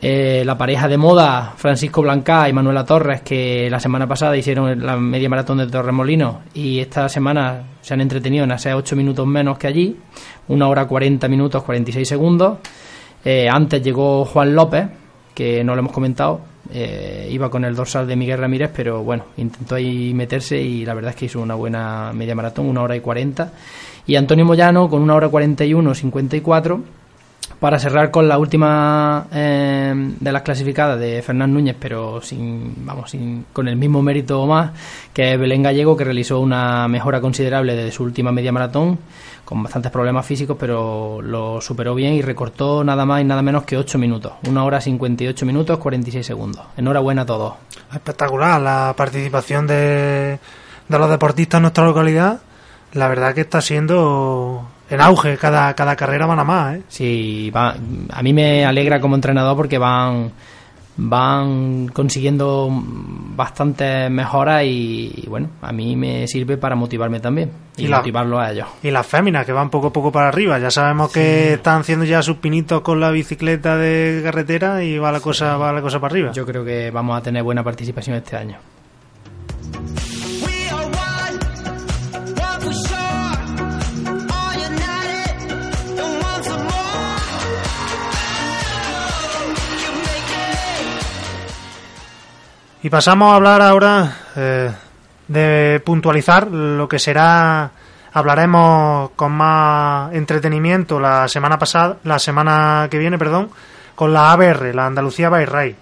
Eh, 0.00 0.42
la 0.46 0.56
pareja 0.56 0.88
de 0.88 0.96
moda, 0.96 1.52
Francisco 1.54 2.00
Blanca 2.00 2.48
y 2.48 2.54
Manuela 2.54 2.86
Torres, 2.86 3.20
que 3.20 3.68
la 3.70 3.78
semana 3.78 4.06
pasada 4.06 4.34
hicieron 4.34 4.84
la 4.84 4.96
media 4.96 5.28
maratón 5.28 5.58
de 5.58 5.66
Torremolinos 5.66 6.36
y 6.54 6.78
esta 6.78 7.10
semana 7.10 7.62
se 7.82 7.92
han 7.92 8.00
entretenido 8.00 8.44
en 8.44 8.52
hacer 8.52 8.72
8 8.72 8.96
minutos 8.96 9.26
menos 9.26 9.58
que 9.58 9.66
allí, 9.66 9.96
una 10.48 10.68
hora 10.68 10.86
40 10.86 11.28
minutos 11.28 11.62
46 11.62 12.08
segundos. 12.08 12.58
Eh, 13.24 13.48
antes 13.48 13.82
llegó 13.82 14.24
Juan 14.24 14.54
López, 14.54 14.86
que 15.34 15.62
no 15.64 15.74
lo 15.74 15.80
hemos 15.80 15.92
comentado, 15.92 16.40
eh, 16.72 17.28
iba 17.30 17.50
con 17.50 17.64
el 17.64 17.74
dorsal 17.74 18.06
de 18.06 18.16
Miguel 18.16 18.38
Ramírez, 18.38 18.70
pero 18.74 19.02
bueno, 19.02 19.26
intentó 19.36 19.74
ahí 19.74 20.14
meterse 20.14 20.60
y 20.60 20.84
la 20.84 20.94
verdad 20.94 21.10
es 21.10 21.16
que 21.16 21.26
hizo 21.26 21.40
una 21.40 21.54
buena 21.54 22.12
media 22.14 22.34
maratón, 22.34 22.66
una 22.66 22.82
hora 22.82 22.96
y 22.96 23.00
40. 23.00 23.52
Y 24.06 24.16
Antonio 24.16 24.44
Moyano 24.44 24.88
con 24.88 25.02
una 25.02 25.14
hora 25.14 25.28
41 25.28 25.94
54 25.94 26.80
para 27.60 27.78
cerrar 27.78 28.10
con 28.10 28.26
la 28.26 28.38
última 28.38 29.28
eh, 29.32 29.94
de 30.18 30.32
las 30.32 30.42
clasificadas 30.42 30.98
de 30.98 31.22
Fernán 31.22 31.52
Núñez, 31.52 31.76
pero 31.78 32.20
sin, 32.20 32.84
vamos, 32.84 33.10
sin, 33.10 33.44
con 33.52 33.68
el 33.68 33.76
mismo 33.76 34.02
mérito 34.02 34.42
o 34.42 34.46
más, 34.46 34.72
que 35.12 35.34
es 35.34 35.38
Belén 35.38 35.62
Gallego, 35.62 35.96
que 35.96 36.04
realizó 36.04 36.40
una 36.40 36.88
mejora 36.88 37.20
considerable 37.20 37.76
desde 37.76 37.92
su 37.92 38.02
última 38.02 38.32
media 38.32 38.50
maratón, 38.50 38.98
con 39.52 39.62
bastantes 39.62 39.92
problemas 39.92 40.24
físicos, 40.24 40.56
pero 40.58 41.20
lo 41.20 41.60
superó 41.60 41.94
bien 41.94 42.14
y 42.14 42.22
recortó 42.22 42.82
nada 42.82 43.04
más 43.04 43.20
y 43.20 43.24
nada 43.24 43.42
menos 43.42 43.64
que 43.64 43.76
8 43.76 43.98
minutos, 43.98 44.32
una 44.48 44.64
hora 44.64 44.80
58 44.80 45.44
minutos 45.44 45.78
46 45.78 46.24
segundos. 46.24 46.64
Enhorabuena 46.74 47.22
a 47.22 47.26
todos. 47.26 47.54
Espectacular 47.92 48.58
la 48.62 48.94
participación 48.96 49.66
de, 49.66 50.38
de 50.88 50.98
los 50.98 51.10
deportistas 51.10 51.58
en 51.58 51.62
nuestra 51.62 51.84
localidad. 51.84 52.40
La 52.94 53.08
verdad 53.08 53.34
que 53.34 53.42
está 53.42 53.60
siendo 53.60 54.66
en 54.88 55.00
auge, 55.02 55.36
cada, 55.36 55.74
cada 55.74 55.96
carrera 55.96 56.24
van 56.24 56.38
a 56.38 56.44
más, 56.44 56.76
¿eh? 56.76 56.82
Sí, 56.88 57.50
va, 57.54 57.76
a 58.08 58.22
mí 58.22 58.32
me 58.32 58.64
alegra 58.64 59.02
como 59.02 59.16
entrenador 59.16 59.54
porque 59.54 59.76
van 59.76 60.32
van 60.96 61.88
consiguiendo 61.88 62.68
bastantes 63.34 64.10
mejoras 64.10 64.64
y, 64.64 65.12
y, 65.16 65.26
bueno, 65.28 65.48
a 65.62 65.72
mí 65.72 65.96
me 65.96 66.26
sirve 66.28 66.56
para 66.58 66.76
motivarme 66.76 67.18
también 67.20 67.50
y, 67.76 67.84
Y 67.84 67.88
la- 67.88 67.98
motivarlo 67.98 68.38
a 68.38 68.50
ellos. 68.52 68.68
Y 68.82 68.90
las 68.90 69.06
féminas 69.06 69.46
que 69.46 69.52
van 69.52 69.70
poco 69.70 69.88
a 69.88 69.92
poco 69.92 70.12
para 70.12 70.28
arriba. 70.28 70.58
Ya 70.58 70.70
sabemos 70.70 71.12
que 71.12 71.54
están 71.54 71.80
haciendo 71.80 72.04
ya 72.04 72.22
sus 72.22 72.36
pinitos 72.36 72.82
con 72.82 73.00
la 73.00 73.10
bicicleta 73.10 73.76
de 73.76 74.20
carretera 74.22 74.84
y 74.84 74.98
va 74.98 75.10
la 75.12 75.20
cosa, 75.20 75.56
va 75.56 75.72
la 75.72 75.80
cosa 75.80 75.98
para 76.00 76.12
arriba. 76.12 76.32
Yo 76.32 76.44
creo 76.44 76.64
que 76.64 76.90
vamos 76.90 77.16
a 77.18 77.22
tener 77.22 77.42
buena 77.42 77.64
participación 77.64 78.16
este 78.16 78.36
año. 78.36 78.56
Y 92.84 92.90
pasamos 92.90 93.30
a 93.30 93.36
hablar 93.36 93.62
ahora 93.62 94.16
eh, 94.34 94.72
de 95.28 95.80
puntualizar 95.84 96.48
lo 96.48 96.88
que 96.88 96.98
será. 96.98 97.70
Hablaremos 98.12 99.10
con 99.14 99.30
más 99.32 100.12
entretenimiento 100.12 100.98
la 100.98 101.28
semana 101.28 101.60
pasada, 101.60 101.98
la 102.02 102.18
semana 102.18 102.88
que 102.90 102.98
viene, 102.98 103.18
perdón, 103.18 103.50
con 103.94 104.12
la 104.12 104.32
ABR, 104.32 104.74
la 104.74 104.86
Andalucía 104.86 105.28
by. 105.28 105.76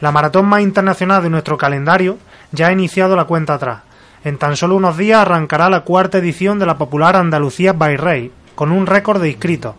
La 0.00 0.10
maratón 0.10 0.46
más 0.46 0.62
internacional 0.62 1.22
de 1.22 1.28
nuestro 1.28 1.58
calendario 1.58 2.16
ya 2.50 2.68
ha 2.68 2.72
iniciado 2.72 3.14
la 3.14 3.26
cuenta 3.26 3.54
atrás. 3.54 3.80
En 4.24 4.38
tan 4.38 4.56
solo 4.56 4.74
unos 4.74 4.96
días 4.96 5.20
arrancará 5.20 5.68
la 5.68 5.82
cuarta 5.82 6.16
edición 6.16 6.58
de 6.58 6.64
la 6.64 6.78
popular 6.78 7.14
Andalucía 7.14 7.74
by 7.74 8.32
con 8.54 8.72
un 8.72 8.86
récord 8.86 9.20
de 9.20 9.28
inscritos. 9.28 9.74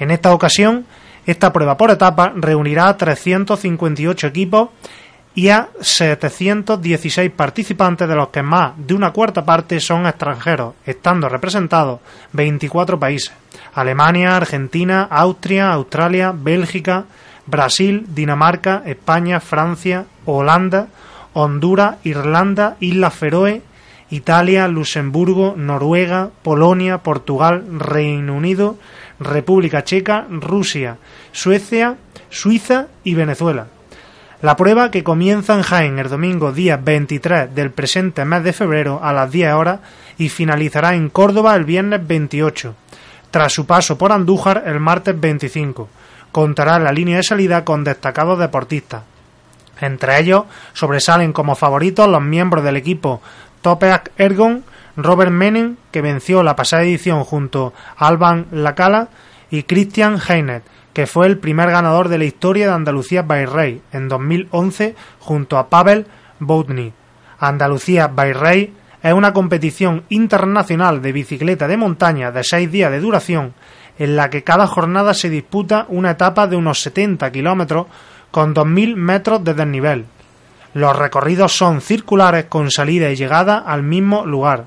En 0.00 0.10
esta 0.10 0.34
ocasión, 0.34 0.84
esta 1.26 1.52
prueba 1.52 1.76
por 1.76 1.92
etapa 1.92 2.32
reunirá 2.34 2.88
a 2.88 2.96
358 2.96 4.26
equipos 4.26 4.70
y 5.34 5.50
a 5.50 5.68
716 5.80 7.30
participantes, 7.30 8.08
de 8.08 8.14
los 8.14 8.28
que 8.28 8.42
más 8.42 8.72
de 8.76 8.94
una 8.94 9.12
cuarta 9.12 9.44
parte 9.44 9.78
son 9.78 10.06
extranjeros, 10.06 10.74
estando 10.84 11.28
representados 11.28 12.00
24 12.32 12.98
países: 12.98 13.32
Alemania, 13.74 14.36
Argentina, 14.36 15.06
Austria, 15.10 15.72
Australia, 15.72 16.32
Bélgica, 16.34 17.04
Brasil, 17.46 18.06
Dinamarca, 18.08 18.82
España, 18.84 19.40
Francia, 19.40 20.06
Holanda, 20.24 20.88
Honduras, 21.34 21.96
Irlanda, 22.04 22.76
Islas 22.80 23.14
Feroe, 23.14 23.62
Italia, 24.10 24.68
Luxemburgo, 24.68 25.54
Noruega, 25.56 26.30
Polonia, 26.42 26.98
Portugal, 26.98 27.64
Reino 27.78 28.34
Unido, 28.34 28.76
República 29.20 29.84
Checa, 29.84 30.26
Rusia, 30.30 30.96
Suecia, 31.32 31.96
Suiza 32.30 32.88
y 33.04 33.14
Venezuela. 33.14 33.68
La 34.40 34.54
prueba, 34.54 34.92
que 34.92 35.02
comienza 35.02 35.54
en 35.54 35.62
Jaén 35.62 35.98
el 35.98 36.08
domingo 36.08 36.52
día 36.52 36.76
23 36.76 37.52
del 37.56 37.72
presente 37.72 38.24
mes 38.24 38.44
de 38.44 38.52
febrero 38.52 39.00
a 39.02 39.12
las 39.12 39.32
10 39.32 39.52
horas 39.52 39.80
y 40.16 40.28
finalizará 40.28 40.94
en 40.94 41.08
Córdoba 41.08 41.56
el 41.56 41.64
viernes 41.64 42.06
28, 42.06 42.72
tras 43.32 43.52
su 43.52 43.66
paso 43.66 43.98
por 43.98 44.12
Andújar 44.12 44.62
el 44.64 44.78
martes 44.78 45.18
25. 45.18 45.88
Contará 46.30 46.78
la 46.78 46.92
línea 46.92 47.16
de 47.16 47.24
salida 47.24 47.64
con 47.64 47.82
destacados 47.82 48.38
deportistas. 48.38 49.02
Entre 49.80 50.20
ellos 50.20 50.44
sobresalen 50.72 51.32
como 51.32 51.56
favoritos 51.56 52.08
los 52.08 52.22
miembros 52.22 52.62
del 52.62 52.76
equipo 52.76 53.20
Topeak 53.60 54.12
Ergon, 54.18 54.62
Robert 54.96 55.32
Menem, 55.32 55.74
que 55.90 56.00
venció 56.00 56.44
la 56.44 56.54
pasada 56.54 56.84
edición 56.84 57.24
junto 57.24 57.74
a 57.96 58.06
Alban 58.06 58.46
Lacala, 58.52 59.08
y 59.50 59.64
Christian 59.64 60.20
Heinet, 60.28 60.62
que 60.98 61.06
fue 61.06 61.28
el 61.28 61.38
primer 61.38 61.70
ganador 61.70 62.08
de 62.08 62.18
la 62.18 62.24
historia 62.24 62.66
de 62.66 62.72
Andalucía 62.72 63.22
by 63.22 63.46
Rey 63.46 63.80
en 63.92 64.08
2011 64.08 64.96
junto 65.20 65.56
a 65.56 65.68
Pavel 65.68 66.08
Boutny. 66.40 66.92
Andalucía 67.38 68.08
by 68.08 68.32
Rey 68.32 68.74
es 69.00 69.12
una 69.12 69.32
competición 69.32 70.02
internacional 70.08 71.00
de 71.00 71.12
bicicleta 71.12 71.68
de 71.68 71.76
montaña 71.76 72.32
de 72.32 72.42
seis 72.42 72.72
días 72.72 72.90
de 72.90 72.98
duración 72.98 73.54
en 73.96 74.16
la 74.16 74.28
que 74.28 74.42
cada 74.42 74.66
jornada 74.66 75.14
se 75.14 75.30
disputa 75.30 75.86
una 75.88 76.10
etapa 76.10 76.48
de 76.48 76.56
unos 76.56 76.82
70 76.82 77.30
kilómetros 77.30 77.86
con 78.32 78.52
2.000 78.52 78.96
metros 78.96 79.44
de 79.44 79.54
desnivel. 79.54 80.04
Los 80.74 80.98
recorridos 80.98 81.56
son 81.56 81.80
circulares 81.80 82.46
con 82.46 82.72
salida 82.72 83.08
y 83.08 83.14
llegada 83.14 83.58
al 83.58 83.84
mismo 83.84 84.26
lugar. 84.26 84.64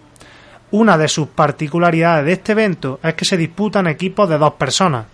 Una 0.72 0.98
de 0.98 1.10
sus 1.10 1.28
particularidades 1.28 2.24
de 2.26 2.32
este 2.32 2.54
evento 2.54 3.02
es 3.04 3.16
que 3.16 3.26
se 3.26 3.36
disputan 3.36 3.88
equipos 3.88 4.30
de 4.30 4.38
dos 4.38 4.54
personas, 4.54 5.08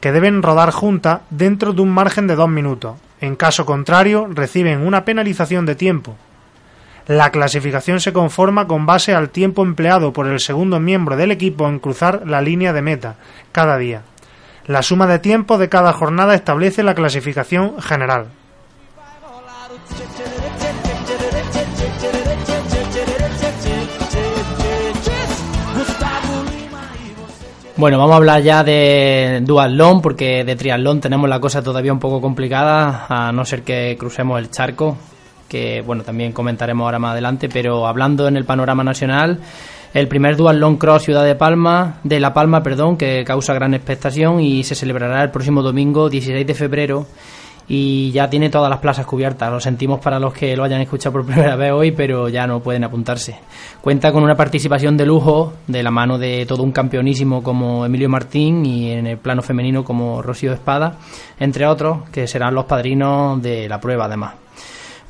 que 0.00 0.12
deben 0.12 0.42
rodar 0.42 0.70
juntas 0.70 1.20
dentro 1.30 1.72
de 1.72 1.82
un 1.82 1.90
margen 1.90 2.26
de 2.26 2.34
dos 2.34 2.48
minutos. 2.48 2.96
En 3.20 3.36
caso 3.36 3.66
contrario, 3.66 4.28
reciben 4.30 4.86
una 4.86 5.04
penalización 5.04 5.66
de 5.66 5.74
tiempo. 5.74 6.16
La 7.06 7.30
clasificación 7.30 8.00
se 8.00 8.12
conforma 8.12 8.66
con 8.66 8.86
base 8.86 9.14
al 9.14 9.30
tiempo 9.30 9.62
empleado 9.62 10.12
por 10.12 10.26
el 10.26 10.40
segundo 10.40 10.80
miembro 10.80 11.16
del 11.16 11.30
equipo 11.30 11.68
en 11.68 11.78
cruzar 11.78 12.22
la 12.26 12.40
línea 12.40 12.72
de 12.72 12.82
meta 12.82 13.16
cada 13.52 13.76
día. 13.78 14.02
La 14.66 14.82
suma 14.82 15.06
de 15.06 15.18
tiempo 15.18 15.58
de 15.58 15.68
cada 15.68 15.92
jornada 15.92 16.34
establece 16.34 16.82
la 16.82 16.94
clasificación 16.94 17.80
general. 17.80 18.28
Bueno, 27.80 27.96
vamos 27.96 28.12
a 28.12 28.16
hablar 28.18 28.42
ya 28.42 28.62
de 28.62 29.40
duatlón, 29.42 30.02
porque 30.02 30.44
de 30.44 30.54
triatlón 30.54 31.00
tenemos 31.00 31.30
la 31.30 31.40
cosa 31.40 31.62
todavía 31.62 31.94
un 31.94 31.98
poco 31.98 32.20
complicada, 32.20 33.06
a 33.08 33.32
no 33.32 33.42
ser 33.46 33.62
que 33.62 33.96
crucemos 33.98 34.38
el 34.38 34.50
charco, 34.50 34.98
que 35.48 35.80
bueno, 35.80 36.02
también 36.02 36.32
comentaremos 36.32 36.84
ahora 36.84 36.98
más 36.98 37.12
adelante, 37.12 37.48
pero 37.48 37.86
hablando 37.86 38.28
en 38.28 38.36
el 38.36 38.44
panorama 38.44 38.84
nacional, 38.84 39.40
el 39.94 40.08
primer 40.08 40.36
duatlón 40.36 40.76
cross 40.76 41.04
Ciudad 41.04 41.24
de 41.24 41.36
Palma, 41.36 42.00
de 42.04 42.20
La 42.20 42.34
Palma, 42.34 42.62
perdón, 42.62 42.98
que 42.98 43.24
causa 43.24 43.54
gran 43.54 43.72
expectación 43.72 44.42
y 44.42 44.62
se 44.62 44.74
celebrará 44.74 45.22
el 45.22 45.30
próximo 45.30 45.62
domingo 45.62 46.10
16 46.10 46.46
de 46.46 46.54
febrero 46.54 47.06
y 47.72 48.10
ya 48.10 48.28
tiene 48.28 48.50
todas 48.50 48.68
las 48.68 48.80
plazas 48.80 49.06
cubiertas. 49.06 49.48
Lo 49.48 49.60
sentimos 49.60 50.00
para 50.00 50.18
los 50.18 50.34
que 50.34 50.56
lo 50.56 50.64
hayan 50.64 50.80
escuchado 50.80 51.12
por 51.12 51.24
primera 51.26 51.54
vez 51.54 51.70
hoy, 51.70 51.92
pero 51.92 52.28
ya 52.28 52.44
no 52.44 52.58
pueden 52.58 52.82
apuntarse. 52.82 53.36
Cuenta 53.80 54.10
con 54.10 54.24
una 54.24 54.34
participación 54.34 54.96
de 54.96 55.06
lujo 55.06 55.52
de 55.68 55.84
la 55.84 55.92
mano 55.92 56.18
de 56.18 56.44
todo 56.46 56.64
un 56.64 56.72
campeonísimo 56.72 57.44
como 57.44 57.86
Emilio 57.86 58.08
Martín 58.08 58.66
y 58.66 58.90
en 58.90 59.06
el 59.06 59.18
plano 59.18 59.40
femenino 59.40 59.84
como 59.84 60.20
Rocío 60.20 60.52
Espada, 60.52 60.96
entre 61.38 61.64
otros, 61.64 62.08
que 62.10 62.26
serán 62.26 62.56
los 62.56 62.64
padrinos 62.64 63.40
de 63.40 63.68
la 63.68 63.80
prueba 63.80 64.06
además. 64.06 64.34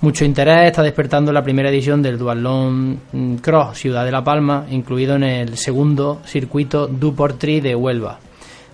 Mucho 0.02 0.26
interés 0.26 0.66
está 0.66 0.82
despertando 0.82 1.32
la 1.32 1.42
primera 1.42 1.70
edición 1.70 2.02
del 2.02 2.18
Duatlón 2.18 3.00
mm, 3.10 3.34
Cross 3.36 3.78
Ciudad 3.78 4.04
de 4.04 4.12
La 4.12 4.22
Palma, 4.22 4.66
incluido 4.70 5.16
en 5.16 5.24
el 5.24 5.56
segundo 5.56 6.20
circuito 6.26 6.86
Duportri 6.86 7.60
de 7.60 7.74
Huelva. 7.74 8.18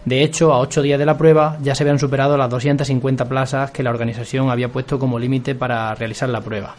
De 0.06 0.22
hecho, 0.22 0.52
a 0.52 0.60
ocho 0.60 0.82
días 0.82 1.00
de 1.00 1.04
la 1.04 1.18
prueba 1.18 1.58
ya 1.60 1.74
se 1.74 1.82
habían 1.82 1.98
superado 1.98 2.36
las 2.36 2.48
250 2.48 3.28
plazas 3.28 3.72
que 3.72 3.82
la 3.82 3.90
organización 3.90 4.50
había 4.50 4.68
puesto 4.68 5.00
como 5.00 5.18
límite 5.18 5.56
para 5.56 5.92
realizar 5.96 6.28
la 6.28 6.40
prueba. 6.40 6.76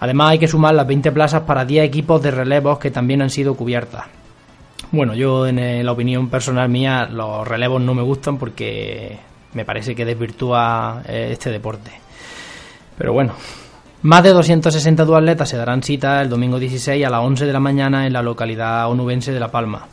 Además, 0.00 0.30
hay 0.30 0.40
que 0.40 0.48
sumar 0.48 0.74
las 0.74 0.86
20 0.86 1.12
plazas 1.12 1.42
para 1.42 1.64
10 1.64 1.84
equipos 1.84 2.20
de 2.20 2.32
relevos 2.32 2.80
que 2.80 2.90
también 2.90 3.22
han 3.22 3.30
sido 3.30 3.54
cubiertas. 3.54 4.04
Bueno, 4.90 5.14
yo 5.14 5.46
en 5.46 5.86
la 5.86 5.92
opinión 5.92 6.28
personal 6.28 6.68
mía, 6.68 7.06
los 7.06 7.46
relevos 7.46 7.80
no 7.80 7.94
me 7.94 8.02
gustan 8.02 8.36
porque 8.36 9.16
me 9.54 9.64
parece 9.64 9.94
que 9.94 10.04
desvirtúa 10.04 11.02
eh, 11.06 11.28
este 11.30 11.50
deporte. 11.50 11.92
Pero 12.98 13.12
bueno, 13.12 13.34
más 14.02 14.22
de 14.22 14.30
260 14.30 15.04
duatletas 15.04 15.48
se 15.48 15.56
darán 15.56 15.82
cita 15.82 16.22
el 16.22 16.28
domingo 16.28 16.58
16 16.58 17.04
a 17.04 17.10
las 17.10 17.20
11 17.20 17.46
de 17.46 17.52
la 17.52 17.60
mañana 17.60 18.06
en 18.06 18.12
la 18.12 18.22
localidad 18.22 18.90
onubense 18.90 19.32
de 19.32 19.40
La 19.40 19.50
Palma 19.50 19.86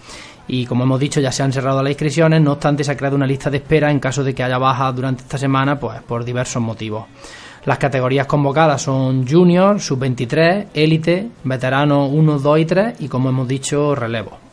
y 0.48 0.66
como 0.66 0.84
hemos 0.84 1.00
dicho 1.00 1.20
ya 1.20 1.32
se 1.32 1.44
han 1.44 1.52
cerrado 1.52 1.84
las 1.84 1.92
inscripciones, 1.92 2.42
no 2.42 2.54
obstante 2.54 2.84
se 2.84 2.92
ha 2.92 2.98
creado 2.98 3.16
una 3.16 3.28
lista 3.28 3.50
de 3.50 3.58
espera 3.58 3.92
en 3.92 4.00
caso 4.00 4.24
de 4.24 4.34
que 4.34 4.44
haya 4.44 4.58
bajas 4.58 4.96
durante 4.96 5.24
esta 5.24 5.38
semana, 5.38 5.80
pues 5.80 6.02
por 6.02 6.24
diversos 6.24 6.62
motivos. 6.62 7.06
Las 7.66 7.78
categorías 7.78 8.28
convocadas 8.28 8.82
son 8.82 9.28
Junior, 9.28 9.80
Sub-23, 9.82 10.68
Élite, 10.74 11.28
Veterano 11.44 12.08
1, 12.08 12.40
2 12.40 12.60
y 12.60 12.66
3 12.66 13.02
y 13.02 13.08
como 13.10 13.30
hemos 13.30 13.48
dicho, 13.48 13.94
Relevo. 13.94 14.47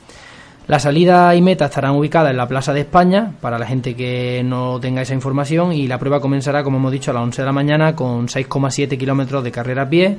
La 0.67 0.79
salida 0.79 1.35
y 1.35 1.43
meta 1.43 1.67
estarán 1.67 1.95
ubicadas 1.95 2.31
en 2.31 2.39
la 2.39 2.49
Plaza 2.49 2.73
de 2.73 2.81
España, 2.81 3.33
para 3.43 3.59
la 3.59 3.67
gente 3.67 3.95
que 3.95 4.41
no 4.43 4.81
tenga 4.81 5.03
esa 5.03 5.13
información, 5.13 5.73
y 5.73 5.87
la 5.87 5.99
prueba 5.99 6.21
comenzará, 6.21 6.65
como 6.65 6.79
hemos 6.79 6.91
dicho, 6.91 7.11
a 7.11 7.15
las 7.15 7.23
11 7.23 7.43
de 7.43 7.47
la 7.47 7.53
mañana 7.53 7.95
con 7.95 8.29
6,7 8.29 8.97
kilómetros 8.97 9.45
de 9.45 9.53
carrera 9.53 9.83
a 9.83 9.89
pie, 9.91 10.17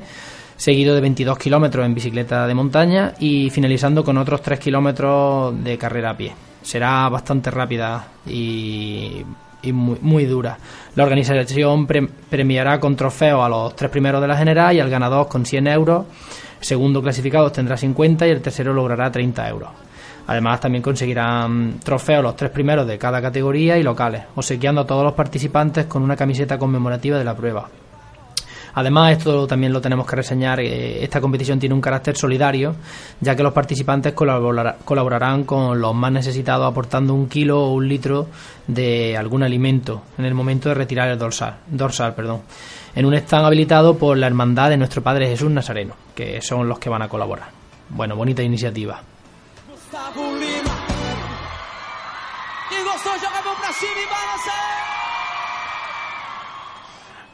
seguido 0.56 0.94
de 0.94 1.00
22 1.00 1.36
kilómetros 1.36 1.84
en 1.84 1.94
bicicleta 1.94 2.46
de 2.46 2.54
montaña 2.54 3.14
y 3.18 3.50
finalizando 3.50 4.04
con 4.04 4.18
otros 4.18 4.40
3 4.40 4.60
kilómetros 4.60 5.64
de 5.64 5.76
carrera 5.78 6.10
a 6.10 6.16
pie. 6.16 6.32
Será 6.62 7.08
bastante 7.08 7.50
rápida 7.50 8.06
y, 8.24 9.24
muy, 9.72 10.26
dura. 10.26 10.56
La 10.94 11.02
organización 11.02 11.88
pre 11.88 12.06
premiará 12.30 12.78
con 12.78 12.94
trofeo 12.94 13.42
a 13.42 13.48
los 13.48 13.74
tres 13.74 13.90
primeros 13.90 14.20
de 14.20 14.28
la 14.28 14.36
general 14.36 14.76
y 14.76 14.78
al 14.78 14.90
ganador 14.90 15.26
con 15.26 15.44
100 15.44 15.66
euros. 15.66 16.06
Segundo 16.60 17.02
clasificado 17.02 17.50
tendrá 17.50 17.76
50 17.76 18.28
y 18.28 18.30
el 18.30 18.40
tercero 18.40 18.72
logrará 18.72 19.10
30 19.10 19.48
euros. 19.48 19.70
Además, 20.26 20.60
también 20.60 20.82
conseguirán 20.82 21.78
trofeos 21.82 22.22
los 22.22 22.36
tres 22.36 22.50
primeros 22.50 22.86
de 22.86 22.98
cada 22.98 23.22
categoría 23.22 23.78
y 23.78 23.82
locales, 23.82 24.24
obsequiando 24.34 24.80
a 24.80 24.86
todos 24.86 25.04
los 25.04 25.14
participantes 25.14 25.86
con 25.86 26.02
una 26.02 26.16
camiseta 26.16 26.58
conmemorativa 26.58 27.18
de 27.18 27.24
la 27.24 27.36
prueba. 27.36 27.68
Además, 28.76 29.16
esto 29.16 29.46
también 29.46 29.72
lo 29.72 29.80
tenemos 29.80 30.06
que 30.06 30.16
reseñar, 30.16 30.60
eh, 30.60 31.02
esta 31.02 31.18
competición 31.18 31.58
tiene 31.58 31.74
un 31.74 31.80
carácter 31.80 32.14
solidario, 32.14 32.74
ya 33.22 33.34
que 33.34 33.42
los 33.42 33.54
participantes 33.54 34.12
colaborarán 34.12 35.44
con 35.44 35.80
los 35.80 35.94
más 35.94 36.12
necesitados 36.12 36.70
aportando 36.70 37.14
un 37.14 37.26
kilo 37.26 37.58
o 37.58 37.72
un 37.72 37.88
litro 37.88 38.26
de 38.66 39.16
algún 39.16 39.42
alimento 39.42 40.02
en 40.18 40.26
el 40.26 40.34
momento 40.34 40.68
de 40.68 40.74
retirar 40.74 41.08
el 41.08 41.18
dorsal, 41.18 41.56
dorsal 41.68 42.14
perdón, 42.14 42.42
en 42.94 43.06
un 43.06 43.14
stand 43.14 43.46
habilitado 43.46 43.96
por 43.96 44.18
la 44.18 44.26
Hermandad 44.26 44.68
de 44.68 44.76
Nuestro 44.76 45.02
Padre 45.02 45.26
Jesús 45.26 45.50
Nazareno, 45.50 45.94
que 46.14 46.42
son 46.42 46.68
los 46.68 46.78
que 46.78 46.90
van 46.90 47.00
a 47.00 47.08
colaborar. 47.08 47.48
Bueno, 47.88 48.14
bonita 48.14 48.42
iniciativa. 48.42 49.00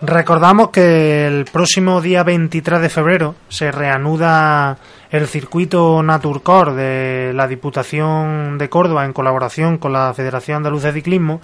Recordamos 0.05 0.71
que 0.71 1.27
el 1.27 1.45
próximo 1.45 2.01
día 2.01 2.25
23 2.25 2.81
de 2.81 2.89
febrero 2.89 3.37
se 3.49 3.71
reanuda 3.71 4.77
el 5.11 5.29
circuito 5.29 6.03
Naturcor 6.03 6.75
de 6.75 7.33
la 7.35 7.47
Diputación 7.47 8.59
de 8.59 8.69
Córdoba 8.69 9.05
en 9.05 9.13
colaboración 9.13 9.79
con 9.79 9.93
la 9.93 10.13
Federación 10.13 10.57
Andaluz 10.57 10.83
de 10.83 10.93
Ciclismo 10.93 11.41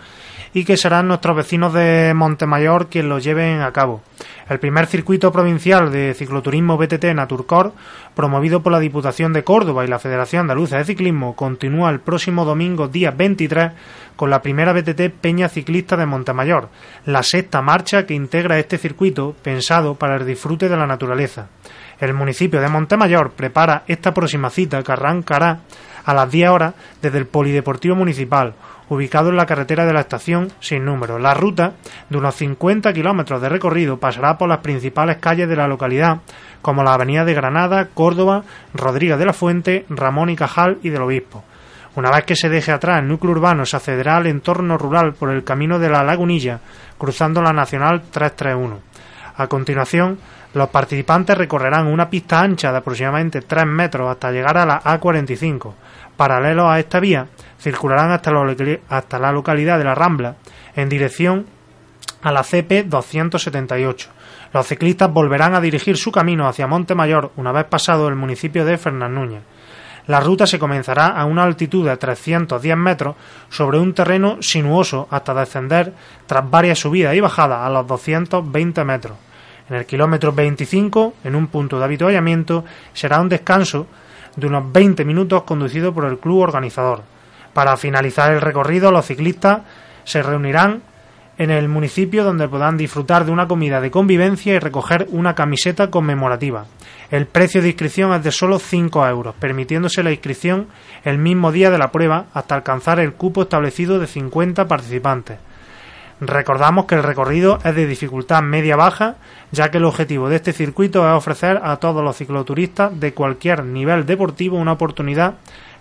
y 0.53 0.65
que 0.65 0.77
serán 0.77 1.09
nuestros 1.09 1.37
vecinos 1.37 1.73
de 1.73 2.13
Montemayor 2.15 2.89
quienes 2.89 3.09
lo 3.09 3.19
lleven 3.19 3.61
a 3.61 3.73
cabo. 3.73 4.03
El 4.49 4.59
primer 4.59 4.87
circuito 4.87 5.31
provincial 5.31 5.93
de 5.93 6.15
cicloturismo 6.15 6.79
BTT 6.79 7.05
Naturcor, 7.15 7.73
promovido 8.15 8.63
por 8.63 8.73
la 8.73 8.81
Diputación 8.81 9.33
de 9.33 9.45
Córdoba 9.45 9.85
y 9.85 9.89
la 9.89 9.99
Federación 9.99 10.43
Andaluza 10.43 10.79
de 10.79 10.85
Ciclismo, 10.85 11.37
continúa 11.37 11.91
el 11.91 12.01
próximo 12.01 12.45
domingo 12.45 12.89
día 12.89 13.11
23 13.11 13.73
con 14.17 14.31
la 14.31 14.43
primera 14.43 14.73
BTT 14.73 15.11
Peña 15.21 15.49
Ciclista 15.49 15.97
de 15.97 16.07
Montemayor, 16.07 16.71
la 17.05 17.23
sexta 17.23 17.63
marcha 17.63 18.07
que 18.07 18.15
integra 18.15 18.59
este 18.59 18.79
circuito 18.79 19.37
pensado 19.43 19.95
para 19.95 20.17
el 20.17 20.27
disfrute 20.27 20.69
de 20.69 20.77
la 20.77 20.87
naturaleza. 20.87 21.49
El 22.01 22.15
municipio 22.15 22.61
de 22.61 22.69
Montemayor 22.69 23.33
prepara 23.33 23.83
esta 23.87 24.15
próxima 24.15 24.51
cita 24.51 24.83
que 24.83 24.93
arrancará 24.93 25.61
a 26.09 26.15
las 26.15 26.31
10 26.31 26.49
horas 26.49 26.75
desde 27.03 27.19
el 27.19 27.27
Polideportivo 27.27 27.95
Municipal, 27.95 28.55
ubicado 28.89 29.29
en 29.29 29.37
la 29.37 29.45
carretera 29.45 29.85
de 29.85 29.93
la 29.93 30.01
estación 30.01 30.51
sin 30.59 30.83
número. 30.83 31.19
La 31.19 31.35
ruta, 31.35 31.75
de 32.09 32.17
unos 32.17 32.35
50 32.37 32.95
kilómetros 32.95 33.43
de 33.43 33.51
recorrido, 33.51 33.99
pasará 33.99 34.39
por 34.39 34.49
las 34.49 34.61
principales 34.61 35.19
calles 35.19 35.51
de 35.51 35.57
la 35.57 35.69
localidad, 35.69 36.21
como 36.63 36.83
la 36.83 36.95
Avenida 36.95 37.27
de 37.27 37.35
Granada, 37.35 37.89
Córdoba, 37.93 38.45
Rodríguez 38.73 39.19
de 39.19 39.27
la 39.27 39.35
Fuente, 39.35 39.85
Ramón 39.91 40.31
y 40.31 40.37
Cajal 40.37 40.79
y 40.83 40.89
del 40.89 41.03
Obispo 41.03 41.45
Una 41.95 42.11
vez 42.11 42.25
que 42.25 42.37
se 42.37 42.49
deje 42.49 42.73
atrás 42.73 43.01
el 43.01 43.09
núcleo 43.09 43.33
urbano, 43.33 43.67
se 43.67 43.77
accederá 43.77 44.17
al 44.17 44.29
entorno 44.29 44.79
rural 44.79 45.13
por 45.13 45.29
el 45.29 45.45
camino 45.45 45.79
de 45.79 45.91
la 45.91 46.03
Lagunilla, 46.03 46.61
cruzando 46.97 47.43
la 47.43 47.53
Nacional 47.53 48.01
331. 48.11 48.81
A 49.37 49.47
continuación, 49.47 50.19
los 50.55 50.71
participantes 50.71 51.37
recorrerán 51.37 51.87
una 51.87 52.09
pista 52.09 52.41
ancha 52.41 52.73
de 52.73 52.79
aproximadamente 52.79 53.43
3 53.43 53.67
metros 53.67 54.11
hasta 54.11 54.33
llegar 54.33 54.57
a 54.57 54.65
la 54.65 54.81
A45. 54.81 55.75
Paralelos 56.19 56.67
a 56.67 56.81
esta 56.81 56.99
vía, 56.99 57.29
circularán 57.61 58.11
hasta, 58.11 58.33
la 58.33 59.31
localidad 59.31 59.79
de 59.79 59.85
La 59.85 59.95
Rambla, 59.95 60.35
en 60.75 60.89
dirección 60.89 61.47
a 62.23 62.33
la 62.33 62.43
CP 62.43 62.83
278. 62.89 64.11
Los 64.53 64.67
ciclistas 64.67 65.13
volverán 65.13 65.55
a 65.55 65.61
dirigir 65.61 65.97
su 65.97 66.11
camino 66.11 66.49
hacia 66.49 66.67
Montemayor 66.67 67.31
una 67.37 67.53
vez 67.53 67.67
pasado 67.67 68.09
el 68.09 68.17
municipio 68.17 68.65
de 68.65 68.79
Fernandúñez. 68.79 69.43
La 70.09 70.19
ruta 70.19 70.45
se 70.49 70.59
comenzará 70.59 71.07
a 71.07 71.25
una 71.25 71.45
altitud 71.45 71.89
de 71.89 71.97
310 71.97 72.77
metros 72.77 73.15
sobre 73.49 73.79
un 73.79 73.95
terreno 73.95 74.39
sinuoso 74.43 75.07
hasta 75.13 75.35
descender 75.35 75.93
tras 76.27 76.51
varias 76.51 76.81
subidas 76.81 77.15
y 77.15 77.21
bajadas 77.21 77.61
a 77.65 77.71
los 77.71 77.87
220 77.87 78.83
metros. 78.83 79.17
En 79.71 79.77
el 79.77 79.87
kilómetro 79.87 80.33
25, 80.33 81.15
en 81.23 81.37
un 81.37 81.47
punto 81.47 81.79
de 81.79 81.85
avituallamiento, 81.85 82.65
será 82.93 83.21
un 83.21 83.29
descanso 83.29 83.87
de 84.37 84.47
unos 84.47 84.73
20 84.73 85.05
minutos 85.05 85.43
conducido 85.43 85.93
por 85.93 86.05
el 86.05 86.19
club 86.19 86.41
organizador. 86.41 87.03
Para 87.53 87.77
finalizar 87.77 88.33
el 88.33 88.41
recorrido, 88.41 88.91
los 88.91 89.07
ciclistas 89.07 89.63
se 90.05 90.23
reunirán 90.23 90.83
en 91.39 91.51
el 91.51 91.69
municipio 91.69 92.25
donde 92.25 92.49
podrán 92.49 92.77
disfrutar 92.77 93.25
de 93.25 93.31
una 93.31 93.47
comida 93.47 93.81
de 93.81 93.91
convivencia 93.91 94.55
y 94.55 94.59
recoger 94.59 95.07
una 95.11 95.35
camiseta 95.35 95.89
conmemorativa. 95.89 96.67
El 97.11 97.27
precio 97.27 97.63
de 97.63 97.69
inscripción 97.69 98.13
es 98.13 98.25
de 98.25 98.33
solo 98.33 98.59
5 98.59 99.07
euros, 99.07 99.35
permitiéndose 99.37 100.03
la 100.03 100.11
inscripción 100.11 100.67
el 101.05 101.19
mismo 101.19 101.53
día 101.53 101.71
de 101.71 101.79
la 101.79 101.93
prueba 101.93 102.27
hasta 102.35 102.57
alcanzar 102.57 102.99
el 102.99 103.15
cupo 103.15 103.43
establecido 103.43 103.99
de 103.99 104.09
50 104.09 104.67
participantes. 104.67 105.39
Recordamos 106.21 106.87
que 106.87 106.97
el 106.97 107.05
recorrido 107.05 107.61
es 107.65 107.75
de 107.77 107.87
dificultad 107.87 108.43
media-baja, 108.43 109.17
ya 109.53 109.71
que 109.71 109.79
el 109.79 109.85
objetivo 109.85 110.29
de 110.29 110.37
este 110.37 110.53
circuito 110.53 111.09
es 111.09 111.15
ofrecer 111.15 111.61
a 111.63 111.77
todos 111.77 112.03
los 112.03 112.17
cicloturistas 112.17 112.99
de 112.99 113.15
cualquier 113.15 113.65
nivel 113.65 114.05
deportivo 114.05 114.57
una 114.57 114.73
oportunidad 114.73 115.35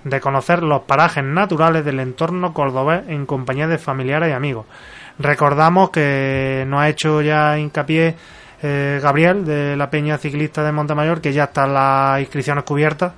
de 0.04 0.22
conocer 0.22 0.62
los 0.62 0.82
parajes 0.82 1.24
naturales 1.24 1.84
del 1.84 2.00
entorno 2.00 2.54
cordobés 2.54 3.08
en 3.08 3.26
compañía 3.26 3.68
de 3.68 3.80
familiares 3.80 4.30
y 4.30 4.34
amigos. 4.34 4.68
Recordamos 5.18 5.90
que 5.90 6.66
nos 6.68 6.82
ha 6.82 6.90
hecho 6.90 7.22
ya 7.22 7.58
hincapié 7.58 8.16
eh, 8.62 9.00
Gabriel 9.02 9.44
de 9.44 9.76
la 9.76 9.90
Peña 9.90 10.20
Ciclista 10.20 10.64
de 10.64 10.72
Montemayor 10.72 11.20
que 11.20 11.34
ya 11.34 11.46
están 11.46 11.74
las 11.74 12.20
inscripciones 12.20 12.64
cubiertas, 12.64 13.14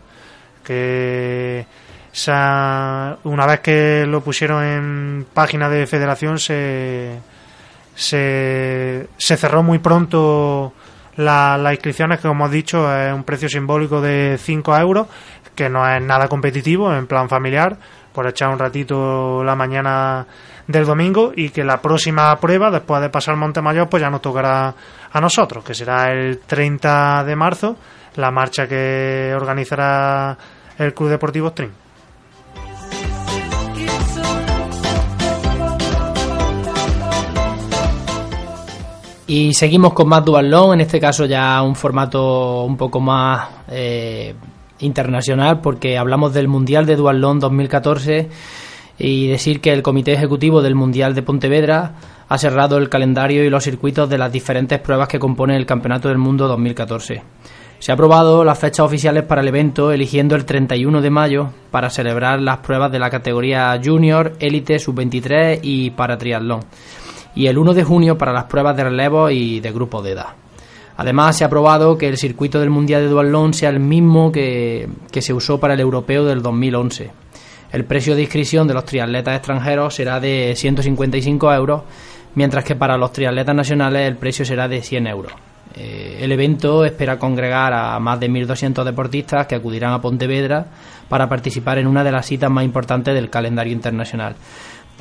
que 0.63 1.65
se 2.11 2.31
una 2.31 3.45
vez 3.45 3.59
que 3.61 4.05
lo 4.07 4.21
pusieron 4.21 4.63
en 4.63 5.25
página 5.33 5.69
de 5.69 5.85
federación 5.87 6.39
se, 6.39 7.19
se, 7.95 9.07
cerró 9.17 9.63
muy 9.63 9.79
pronto 9.79 10.73
la- 11.17 11.57
las 11.57 11.73
inscripciones 11.73 12.19
que 12.19 12.27
como 12.27 12.45
hemos 12.45 12.51
dicho 12.51 12.93
es 12.95 13.13
un 13.13 13.23
precio 13.23 13.49
simbólico 13.49 14.01
de 14.01 14.37
5 14.41 14.77
euros 14.77 15.07
que 15.55 15.69
no 15.69 15.87
es 15.87 16.01
nada 16.01 16.27
competitivo 16.27 16.93
en 16.93 17.07
plan 17.07 17.27
familiar 17.29 17.77
por 18.13 18.25
echar 18.27 18.49
un 18.49 18.57
ratito 18.59 19.43
la 19.43 19.55
mañana 19.55 20.25
del 20.67 20.85
domingo 20.85 21.31
y 21.35 21.49
que 21.49 21.63
la 21.63 21.81
próxima 21.81 22.35
prueba 22.39 22.71
después 22.71 23.01
de 23.01 23.09
pasar 23.09 23.35
Montemayor 23.35 23.89
pues 23.89 24.01
ya 24.01 24.09
nos 24.09 24.21
tocará 24.21 24.73
a 25.11 25.21
nosotros 25.21 25.63
que 25.63 25.73
será 25.73 26.11
el 26.11 26.39
30 26.39 27.23
de 27.25 27.35
marzo 27.35 27.75
la 28.15 28.31
marcha 28.31 28.67
que 28.67 29.33
organizará 29.35 30.37
el 30.77 30.93
Club 30.93 31.09
Deportivo 31.09 31.49
Stream 31.49 31.71
Y 39.29 39.53
seguimos 39.53 39.93
con 39.93 40.09
más 40.09 40.25
Dual 40.25 40.51
en 40.73 40.81
este 40.81 40.99
caso 40.99 41.23
ya 41.25 41.61
un 41.61 41.75
formato 41.75 42.63
un 42.63 42.75
poco 42.75 42.99
más 42.99 43.47
eh, 43.69 44.33
internacional, 44.79 45.61
porque 45.61 45.99
hablamos 45.99 46.33
del 46.33 46.47
Mundial 46.47 46.87
de 46.87 46.95
Dual 46.95 47.21
2014 47.21 48.27
y 48.97 49.27
decir 49.27 49.61
que 49.61 49.71
el 49.71 49.83
Comité 49.83 50.13
Ejecutivo 50.13 50.63
del 50.63 50.73
Mundial 50.73 51.13
de 51.13 51.21
Pontevedra 51.21 51.93
ha 52.27 52.37
cerrado 52.39 52.79
el 52.79 52.89
calendario 52.89 53.45
y 53.45 53.51
los 53.51 53.63
circuitos 53.63 54.09
de 54.09 54.17
las 54.17 54.31
diferentes 54.31 54.79
pruebas 54.79 55.07
que 55.07 55.19
componen 55.19 55.57
el 55.57 55.67
Campeonato 55.67 56.07
del 56.07 56.17
Mundo 56.17 56.47
2014. 56.47 57.21
Se 57.77 57.91
ha 57.91 57.93
aprobado 57.93 58.43
las 58.43 58.57
fechas 58.57 58.79
oficiales 58.79 59.25
para 59.25 59.41
el 59.41 59.47
evento, 59.49 59.91
eligiendo 59.91 60.35
el 60.35 60.45
31 60.45 61.01
de 61.01 61.09
mayo 61.11 61.51
para 61.69 61.91
celebrar 61.91 62.41
las 62.41 62.57
pruebas 62.57 62.91
de 62.91 62.97
la 62.97 63.11
categoría 63.11 63.79
Junior, 63.81 64.33
Élite, 64.39 64.79
Sub-23 64.79 65.59
y 65.61 65.91
para 65.91 66.17
triatlón 66.17 66.61
y 67.35 67.47
el 67.47 67.57
1 67.57 67.73
de 67.73 67.83
junio 67.83 68.17
para 68.17 68.33
las 68.33 68.45
pruebas 68.45 68.75
de 68.75 68.83
relevo 68.83 69.29
y 69.29 69.59
de 69.59 69.71
grupo 69.71 70.01
de 70.01 70.11
edad. 70.11 70.27
Además, 70.97 71.37
se 71.37 71.43
ha 71.43 71.47
aprobado 71.47 71.97
que 71.97 72.09
el 72.09 72.17
circuito 72.17 72.59
del 72.59 72.69
Mundial 72.69 73.01
de 73.01 73.07
Duatlón 73.07 73.53
sea 73.53 73.69
el 73.69 73.79
mismo 73.79 74.31
que, 74.31 74.89
que 75.11 75.21
se 75.21 75.33
usó 75.33 75.59
para 75.59 75.73
el 75.73 75.79
europeo 75.79 76.25
del 76.25 76.41
2011. 76.41 77.11
El 77.71 77.85
precio 77.85 78.15
de 78.15 78.23
inscripción 78.23 78.67
de 78.67 78.73
los 78.73 78.83
triatletas 78.83 79.37
extranjeros 79.37 79.95
será 79.95 80.19
de 80.19 80.53
155 80.55 81.53
euros, 81.53 81.83
mientras 82.35 82.65
que 82.65 82.75
para 82.75 82.97
los 82.97 83.13
triatletas 83.13 83.55
nacionales 83.55 84.07
el 84.07 84.17
precio 84.17 84.43
será 84.43 84.67
de 84.67 84.81
100 84.81 85.07
euros. 85.07 85.33
Eh, 85.75 86.17
el 86.21 86.31
evento 86.31 86.83
espera 86.83 87.19
congregar 87.19 87.71
a 87.73 87.99
más 87.99 88.19
de 88.19 88.29
1.200 88.29 88.83
deportistas 88.83 89.45
que 89.45 89.55
acudirán 89.55 89.93
a 89.93 90.01
Pontevedra 90.01 90.65
para 91.07 91.29
participar 91.29 91.77
en 91.77 91.87
una 91.87 92.03
de 92.03 92.11
las 92.11 92.25
citas 92.25 92.49
más 92.49 92.65
importantes 92.65 93.13
del 93.13 93.29
calendario 93.29 93.71
internacional. 93.71 94.35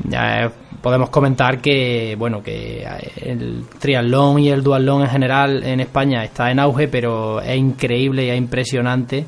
Ya 0.05 0.45
eh, 0.45 0.51
podemos 0.81 1.11
comentar 1.11 1.61
que 1.61 2.15
bueno 2.19 2.43
que 2.43 2.83
eh, 2.83 3.13
el 3.23 3.65
triatlón 3.79 4.39
y 4.39 4.51
el 4.51 4.63
duatlón 4.63 5.03
en 5.03 5.09
general 5.09 5.63
en 5.65 5.81
España 5.81 6.25
está 6.25 6.51
en 6.51 6.61
auge, 6.61 6.89
pero 6.89 7.41
es 7.41 7.57
increíble 7.57 8.27
y 8.27 8.31
es 8.31 8.39
impresionante 8.39 9.25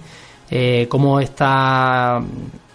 eh, 0.51 0.87
cómo 0.89 1.21
está 1.21 2.21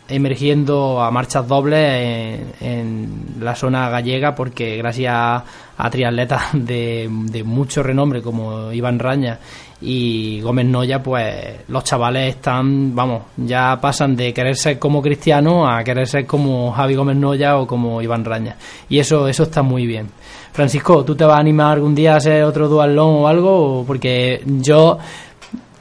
emergiendo 0.08 1.01
a 1.01 1.12
marchas 1.12 1.47
dobles 1.47 2.41
en, 2.62 3.26
la 3.39 3.56
zona 3.56 3.89
gallega, 3.89 4.34
porque 4.36 4.78
gracias 4.78 5.14
a, 5.14 5.89
triatletas 5.89 6.43
de, 6.53 7.10
de 7.10 7.43
mucho 7.43 7.84
renombre 7.84 8.22
como 8.22 8.72
Iván 8.72 8.99
Raña 8.99 9.39
y 9.82 10.41
Gómez 10.41 10.66
Noya, 10.66 11.03
pues 11.03 11.68
los 11.68 11.84
chavales 11.84 12.36
están, 12.36 12.95
vamos, 12.95 13.24
ya 13.38 13.78
pasan 13.80 14.16
de 14.16 14.34
querer 14.34 14.56
ser 14.56 14.80
como 14.80 15.01
Cristiano 15.01 15.68
a 15.68 15.84
querer 15.84 16.08
ser 16.08 16.26
como 16.26 16.72
Javi 16.72 16.95
Gómez 16.95 17.18
Noya 17.18 17.58
o 17.58 17.68
como 17.68 18.01
Iván 18.01 18.26
Raña. 18.26 18.56
Y 18.89 18.99
eso, 18.99 19.28
eso 19.28 19.43
está 19.43 19.62
muy 19.62 19.86
bien. 19.86 20.10
Francisco, 20.53 21.03
¿tú 21.03 21.16
te 21.16 21.26
vas 21.26 21.36
a 21.36 21.39
animar 21.39 21.74
algún 21.74 21.93
día 21.93 22.14
a 22.14 22.18
hacer 22.18 22.43
otro 22.43 22.70
duatlón 22.70 23.16
o 23.16 23.28
algo? 23.28 23.84
Porque 23.86 24.41
yo 24.45 24.97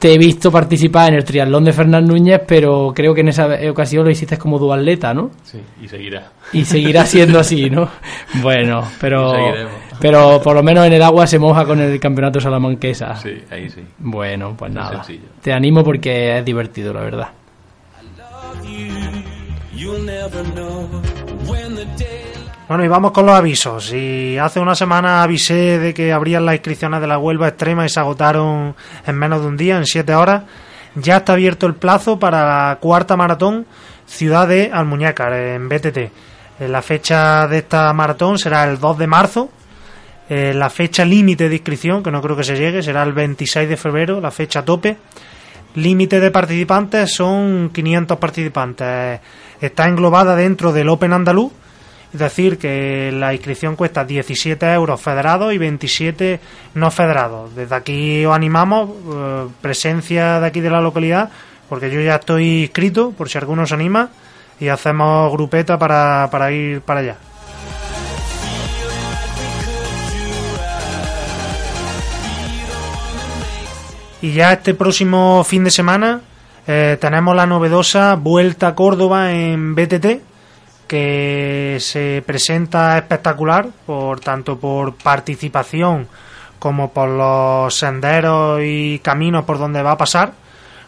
te 0.04 0.12
he 0.12 0.18
visto 0.18 0.52
participar 0.52 1.08
en 1.08 1.14
el 1.14 1.24
triatlón 1.24 1.64
de 1.64 1.72
Fernán 1.72 2.06
Núñez, 2.06 2.42
pero 2.46 2.92
creo 2.94 3.14
que 3.14 3.22
en 3.22 3.28
esa 3.28 3.48
ocasión 3.70 4.04
lo 4.04 4.10
hiciste 4.10 4.36
como 4.36 4.58
duatleta, 4.58 5.14
¿no? 5.14 5.30
Sí, 5.44 5.58
y 5.80 5.88
seguirá. 5.88 6.30
Y 6.52 6.62
seguirá 6.66 7.06
siendo 7.06 7.38
así, 7.40 7.70
¿no? 7.70 7.88
Bueno, 8.42 8.86
pero, 9.00 9.32
pero 9.98 10.42
por 10.42 10.56
lo 10.56 10.62
menos 10.62 10.86
en 10.86 10.92
el 10.92 11.02
agua 11.02 11.26
se 11.26 11.38
moja 11.38 11.64
con 11.64 11.80
el 11.80 11.98
campeonato 11.98 12.38
salamanquesa. 12.38 13.16
Sí, 13.16 13.30
ahí 13.50 13.70
sí. 13.70 13.80
Bueno, 13.96 14.54
pues 14.54 14.72
Muy 14.72 14.78
nada. 14.78 15.02
sencillo. 15.02 15.30
Te 15.40 15.54
animo 15.54 15.82
porque 15.82 16.36
es 16.36 16.44
divertido, 16.44 16.92
la 16.92 17.00
verdad. 17.00 17.28
Bueno, 22.66 22.84
y 22.84 22.88
vamos 22.88 23.12
con 23.12 23.26
los 23.26 23.34
avisos. 23.34 23.92
Y 23.92 24.38
hace 24.38 24.58
una 24.58 24.74
semana 24.74 25.22
avisé 25.22 25.78
de 25.78 25.92
que 25.92 26.12
abrían 26.12 26.46
las 26.46 26.54
inscripciones 26.54 27.00
de 27.00 27.06
la 27.06 27.18
Huelva 27.18 27.48
Extrema 27.48 27.84
y 27.84 27.90
se 27.90 28.00
agotaron 28.00 28.74
en 29.06 29.16
menos 29.16 29.42
de 29.42 29.46
un 29.48 29.56
día, 29.56 29.76
en 29.76 29.84
siete 29.84 30.14
horas. 30.14 30.44
Ya 30.94 31.18
está 31.18 31.34
abierto 31.34 31.66
el 31.66 31.74
plazo 31.74 32.18
para 32.18 32.68
la 32.70 32.76
cuarta 32.76 33.16
maratón 33.16 33.66
Ciudad 34.06 34.48
de 34.48 34.70
Almuñécar, 34.72 35.32
en 35.34 35.68
BTT. 35.68 35.96
Eh, 35.96 36.10
La 36.68 36.80
fecha 36.82 37.46
de 37.48 37.58
esta 37.58 37.92
maratón 37.92 38.38
será 38.38 38.64
el 38.64 38.78
2 38.78 38.98
de 38.98 39.06
marzo. 39.06 39.50
Eh, 40.30 40.54
la 40.54 40.70
fecha 40.70 41.04
límite 41.04 41.50
de 41.50 41.56
inscripción, 41.56 42.02
que 42.02 42.10
no 42.10 42.22
creo 42.22 42.36
que 42.36 42.44
se 42.44 42.56
llegue, 42.56 42.82
será 42.82 43.02
el 43.02 43.12
26 43.12 43.68
de 43.68 43.76
febrero, 43.76 44.20
la 44.20 44.30
fecha 44.30 44.64
tope. 44.64 44.96
Límite 45.74 46.20
de 46.20 46.30
participantes 46.30 47.12
son 47.12 47.70
500 47.74 48.16
participantes. 48.18 49.20
Está 49.60 49.86
englobada 49.86 50.36
dentro 50.36 50.72
del 50.72 50.88
Open 50.88 51.12
Andaluz, 51.12 51.52
es 52.14 52.20
decir, 52.20 52.56
que 52.56 53.12
la 53.12 53.34
inscripción 53.34 53.76
cuesta 53.76 54.04
17 54.04 54.72
euros 54.72 55.00
federados 55.00 55.52
y 55.52 55.58
27 55.58 56.40
no 56.74 56.90
federados. 56.90 57.54
Desde 57.54 57.74
aquí 57.74 58.24
os 58.24 58.34
animamos, 58.34 58.88
eh, 59.12 59.46
presencia 59.60 60.40
de 60.40 60.46
aquí 60.46 60.60
de 60.60 60.70
la 60.70 60.80
localidad, 60.80 61.30
porque 61.68 61.90
yo 61.90 62.00
ya 62.00 62.14
estoy 62.14 62.62
inscrito, 62.62 63.10
por 63.10 63.28
si 63.28 63.36
alguno 63.36 63.66
se 63.66 63.74
anima, 63.74 64.10
y 64.58 64.68
hacemos 64.68 65.32
grupeta 65.32 65.78
para, 65.78 66.28
para 66.30 66.52
ir 66.52 66.80
para 66.80 67.00
allá. 67.00 67.16
Y 74.22 74.32
ya 74.32 74.52
este 74.52 74.72
próximo 74.72 75.44
fin 75.44 75.64
de 75.64 75.70
semana 75.70 76.20
Eh, 76.66 76.96
tenemos 76.98 77.36
la 77.36 77.46
novedosa 77.46 78.14
Vuelta 78.14 78.68
a 78.68 78.74
Córdoba 78.74 79.32
en 79.32 79.74
BTT, 79.74 80.06
que 80.86 81.78
se 81.80 82.22
presenta 82.26 82.96
espectacular, 82.98 83.68
por 83.86 84.20
tanto 84.20 84.58
por 84.58 84.94
participación 84.94 86.08
como 86.58 86.92
por 86.92 87.08
los 87.10 87.74
senderos 87.74 88.60
y 88.62 88.98
caminos 89.00 89.44
por 89.44 89.58
donde 89.58 89.82
va 89.82 89.92
a 89.92 89.98
pasar. 89.98 90.32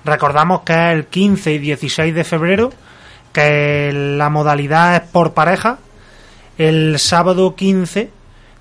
Recordamos 0.07 0.63
que 0.63 0.73
es 0.73 0.95
el 0.95 1.07
15 1.07 1.53
y 1.53 1.59
16 1.59 2.15
de 2.15 2.25
febrero, 2.25 2.71
que 3.33 3.93
la 3.93 4.31
modalidad 4.31 4.97
es 4.97 5.03
por 5.03 5.35
pareja. 5.35 5.79
El 6.57 6.99
sábado 6.99 7.55
15 7.55 8.11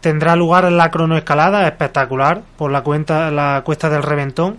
tendrá 0.02 0.36
lugar 0.36 0.70
la 0.72 0.92
cronoescalada 0.92 1.68
espectacular 1.68 2.42
por 2.58 2.72
la 2.72 2.82
cuenta 2.82 3.32
la 3.32 3.62
cuesta 3.64 3.90
del 3.90 4.04
Reventón. 4.04 4.58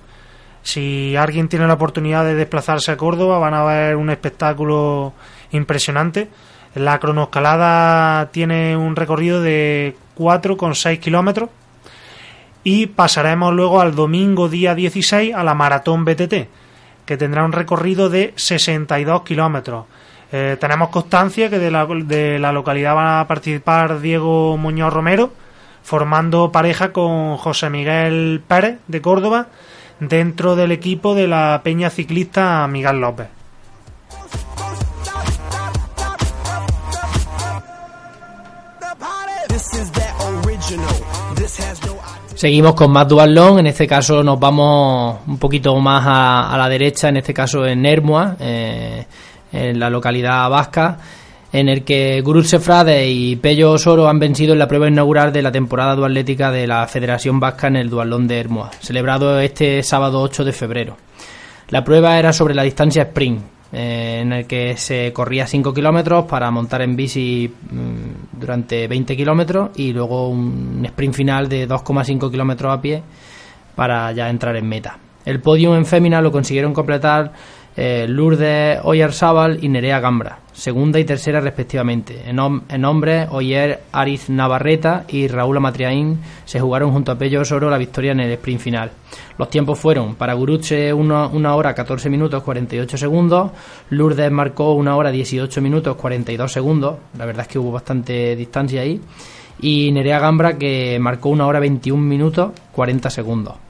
Si 0.63 1.15
alguien 1.15 1.49
tiene 1.49 1.67
la 1.67 1.75
oportunidad 1.75 2.25
de 2.25 2.35
desplazarse 2.35 2.93
a 2.93 2.97
Córdoba, 2.97 3.39
van 3.39 3.55
a 3.55 3.65
ver 3.65 3.97
un 3.97 4.11
espectáculo 4.11 5.13
impresionante. 5.51 6.29
La 6.77 6.99
cronoescalada 6.99 8.29
tiene 8.33 8.77
un 8.77 8.97
recorrido 8.97 9.41
de 9.41 9.97
4,6 10.15 11.01
kilómetros 11.01 11.49
y 12.65 12.89
pasaremos 12.89 13.55
luego 13.55 13.81
al 13.81 13.95
domingo 13.95 14.51
día 14.51 14.75
16 14.75 15.35
a 15.35 15.43
la 15.43 15.55
maratón 15.55 16.05
BTT, 16.05 16.35
que 17.07 17.17
tendrá 17.17 17.47
un 17.47 17.53
recorrido 17.53 18.11
de 18.11 18.35
62 18.37 19.23
kilómetros. 19.23 19.87
Eh, 20.31 20.59
tenemos 20.61 20.91
constancia 20.91 21.49
que 21.49 21.59
de 21.59 21.71
la, 21.71 21.87
de 21.87 22.39
la 22.39 22.53
localidad 22.53 22.95
van 22.95 23.21
a 23.21 23.27
participar 23.27 24.01
Diego 24.01 24.59
Muñoz 24.59 24.93
Romero, 24.93 25.33
formando 25.83 26.53
pareja 26.53 26.93
con 26.93 27.39
José 27.39 27.71
Miguel 27.71 28.43
Pérez 28.47 28.81
de 28.87 29.01
Córdoba, 29.01 29.47
dentro 29.99 30.57
del 30.57 30.73
equipo 30.73 31.15
de 31.15 31.27
la 31.27 31.63
peña 31.65 31.89
ciclista 31.89 32.69
Miguel 32.69 33.01
López. 33.01 33.36
Seguimos 42.35 42.75
con 42.75 42.91
más 42.91 43.09
duatlón, 43.09 43.61
en 43.61 43.67
este 43.69 43.87
caso 43.87 44.23
nos 44.23 44.39
vamos 44.39 45.21
un 45.27 45.39
poquito 45.39 45.75
más 45.77 46.05
a, 46.07 46.55
la 46.59 46.69
derecha, 46.69 47.09
en 47.09 47.17
este 47.17 47.33
caso 47.33 47.67
en 47.67 47.87
Hermua, 47.87 48.37
eh, 48.39 49.07
en 49.53 49.79
la 49.81 49.89
localidad 49.89 50.51
vasca, 50.51 50.99
en 51.53 51.69
el 51.69 51.83
que 51.83 52.21
Gurut 52.21 52.45
Sefrade 52.45 53.09
y 53.09 53.37
Pello 53.37 53.73
Osoro 53.73 54.09
han 54.09 54.19
vencido 54.19 54.53
en 54.53 54.59
la 54.59 54.69
prueba 54.69 54.89
inaugural 54.89 55.33
de 55.33 55.43
la 55.43 55.51
temporada 55.51 55.95
duatlética 55.95 56.51
de 56.51 56.67
la 56.67 56.87
Federación 56.87 57.41
Vasca 57.41 57.69
en 57.69 57.77
el 57.77 57.89
duatlón 57.89 58.29
de 58.29 58.39
Hermua, 58.39 58.71
celebrado 58.81 59.41
este 59.41 59.83
sábado 59.83 60.21
8 60.21 60.45
de 60.45 60.53
febrero. 60.53 60.97
La 61.71 61.83
prueba 61.85 62.19
era 62.19 62.33
sobre 62.33 62.55
la 62.55 62.65
distancia 62.65 63.05
sprint, 63.05 63.41
eh, 63.79 64.21
en 64.23 64.33
el 64.33 64.47
que 64.47 64.75
se 64.79 65.13
corría 65.13 65.47
5 65.47 65.75
kilómetros 65.75 66.25
para 66.25 66.51
montar 66.51 66.81
en 66.81 66.97
bici 66.97 67.47
mm, 67.71 68.41
durante 68.41 68.89
20 68.89 69.15
kilómetros 69.15 69.71
y 69.77 69.93
luego 69.93 70.31
un 70.31 70.83
sprint 70.87 71.15
final 71.15 71.47
de 71.47 71.69
2,5 71.69 72.31
kilómetros 72.31 72.73
a 72.73 72.81
pie 72.81 73.03
para 73.75 74.11
ya 74.13 74.31
entrar 74.31 74.57
en 74.57 74.67
meta. 74.67 74.99
El 75.27 75.43
podium 75.43 75.75
en 75.75 75.85
fémina 75.85 76.23
lo 76.23 76.33
consiguieron 76.33 76.73
completar 76.73 77.35
eh, 77.77 78.07
Lourdes 78.09 78.81
Oyarzábal 78.83 79.63
y 79.63 79.69
Nerea 79.69 80.01
Gambra, 80.01 80.39
segunda 80.53 80.99
y 80.99 81.05
tercera 81.05 81.41
respectivamente. 81.41 82.23
En, 82.27 82.39
en 82.69 82.85
hombres, 82.85 83.29
Oyer 83.31 83.81
Ariz 83.93 84.31
Navarreta 84.31 85.05
y 85.09 85.29
Raúl 85.29 85.59
Amatriaín 85.59 86.19
se 86.47 86.59
jugaron 86.59 86.93
junto 86.93 87.13
a 87.13 87.19
Pello 87.19 87.43
Osoro 87.43 87.69
la 87.69 87.79
victoria 87.79 88.13
en 88.13 88.21
el 88.21 88.33
sprint 88.33 88.61
final. 88.61 88.91
Los 89.39 89.51
tiempos 89.51 89.79
fueron 89.79 90.15
para 90.15 90.35
Guruche 90.35 90.93
1 90.93 91.57
hora 91.57 91.75
14 91.75 92.09
minutos 92.09 92.43
48 92.43 92.97
segundos, 92.97 93.51
Lourdes 93.91 94.31
marcó 94.31 94.73
1 94.73 94.97
hora 94.97 95.11
18 95.11 95.61
minutos 95.61 95.97
42 95.97 96.51
segundos, 96.51 96.97
la 97.19 97.27
verdad 97.27 97.43
es 97.43 97.49
que 97.49 97.59
hubo 97.59 97.73
bastante 97.73 98.35
distancia 98.37 98.81
ahí, 98.81 99.01
y 99.61 99.93
Nerea 99.93 100.19
Gambra 100.19 100.57
que 100.57 100.99
marcó 100.99 101.29
1 101.29 101.47
hora 101.47 101.61
21 101.61 102.03
minutos 102.03 102.53
40 102.73 103.11
segundos. 103.11 103.66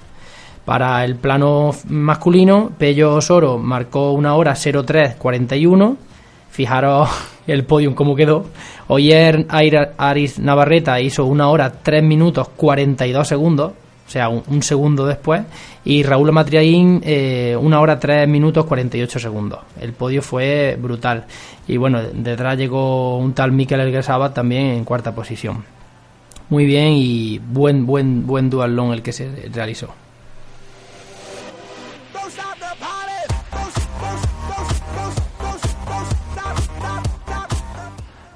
Para 0.67 1.05
el 1.05 1.15
plano 1.15 1.71
masculino, 1.89 2.73
Pello 2.77 3.15
Osoro 3.15 3.57
marcó 3.57 4.11
una 4.11 4.35
hora 4.35 4.55
03.41. 4.55 5.97
Fijaros 6.51 7.09
el 7.47 7.65
podium 7.65 7.95
cómo 7.95 8.17
quedó. 8.17 8.47
Oyer 8.89 9.47
Aris 9.49 10.41
Navarreta 10.41 11.01
hizo 11.01 11.25
una 11.25 11.49
hora 11.51 11.71
3 11.71 12.03
minutos 12.03 12.49
42 12.57 13.29
segundos, 13.29 13.73
o 14.07 14.11
sea, 14.11 14.29
un, 14.29 14.43
un 14.49 14.61
segundo 14.65 15.07
después. 15.07 15.43
Y 15.85 16.03
Raúl 16.03 16.33
Matriaín, 16.33 17.01
eh, 17.05 17.57
una 17.57 17.81
hora 17.81 18.01
3 18.01 18.27
minutos 18.29 18.67
48 18.67 19.21
segundos. 19.21 19.61
El 19.81 19.93
podio 19.93 20.21
fue 20.21 20.77
brutal. 20.83 21.27
Y 21.69 21.77
bueno, 21.77 22.03
detrás 22.13 22.59
llegó 22.59 23.19
un 23.19 23.35
tal 23.35 23.53
Mikel 23.53 23.79
Elguesaba 23.79 24.35
también 24.35 24.67
en 24.67 24.85
cuarta 24.85 25.15
posición. 25.15 25.63
Muy 26.51 26.65
bien 26.65 26.95
y 26.95 27.39
buen, 27.39 27.87
buen, 27.87 28.27
buen 28.27 28.51
dualón 28.51 28.93
el 28.93 29.03
que 29.03 29.13
se 29.13 29.31
realizó. 29.53 29.95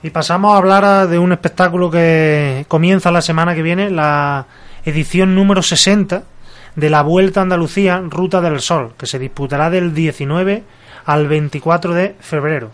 Y 0.03 0.09
pasamos 0.09 0.55
a 0.55 0.57
hablar 0.57 1.09
de 1.09 1.19
un 1.19 1.33
espectáculo 1.33 1.91
que 1.91 2.65
comienza 2.69 3.11
la 3.11 3.21
semana 3.21 3.55
que 3.55 3.61
viene, 3.61 3.91
la 3.91 4.47
edición 4.87 5.35
número 5.35 5.63
60 5.63 6.23
de 6.75 6.91
la 6.91 7.03
Vuelta 7.03 7.41
a 7.41 7.43
Andalucía 7.43 8.03
Ruta 8.09 8.41
del 8.41 8.61
Sol, 8.61 8.95
que 8.97 9.07
se 9.07 9.19
disputará 9.19 9.69
del 9.69 9.93
19 9.93 10.63
al 11.05 11.29
24 11.29 11.93
de 11.93 12.17
febrero. 12.19 12.71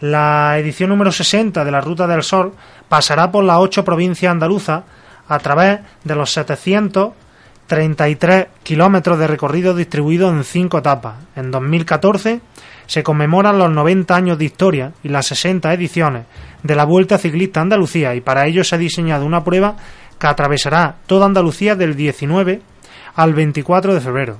La 0.00 0.58
edición 0.58 0.90
número 0.90 1.12
60 1.12 1.64
de 1.64 1.70
la 1.70 1.80
Ruta 1.80 2.08
del 2.08 2.24
Sol 2.24 2.52
pasará 2.88 3.30
por 3.30 3.44
las 3.44 3.58
ocho 3.58 3.84
provincias 3.84 4.32
andaluzas 4.32 4.82
a 5.28 5.38
través 5.38 5.78
de 6.02 6.16
los 6.16 6.32
733 6.32 8.46
kilómetros 8.64 9.20
de 9.20 9.28
recorrido 9.28 9.76
distribuidos 9.76 10.32
en 10.32 10.42
cinco 10.42 10.78
etapas. 10.78 11.14
En 11.36 11.52
2014 11.52 12.40
se 12.90 13.04
conmemoran 13.04 13.56
los 13.56 13.70
90 13.70 14.16
años 14.16 14.36
de 14.36 14.46
historia 14.46 14.92
y 15.04 15.10
las 15.10 15.26
60 15.26 15.72
ediciones 15.74 16.24
de 16.64 16.74
la 16.74 16.84
Vuelta 16.84 17.18
Ciclista 17.18 17.60
Andalucía 17.60 18.16
y 18.16 18.20
para 18.20 18.48
ello 18.48 18.64
se 18.64 18.74
ha 18.74 18.78
diseñado 18.78 19.24
una 19.24 19.44
prueba 19.44 19.76
que 20.18 20.26
atravesará 20.26 20.96
toda 21.06 21.26
Andalucía 21.26 21.76
del 21.76 21.94
19 21.94 22.60
al 23.14 23.32
24 23.32 23.94
de 23.94 24.00
febrero. 24.00 24.38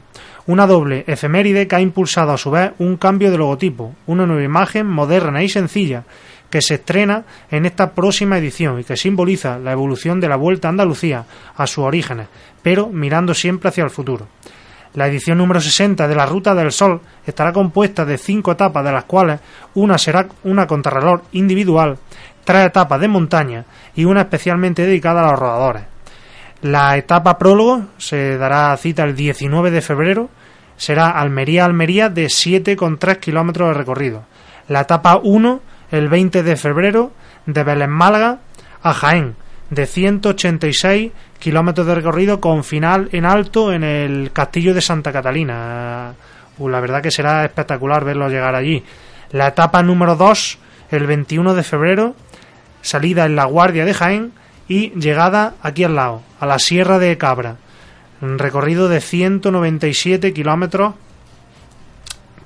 Una 0.48 0.66
doble 0.66 1.04
efeméride 1.06 1.68
que 1.68 1.76
ha 1.76 1.80
impulsado 1.80 2.32
a 2.32 2.38
su 2.38 2.50
vez 2.50 2.72
un 2.78 2.96
cambio 2.96 3.30
de 3.30 3.38
logotipo, 3.38 3.94
una 4.08 4.26
nueva 4.26 4.42
imagen 4.42 4.84
moderna 4.84 5.44
y 5.44 5.48
sencilla 5.48 6.02
que 6.50 6.60
se 6.60 6.74
estrena 6.74 7.22
en 7.52 7.66
esta 7.66 7.92
próxima 7.92 8.36
edición 8.36 8.80
y 8.80 8.82
que 8.82 8.96
simboliza 8.96 9.60
la 9.60 9.70
evolución 9.70 10.18
de 10.18 10.28
la 10.28 10.34
Vuelta 10.34 10.66
a 10.66 10.72
Andalucía 10.72 11.24
a 11.54 11.68
sus 11.68 11.84
orígenes, 11.84 12.26
pero 12.64 12.88
mirando 12.88 13.32
siempre 13.32 13.68
hacia 13.68 13.84
el 13.84 13.90
futuro. 13.90 14.26
La 14.94 15.06
edición 15.06 15.38
número 15.38 15.60
60 15.60 16.08
de 16.08 16.14
la 16.14 16.26
Ruta 16.26 16.54
del 16.54 16.72
Sol 16.72 17.00
estará 17.24 17.52
compuesta 17.52 18.04
de 18.04 18.18
cinco 18.18 18.52
etapas, 18.52 18.84
de 18.84 18.92
las 18.92 19.04
cuales 19.04 19.40
una 19.74 19.98
será 19.98 20.26
una 20.44 20.66
contrarreloj 20.66 21.20
individual, 21.32 21.96
tres 22.44 22.66
etapas 22.66 23.00
de 23.00 23.08
montaña 23.08 23.64
y 23.94 24.04
una 24.04 24.22
especialmente 24.22 24.84
dedicada 24.84 25.22
a 25.22 25.30
los 25.30 25.38
rodadores. 25.38 25.84
La 26.62 26.96
etapa 26.96 27.38
prólogo 27.38 27.84
se 27.98 28.36
dará 28.36 28.76
cita 28.76 29.04
el 29.04 29.14
19 29.14 29.70
de 29.70 29.80
febrero, 29.80 30.28
será 30.76 31.10
Almería-Almería 31.10 32.08
de 32.08 32.26
7,3 32.26 33.18
kilómetros 33.18 33.68
de 33.68 33.74
recorrido. 33.74 34.24
La 34.68 34.80
etapa 34.80 35.20
1 35.22 35.60
el 35.90 36.08
20 36.08 36.42
de 36.42 36.56
febrero 36.56 37.12
de 37.46 37.64
Belén-Málaga 37.64 38.38
a 38.82 38.94
Jaén 38.94 39.36
de 39.70 39.86
186 39.86 41.12
kilómetros 41.40 41.86
de 41.86 41.96
recorrido 41.96 42.40
con 42.40 42.62
final 42.62 43.08
en 43.10 43.24
alto 43.24 43.72
en 43.72 43.82
el 43.82 44.30
castillo 44.32 44.74
de 44.74 44.80
Santa 44.80 45.10
Catalina. 45.10 46.12
Uh, 46.58 46.68
la 46.68 46.80
verdad 46.80 47.02
que 47.02 47.10
será 47.10 47.44
espectacular 47.44 48.04
verlo 48.04 48.28
llegar 48.28 48.54
allí. 48.54 48.84
La 49.32 49.48
etapa 49.48 49.82
número 49.82 50.14
2 50.14 50.58
el 50.90 51.06
21 51.06 51.54
de 51.54 51.62
febrero, 51.62 52.14
salida 52.82 53.24
en 53.24 53.36
la 53.36 53.44
Guardia 53.44 53.84
de 53.84 53.94
Jaén 53.94 54.32
y 54.68 54.90
llegada 54.90 55.54
aquí 55.62 55.84
al 55.84 55.96
lado, 55.96 56.22
a 56.38 56.46
la 56.46 56.58
Sierra 56.58 56.98
de 56.98 57.16
Cabra. 57.16 57.56
Recorrido 58.20 58.88
de 58.88 59.00
197 59.00 60.32
kilómetros. 60.32 60.94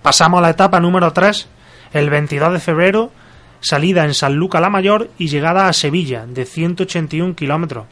Pasamos 0.02 0.38
a 0.38 0.42
la 0.42 0.50
etapa 0.50 0.78
número 0.78 1.12
3, 1.12 1.48
el 1.94 2.10
22 2.10 2.52
de 2.52 2.60
febrero, 2.60 3.10
salida 3.60 4.04
en 4.04 4.14
San 4.14 4.34
Luca 4.34 4.60
la 4.60 4.70
Mayor 4.70 5.10
y 5.18 5.28
llegada 5.28 5.66
a 5.66 5.72
Sevilla, 5.72 6.26
de 6.26 6.44
181 6.44 7.34
kilómetros. 7.34 7.86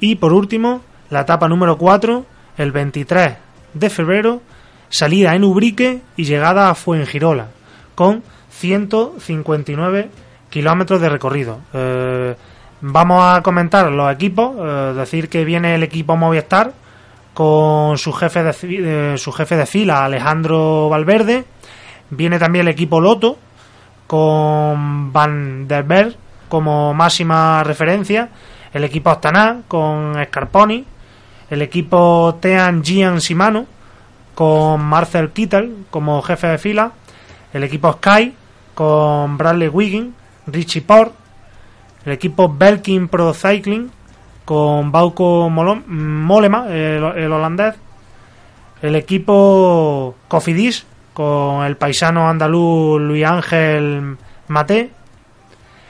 Y 0.00 0.16
por 0.16 0.32
último, 0.32 0.82
la 1.10 1.20
etapa 1.20 1.48
número 1.48 1.76
4, 1.76 2.24
el 2.58 2.72
23 2.72 3.36
de 3.74 3.90
febrero, 3.90 4.42
salida 4.88 5.34
en 5.34 5.44
Ubrique 5.44 6.00
y 6.16 6.24
llegada 6.24 6.70
a 6.70 6.74
Fuengirola, 6.74 7.48
con 7.94 8.22
159 8.50 10.10
kilómetros 10.50 11.00
de 11.00 11.08
recorrido. 11.08 11.60
Eh, 11.72 12.34
vamos 12.80 13.22
a 13.22 13.42
comentar 13.42 13.90
los 13.90 14.12
equipos, 14.12 14.56
eh, 14.58 14.94
decir 14.96 15.28
que 15.28 15.44
viene 15.44 15.74
el 15.74 15.82
equipo 15.82 16.16
Movistar 16.16 16.72
con 17.34 17.98
su 17.98 18.12
jefe 18.12 18.42
de, 18.42 18.54
eh, 18.62 19.18
su 19.18 19.32
jefe 19.32 19.56
de 19.56 19.66
fila, 19.66 20.04
Alejandro 20.04 20.88
Valverde. 20.88 21.44
Viene 22.10 22.38
también 22.38 22.66
el 22.66 22.72
equipo 22.72 23.00
Loto, 23.00 23.36
con 24.06 25.12
Van 25.12 25.68
der 25.68 25.84
Berg 25.84 26.16
como 26.48 26.94
máxima 26.94 27.62
referencia. 27.62 28.30
El 28.78 28.84
equipo 28.84 29.10
Astana, 29.10 29.62
con 29.66 30.14
Scarponi. 30.26 30.84
El 31.50 31.62
equipo 31.62 32.38
Tean 32.40 32.84
Gian 32.84 33.18
Shimano, 33.18 33.66
con 34.36 34.80
Marcel 34.80 35.30
Kittel 35.30 35.86
como 35.90 36.22
jefe 36.22 36.46
de 36.46 36.58
fila. 36.58 36.92
El 37.52 37.64
equipo 37.64 37.94
Sky, 37.94 38.32
con 38.74 39.36
Bradley 39.36 39.66
Wiggin, 39.66 40.14
Richie 40.46 40.82
Port. 40.82 41.12
El 42.04 42.12
equipo 42.12 42.54
Belkin 42.56 43.08
Pro 43.08 43.34
Cycling, 43.34 43.90
con 44.44 44.92
Bauco 44.92 45.50
Molema, 45.50 46.68
el, 46.68 47.02
el 47.02 47.32
holandés. 47.32 47.74
El 48.80 48.94
equipo 48.94 50.14
Cofidis, 50.28 50.86
con 51.14 51.64
el 51.64 51.76
paisano 51.76 52.28
andaluz 52.28 53.00
Luis 53.00 53.24
Ángel 53.24 54.18
Mate. 54.46 54.92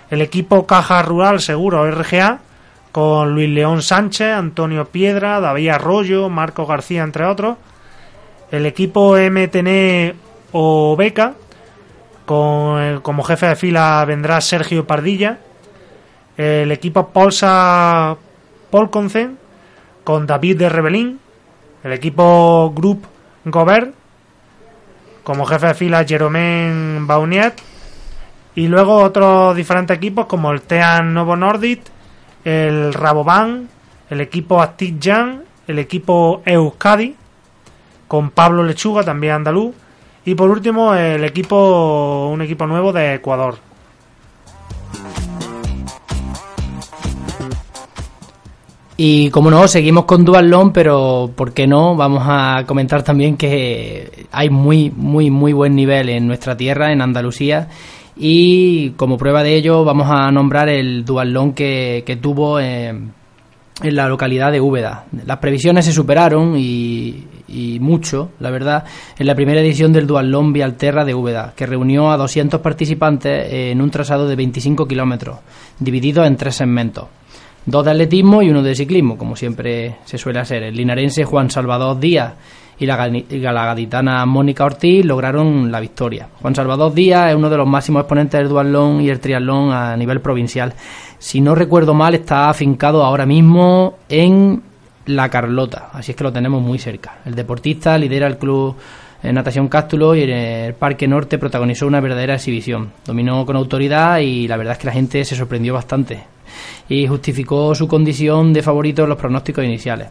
El 0.09 0.23
equipo 0.23 0.67
Caja 0.67 1.03
Rural 1.03 1.43
Seguro 1.43 1.85
RGA, 1.91 2.39
con 2.99 3.33
Luis 3.33 3.49
León 3.49 3.81
Sánchez, 3.81 4.27
Antonio 4.35 4.87
Piedra, 4.87 5.39
David 5.39 5.69
Arroyo, 5.69 6.29
Marco 6.29 6.67
García, 6.67 7.05
entre 7.05 7.27
otros. 7.27 7.57
El 8.51 8.67
equipo 8.67 9.17
MTN 9.17 10.15
Obeca, 10.51 11.35
con 12.27 12.81
el- 12.83 13.01
como 13.01 13.23
jefe 13.23 13.47
de 13.47 13.55
fila 13.55 14.05
vendrá 14.05 14.41
Sergio 14.41 14.85
Pardilla. 14.85 15.39
El 16.37 16.73
equipo 16.73 17.11
Polsa 17.11 18.17
Polconce, 18.69 19.31
con 20.03 20.27
David 20.27 20.59
de 20.59 20.69
Rebelín. 20.69 21.21
El 21.85 21.93
equipo 21.93 22.73
Group 22.75 23.07
Gobert, 23.45 23.95
como 25.23 25.47
jefe 25.47 25.69
de 25.69 25.75
fila 25.75 26.05
Jeromén 26.05 27.07
Bauniet. 27.07 27.55
Y 28.57 28.67
luego 28.67 28.97
otros 28.97 29.55
diferentes 29.55 29.97
equipos 29.97 30.27
como 30.27 30.51
el 30.51 30.63
Tean 30.63 31.15
Novo 31.15 31.37
Nordic, 31.37 31.97
el 32.45 32.93
Rabobank, 32.95 33.69
el 34.11 34.21
equipo 34.21 34.61
Actic 34.61 34.97
Jan, 35.03 35.43
el 35.67 35.79
equipo 35.79 36.43
Euskadi, 36.45 37.15
con 38.07 38.31
Pablo 38.31 38.65
Lechuga, 38.65 39.03
también 39.03 39.35
andaluz. 39.35 39.75
Y 40.25 40.35
por 40.35 40.51
último, 40.51 40.95
el 40.95 41.25
equipo, 41.25 42.29
un 42.33 42.43
equipo 42.43 42.67
nuevo 42.67 42.93
de 42.93 43.15
Ecuador. 43.15 43.59
Y 49.01 49.31
como 49.31 49.49
no, 49.49 49.69
seguimos 49.69 50.07
con 50.07 50.25
Dualón, 50.25 50.73
pero 50.73 51.31
¿por 51.37 51.53
qué 51.53 51.69
no? 51.69 51.95
Vamos 51.95 52.25
a 52.27 52.65
comentar 52.67 53.05
también 53.05 53.37
que 53.37 54.27
hay 54.33 54.51
muy, 54.51 54.91
muy, 54.91 55.31
muy 55.31 55.53
buen 55.53 55.77
nivel 55.77 56.09
en 56.09 56.27
nuestra 56.27 56.57
tierra, 56.57 56.91
en 56.93 57.01
Andalucía. 57.01 57.69
Y 58.19 58.91
como 58.91 59.17
prueba 59.17 59.45
de 59.45 59.55
ello, 59.55 59.85
vamos 59.85 60.09
a 60.11 60.31
nombrar 60.33 60.69
el 60.69 61.05
Dualón 61.05 61.53
que, 61.53 62.03
que 62.05 62.17
tuvo 62.17 62.59
en, 62.59 63.13
la 63.83 64.09
localidad 64.09 64.51
de 64.51 64.61
Úbeda. 64.61 65.05
Las 65.25 65.39
previsiones 65.39 65.85
se 65.85 65.93
superaron 65.93 66.57
y, 66.59 67.25
y 67.47 67.79
mucho, 67.79 68.31
la 68.41 68.51
verdad, 68.51 68.85
en 69.17 69.27
la 69.27 69.37
primera 69.37 69.61
edición 69.61 69.93
del 69.93 70.09
Dualón 70.09 70.53
Vialterra 70.53 71.05
de 71.05 71.15
Úbeda, 71.15 71.53
que 71.55 71.67
reunió 71.67 72.11
a 72.11 72.17
200 72.17 72.61
participantes 72.61 73.53
en 73.53 73.81
un 73.81 73.91
trazado 73.91 74.27
de 74.27 74.35
25 74.35 74.89
kilómetros, 74.89 75.39
dividido 75.79 76.25
en 76.25 76.37
tres 76.37 76.57
segmentos. 76.57 77.07
Dos 77.67 77.85
de 77.85 77.91
atletismo 77.93 78.43
y 78.43 78.51
uno 78.51 78.63
de 78.63 78.75
ciclismo, 78.75 79.17
como 79.17 79.37
siempre 79.37 79.97
se 80.07 80.19
suele 80.19 80.41
hacer. 80.41 80.65
El 80.65 80.75
linarense 80.75 81.25
Juan 81.25 81.51
Salvador 81.51 82.01
Díaz 82.01 82.33
y 82.79 82.87
la, 82.87 83.09
y 83.09 83.39
la 83.39 83.65
gaditana 83.67 84.25
Mónica 84.27 84.65
Ortiz 84.65 85.05
lograron 85.05 85.71
la 85.71 85.81
victoria. 85.81 86.29
Juan 86.41 86.55
Salvador 86.55 86.95
Díaz 86.95 87.31
es 87.31 87.37
uno 87.37 87.51
de 87.51 87.57
los 87.57 87.67
máximos 87.67 88.01
exponentes 88.01 88.39
del 88.39 88.49
duatlón 88.49 89.01
y 89.01 89.11
el 89.11 89.21
triatlón 89.21 89.73
a 89.73 89.97
nivel 89.97 90.21
provincial. 90.21 90.73
Si 91.19 91.41
no 91.41 91.55
recuerdo 91.55 91.95
mal, 91.95 92.15
está 92.15 92.49
afincado 92.49 93.05
ahora 93.05 93.27
mismo 93.27 93.97
en 94.09 94.63
La 95.07 95.29
Carlota, 95.29 95.91
así 95.93 96.13
es 96.13 96.17
que 96.17 96.25
lo 96.25 96.33
tenemos 96.33 96.63
muy 96.63 96.79
cerca. 96.79 97.19
El 97.25 97.35
deportista 97.35 97.99
lidera 97.99 98.27
el 98.27 98.39
club 98.39 98.77
en 99.23 99.35
Natación 99.35 99.69
Cástulo 99.69 100.15
y 100.15 100.23
en 100.23 100.31
el 100.31 100.75
Parque 100.75 101.09
Norte 101.09 101.39
protagonizó 101.39 101.87
una 101.87 102.01
verdadera 102.01 102.35
exhibición. 102.35 102.93
Dominó 103.05 103.45
con 103.45 103.57
autoridad 103.57 104.19
y 104.19 104.47
la 104.47 104.57
verdad 104.57 104.75
es 104.75 104.79
que 104.79 104.87
la 104.87 104.93
gente 104.93 105.25
se 105.25 105.35
sorprendió 105.35 105.75
bastante 105.75 106.21
y 106.89 107.07
justificó 107.07 107.75
su 107.75 107.89
condición 107.89 108.53
de 108.53 108.63
favorito 108.63 109.03
en 109.03 109.09
los 109.11 109.19
pronósticos 109.19 109.65
iniciales. 109.65 110.09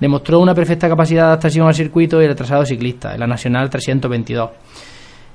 Demostró 0.00 0.40
una 0.40 0.54
perfecta 0.54 0.88
capacidad 0.88 1.22
de 1.22 1.26
adaptación 1.28 1.66
al 1.66 1.74
circuito 1.74 2.20
y 2.20 2.24
el 2.24 2.30
retrasado 2.30 2.64
ciclista, 2.64 3.14
en 3.14 3.20
la 3.20 3.26
Nacional 3.26 3.68
322. 3.68 4.50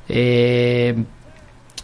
Eh, 0.10 0.96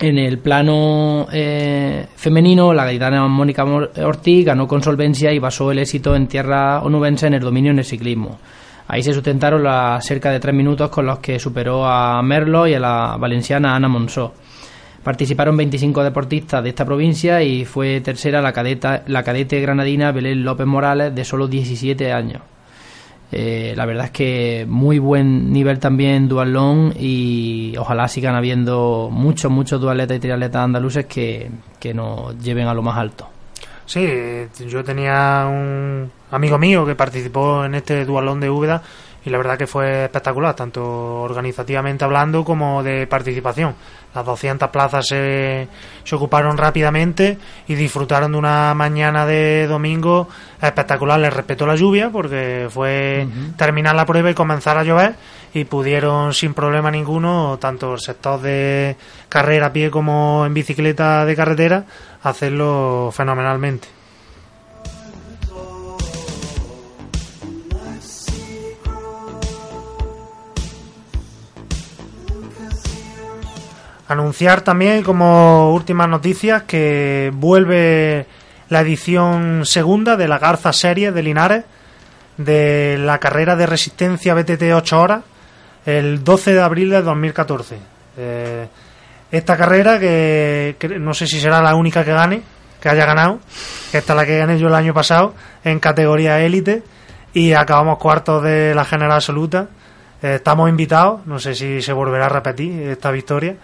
en 0.02 0.18
el 0.18 0.40
plano 0.40 1.28
eh, 1.30 2.08
femenino, 2.16 2.74
la 2.74 2.86
gaditana 2.86 3.28
Mónica 3.28 3.66
Ortiz 3.66 4.46
ganó 4.46 4.66
con 4.66 4.82
solvencia 4.82 5.34
y 5.34 5.40
basó 5.40 5.72
el 5.72 5.80
éxito 5.80 6.16
en 6.16 6.28
tierra 6.28 6.82
onubense 6.82 7.28
en 7.28 7.34
el 7.34 7.42
dominio 7.42 7.72
en 7.72 7.80
el 7.80 7.86
ciclismo. 7.86 8.40
Ahí 8.88 9.04
se 9.04 9.14
sustentaron 9.14 9.62
las 9.62 10.06
cerca 10.06 10.32
de 10.32 10.40
tres 10.40 10.56
minutos 10.56 10.90
con 10.90 11.06
los 11.06 11.20
que 11.20 11.38
superó 11.38 11.86
a 11.86 12.22
Merlo 12.24 12.66
y 12.66 12.74
a 12.74 12.80
la 12.80 13.18
valenciana 13.20 13.76
Ana 13.76 13.90
Monsó. 13.90 14.34
Participaron 15.04 15.58
25 15.58 16.04
deportistas 16.04 16.64
de 16.64 16.70
esta 16.70 16.86
provincia 16.86 17.44
y 17.44 17.66
fue 17.66 18.00
tercera 18.02 18.42
la, 18.42 18.54
cadeta, 18.54 19.04
la 19.08 19.24
cadete 19.24 19.60
granadina 19.60 20.12
Belén 20.12 20.44
López 20.44 20.66
Morales 20.66 21.14
de 21.14 21.26
solo 21.26 21.48
17 21.48 22.12
años. 22.12 22.42
Eh, 23.32 23.74
la 23.76 23.86
verdad 23.86 24.06
es 24.06 24.12
que 24.12 24.66
muy 24.68 24.98
buen 24.98 25.54
nivel 25.54 25.78
también 25.78 26.28
dualón 26.28 26.94
y 27.00 27.76
ojalá 27.78 28.08
sigan 28.08 28.36
habiendo 28.36 29.10
muchos, 29.12 29.52
muchos 29.52 29.80
dualetas 29.80 30.18
y 30.18 30.20
triatletas 30.20 30.64
andaluces 30.64 31.06
que, 31.06 31.50
que 31.80 31.94
nos 31.94 32.38
lleven 32.40 32.68
a 32.68 32.74
lo 32.74 32.82
más 32.82 32.98
alto. 32.98 33.30
Sí, 33.86 34.08
yo 34.68 34.84
tenía 34.84 35.48
un 35.50 36.12
amigo 36.32 36.60
mío 36.60 36.86
que 36.86 36.96
participó 36.96 37.66
en 37.66 37.76
este 37.76 38.06
dualón 38.06 38.40
de 38.40 38.50
Úbeda 38.50 38.84
y 39.26 39.30
la 39.30 39.38
verdad 39.38 39.58
que 39.58 39.68
fue 39.68 40.06
espectacular, 40.06 40.56
tanto 40.56 41.22
organizativamente 41.22 42.06
hablando 42.06 42.44
como 42.44 42.84
de 42.84 43.06
participación. 43.08 43.76
Las 44.16 44.26
200 44.26 44.70
plazas 44.70 45.06
se, 45.08 45.68
se 46.04 46.16
ocuparon 46.16 46.58
rápidamente 46.58 47.38
y 47.68 47.76
disfrutaron 47.76 48.32
de 48.32 48.38
una 48.38 48.74
mañana 48.74 49.26
de 49.26 49.68
domingo 49.68 50.30
espectacular. 50.62 51.20
Les 51.20 51.34
respetó 51.34 51.68
la 51.68 51.76
lluvia 51.76 52.10
porque 52.10 52.68
fue 52.70 53.28
terminar 53.58 53.96
la 53.96 54.06
prueba 54.06 54.32
y 54.32 54.34
comenzar 54.34 54.78
a 54.78 54.84
llover 54.84 55.16
y 55.54 55.66
pudieron 55.66 56.34
sin 56.34 56.54
problema 56.54 56.90
ninguno, 56.90 57.58
tanto 57.60 57.94
el 57.94 58.00
sector 58.00 58.42
de 58.42 58.96
carrera 59.28 59.68
a 59.68 59.74
pie 59.74 59.92
como 59.92 60.46
en 60.46 60.54
bicicleta 60.54 61.26
de 61.26 61.36
carretera, 61.36 61.86
hacerlo 62.24 63.12
fenomenalmente. 63.14 63.99
Anunciar 74.10 74.62
también 74.62 75.04
como 75.04 75.72
últimas 75.72 76.10
noticias 76.10 76.64
que 76.64 77.32
vuelve 77.32 78.26
la 78.68 78.82
edición 78.82 79.68
segunda 79.68 80.18
de 80.18 80.28
la 80.28 80.40
Garza 80.40 80.74
Series 80.74 81.14
de 81.14 81.22
Linares 81.22 81.64
de 82.36 82.98
la 82.98 83.20
carrera 83.20 83.56
de 83.56 83.68
resistencia 83.68 84.34
BTT 84.34 84.64
8 84.74 85.00
horas 85.00 85.22
el 85.86 86.24
12 86.24 86.54
de 86.54 86.60
abril 86.60 86.90
de 86.90 87.04
2014. 87.04 87.78
Eh, 88.18 88.68
esta 89.30 89.56
carrera 89.56 90.00
que, 90.00 90.76
no 91.00 91.14
sé 91.14 91.28
si 91.28 91.40
será 91.40 91.62
la 91.62 91.76
única 91.76 92.04
que 92.04 92.12
gane, 92.12 92.42
que 92.82 92.90
haya 92.90 93.06
ganado, 93.06 93.38
esta 93.94 94.14
es 94.14 94.18
la 94.18 94.26
que 94.26 94.40
gané 94.40 94.58
yo 94.58 94.70
el 94.70 94.74
año 94.74 94.96
pasado 94.96 95.36
en 95.64 95.80
categoría 95.80 96.40
élite 96.40 96.82
y 97.32 97.54
acabamos 97.54 98.00
cuartos 98.00 98.44
de 98.44 98.74
la 98.74 98.86
general 98.86 99.12
absoluta. 99.12 99.68
Eh, 100.24 100.36
estamos 100.38 100.68
invitados, 100.68 101.28
no 101.28 101.38
sé 101.38 101.54
si 101.54 101.84
se 101.84 101.94
volverá 101.94 102.26
a 102.26 102.30
repetir 102.30 102.90
esta 102.90 103.12
victoria 103.12 103.56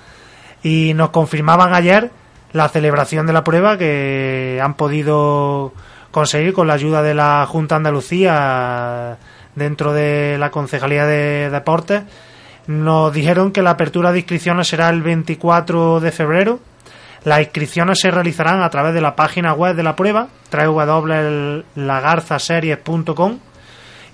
y 0.66 0.94
nos 0.96 1.12
confirmaban 1.12 1.76
ayer 1.76 2.10
la 2.52 2.68
celebración 2.70 3.28
de 3.28 3.34
la 3.34 3.44
prueba 3.44 3.78
que 3.78 4.60
han 4.64 4.74
podido 4.74 5.74
conseguir 6.10 6.54
con 6.54 6.66
la 6.66 6.74
ayuda 6.74 7.04
de 7.04 7.14
la 7.14 7.46
Junta 7.48 7.76
Andalucía 7.76 9.20
dentro 9.54 9.94
de 9.94 10.38
la 10.40 10.50
Concejalía 10.50 11.06
de 11.06 11.52
Deportes. 11.52 12.02
Nos 12.66 13.14
dijeron 13.14 13.52
que 13.52 13.62
la 13.62 13.70
apertura 13.72 14.12
de 14.12 14.18
inscripciones 14.18 14.68
será 14.68 14.90
el 14.90 15.04
24 15.04 16.00
de 16.00 16.12
febrero. 16.12 16.60
Las 17.26 17.42
inscripciones 17.42 18.00
se 18.02 18.10
realizarán 18.10 18.64
a 18.64 18.70
través 18.72 18.96
de 18.96 19.02
la 19.02 19.16
página 19.16 19.54
web 19.54 19.76
de 19.76 19.84
la 19.84 19.96
prueba, 19.96 20.30
www.lagarzaseries.com 20.52 23.40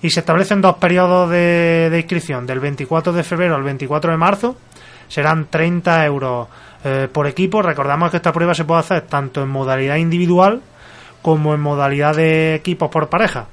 y 0.02 0.10
se 0.10 0.20
establecen 0.20 0.60
dos 0.60 0.76
periodos 0.76 1.30
de, 1.30 1.88
de 1.90 1.98
inscripción, 1.98 2.46
del 2.46 2.60
24 2.60 3.14
de 3.14 3.22
febrero 3.22 3.54
al 3.54 3.62
24 3.62 4.10
de 4.10 4.18
marzo. 4.18 4.54
Serán 5.12 5.48
30 5.50 6.06
euros 6.06 6.48
eh, 6.84 7.06
por 7.12 7.26
equipo. 7.26 7.60
Recordamos 7.60 8.10
que 8.10 8.16
esta 8.16 8.32
prueba 8.32 8.54
se 8.54 8.64
puede 8.64 8.80
hacer 8.80 9.02
tanto 9.02 9.42
en 9.42 9.50
modalidad 9.50 9.96
individual 9.96 10.62
como 11.20 11.52
en 11.52 11.60
modalidad 11.60 12.16
de 12.16 12.54
equipos 12.54 12.88
por 12.88 13.10
pareja. 13.10 13.44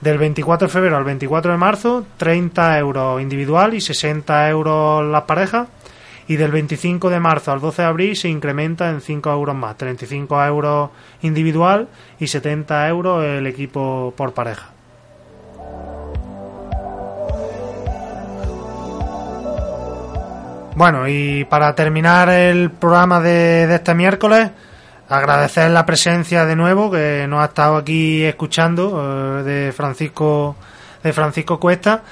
Del 0.00 0.16
24 0.16 0.66
de 0.66 0.72
febrero 0.72 0.96
al 0.96 1.04
24 1.04 1.52
de 1.52 1.58
marzo, 1.58 2.06
30 2.16 2.78
euros 2.78 3.20
individual 3.20 3.74
y 3.74 3.82
60 3.82 4.48
euros 4.48 5.04
las 5.04 5.24
parejas. 5.24 5.68
Y 6.26 6.36
del 6.36 6.52
25 6.52 7.10
de 7.10 7.20
marzo 7.20 7.52
al 7.52 7.60
12 7.60 7.82
de 7.82 7.88
abril 7.88 8.16
se 8.16 8.30
incrementa 8.30 8.88
en 8.88 9.02
5 9.02 9.30
euros 9.30 9.54
más, 9.54 9.76
35 9.76 10.42
euros 10.42 10.88
individual 11.20 11.86
y 12.18 12.28
70 12.28 12.88
euros 12.88 13.22
el 13.22 13.46
equipo 13.46 14.14
por 14.16 14.32
pareja. 14.32 14.73
Bueno, 20.76 21.06
y 21.06 21.44
para 21.44 21.72
terminar 21.76 22.28
el 22.28 22.68
programa 22.72 23.20
de, 23.20 23.72
este 23.72 23.94
miércoles, 23.94 24.50
agradecer 25.08 25.70
la 25.70 25.86
presencia 25.86 26.44
de 26.46 26.56
nuevo 26.56 26.90
que 26.90 27.26
nos 27.28 27.42
ha 27.42 27.44
estado 27.44 27.76
aquí 27.76 28.24
escuchando 28.24 29.38
eh, 29.38 29.42
de 29.44 29.72
Francisco 29.72 30.56
de 31.00 31.12
Francisco 31.12 31.60
Cuesta 31.60 32.02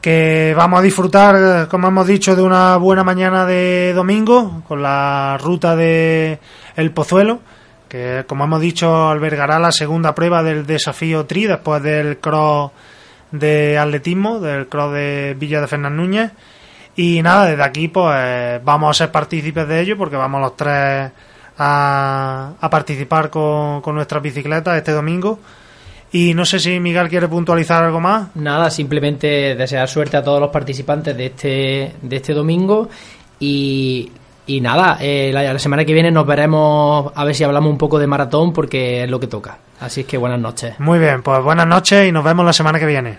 que 0.00 0.54
vamos 0.56 0.78
a 0.78 0.82
disfrutar 0.82 1.66
como 1.68 1.88
hemos 1.88 2.06
dicho 2.06 2.36
de 2.36 2.42
una 2.42 2.76
buena 2.76 3.02
mañana 3.02 3.44
de 3.46 3.92
domingo 3.94 4.62
con 4.68 4.82
la 4.82 5.38
ruta 5.42 5.74
de 5.74 6.38
El 6.76 6.92
Pozuelo 6.92 7.40
que 7.88 8.24
como 8.28 8.44
hemos 8.44 8.60
dicho 8.60 9.08
albergará 9.08 9.58
la 9.58 9.72
segunda 9.72 10.14
prueba 10.14 10.42
del 10.42 10.66
desafío 10.66 11.24
tri 11.24 11.46
después 11.46 11.82
del 11.82 12.18
cross 12.18 12.70
de 13.32 13.78
atletismo 13.78 14.38
del 14.38 14.68
cross 14.68 14.92
de 14.92 15.34
Villa 15.36 15.62
de 15.62 15.66
Fernán 15.66 15.96
Núñez 15.96 16.30
y 16.96 17.22
nada 17.22 17.46
desde 17.46 17.62
aquí 17.62 17.88
pues 17.88 18.64
vamos 18.64 18.90
a 18.90 18.94
ser 19.04 19.12
partícipes 19.12 19.68
de 19.68 19.80
ello 19.80 19.96
porque 19.96 20.16
vamos 20.16 20.40
los 20.40 20.56
tres 20.56 21.10
a, 21.58 22.52
a 22.60 22.70
participar 22.70 23.30
con, 23.30 23.80
con 23.80 23.94
nuestras 23.94 24.22
bicicletas 24.22 24.76
este 24.76 24.92
domingo. 24.92 25.38
Y 26.12 26.34
no 26.34 26.44
sé 26.44 26.58
si 26.58 26.78
Miguel 26.80 27.08
quiere 27.08 27.28
puntualizar 27.28 27.82
algo 27.82 28.00
más. 28.00 28.28
Nada, 28.36 28.70
simplemente 28.70 29.54
desear 29.54 29.88
suerte 29.88 30.16
a 30.16 30.22
todos 30.22 30.40
los 30.40 30.50
participantes 30.50 31.16
de 31.16 31.26
este, 31.26 31.94
de 32.00 32.16
este 32.16 32.32
domingo 32.32 32.88
y, 33.38 34.10
y 34.46 34.60
nada, 34.60 34.98
eh, 35.00 35.30
la, 35.34 35.52
la 35.52 35.58
semana 35.58 35.84
que 35.84 35.92
viene 35.92 36.10
nos 36.10 36.26
veremos 36.26 37.12
a 37.14 37.24
ver 37.24 37.34
si 37.34 37.44
hablamos 37.44 37.70
un 37.70 37.78
poco 37.78 37.98
de 37.98 38.06
maratón 38.06 38.52
porque 38.52 39.02
es 39.04 39.10
lo 39.10 39.20
que 39.20 39.26
toca. 39.26 39.58
Así 39.80 40.02
es 40.02 40.06
que 40.06 40.16
buenas 40.16 40.40
noches. 40.40 40.78
Muy 40.78 40.98
bien, 40.98 41.22
pues 41.22 41.42
buenas 41.42 41.66
noches 41.66 42.08
y 42.08 42.12
nos 42.12 42.24
vemos 42.24 42.46
la 42.46 42.52
semana 42.52 42.78
que 42.78 42.86
viene. 42.86 43.18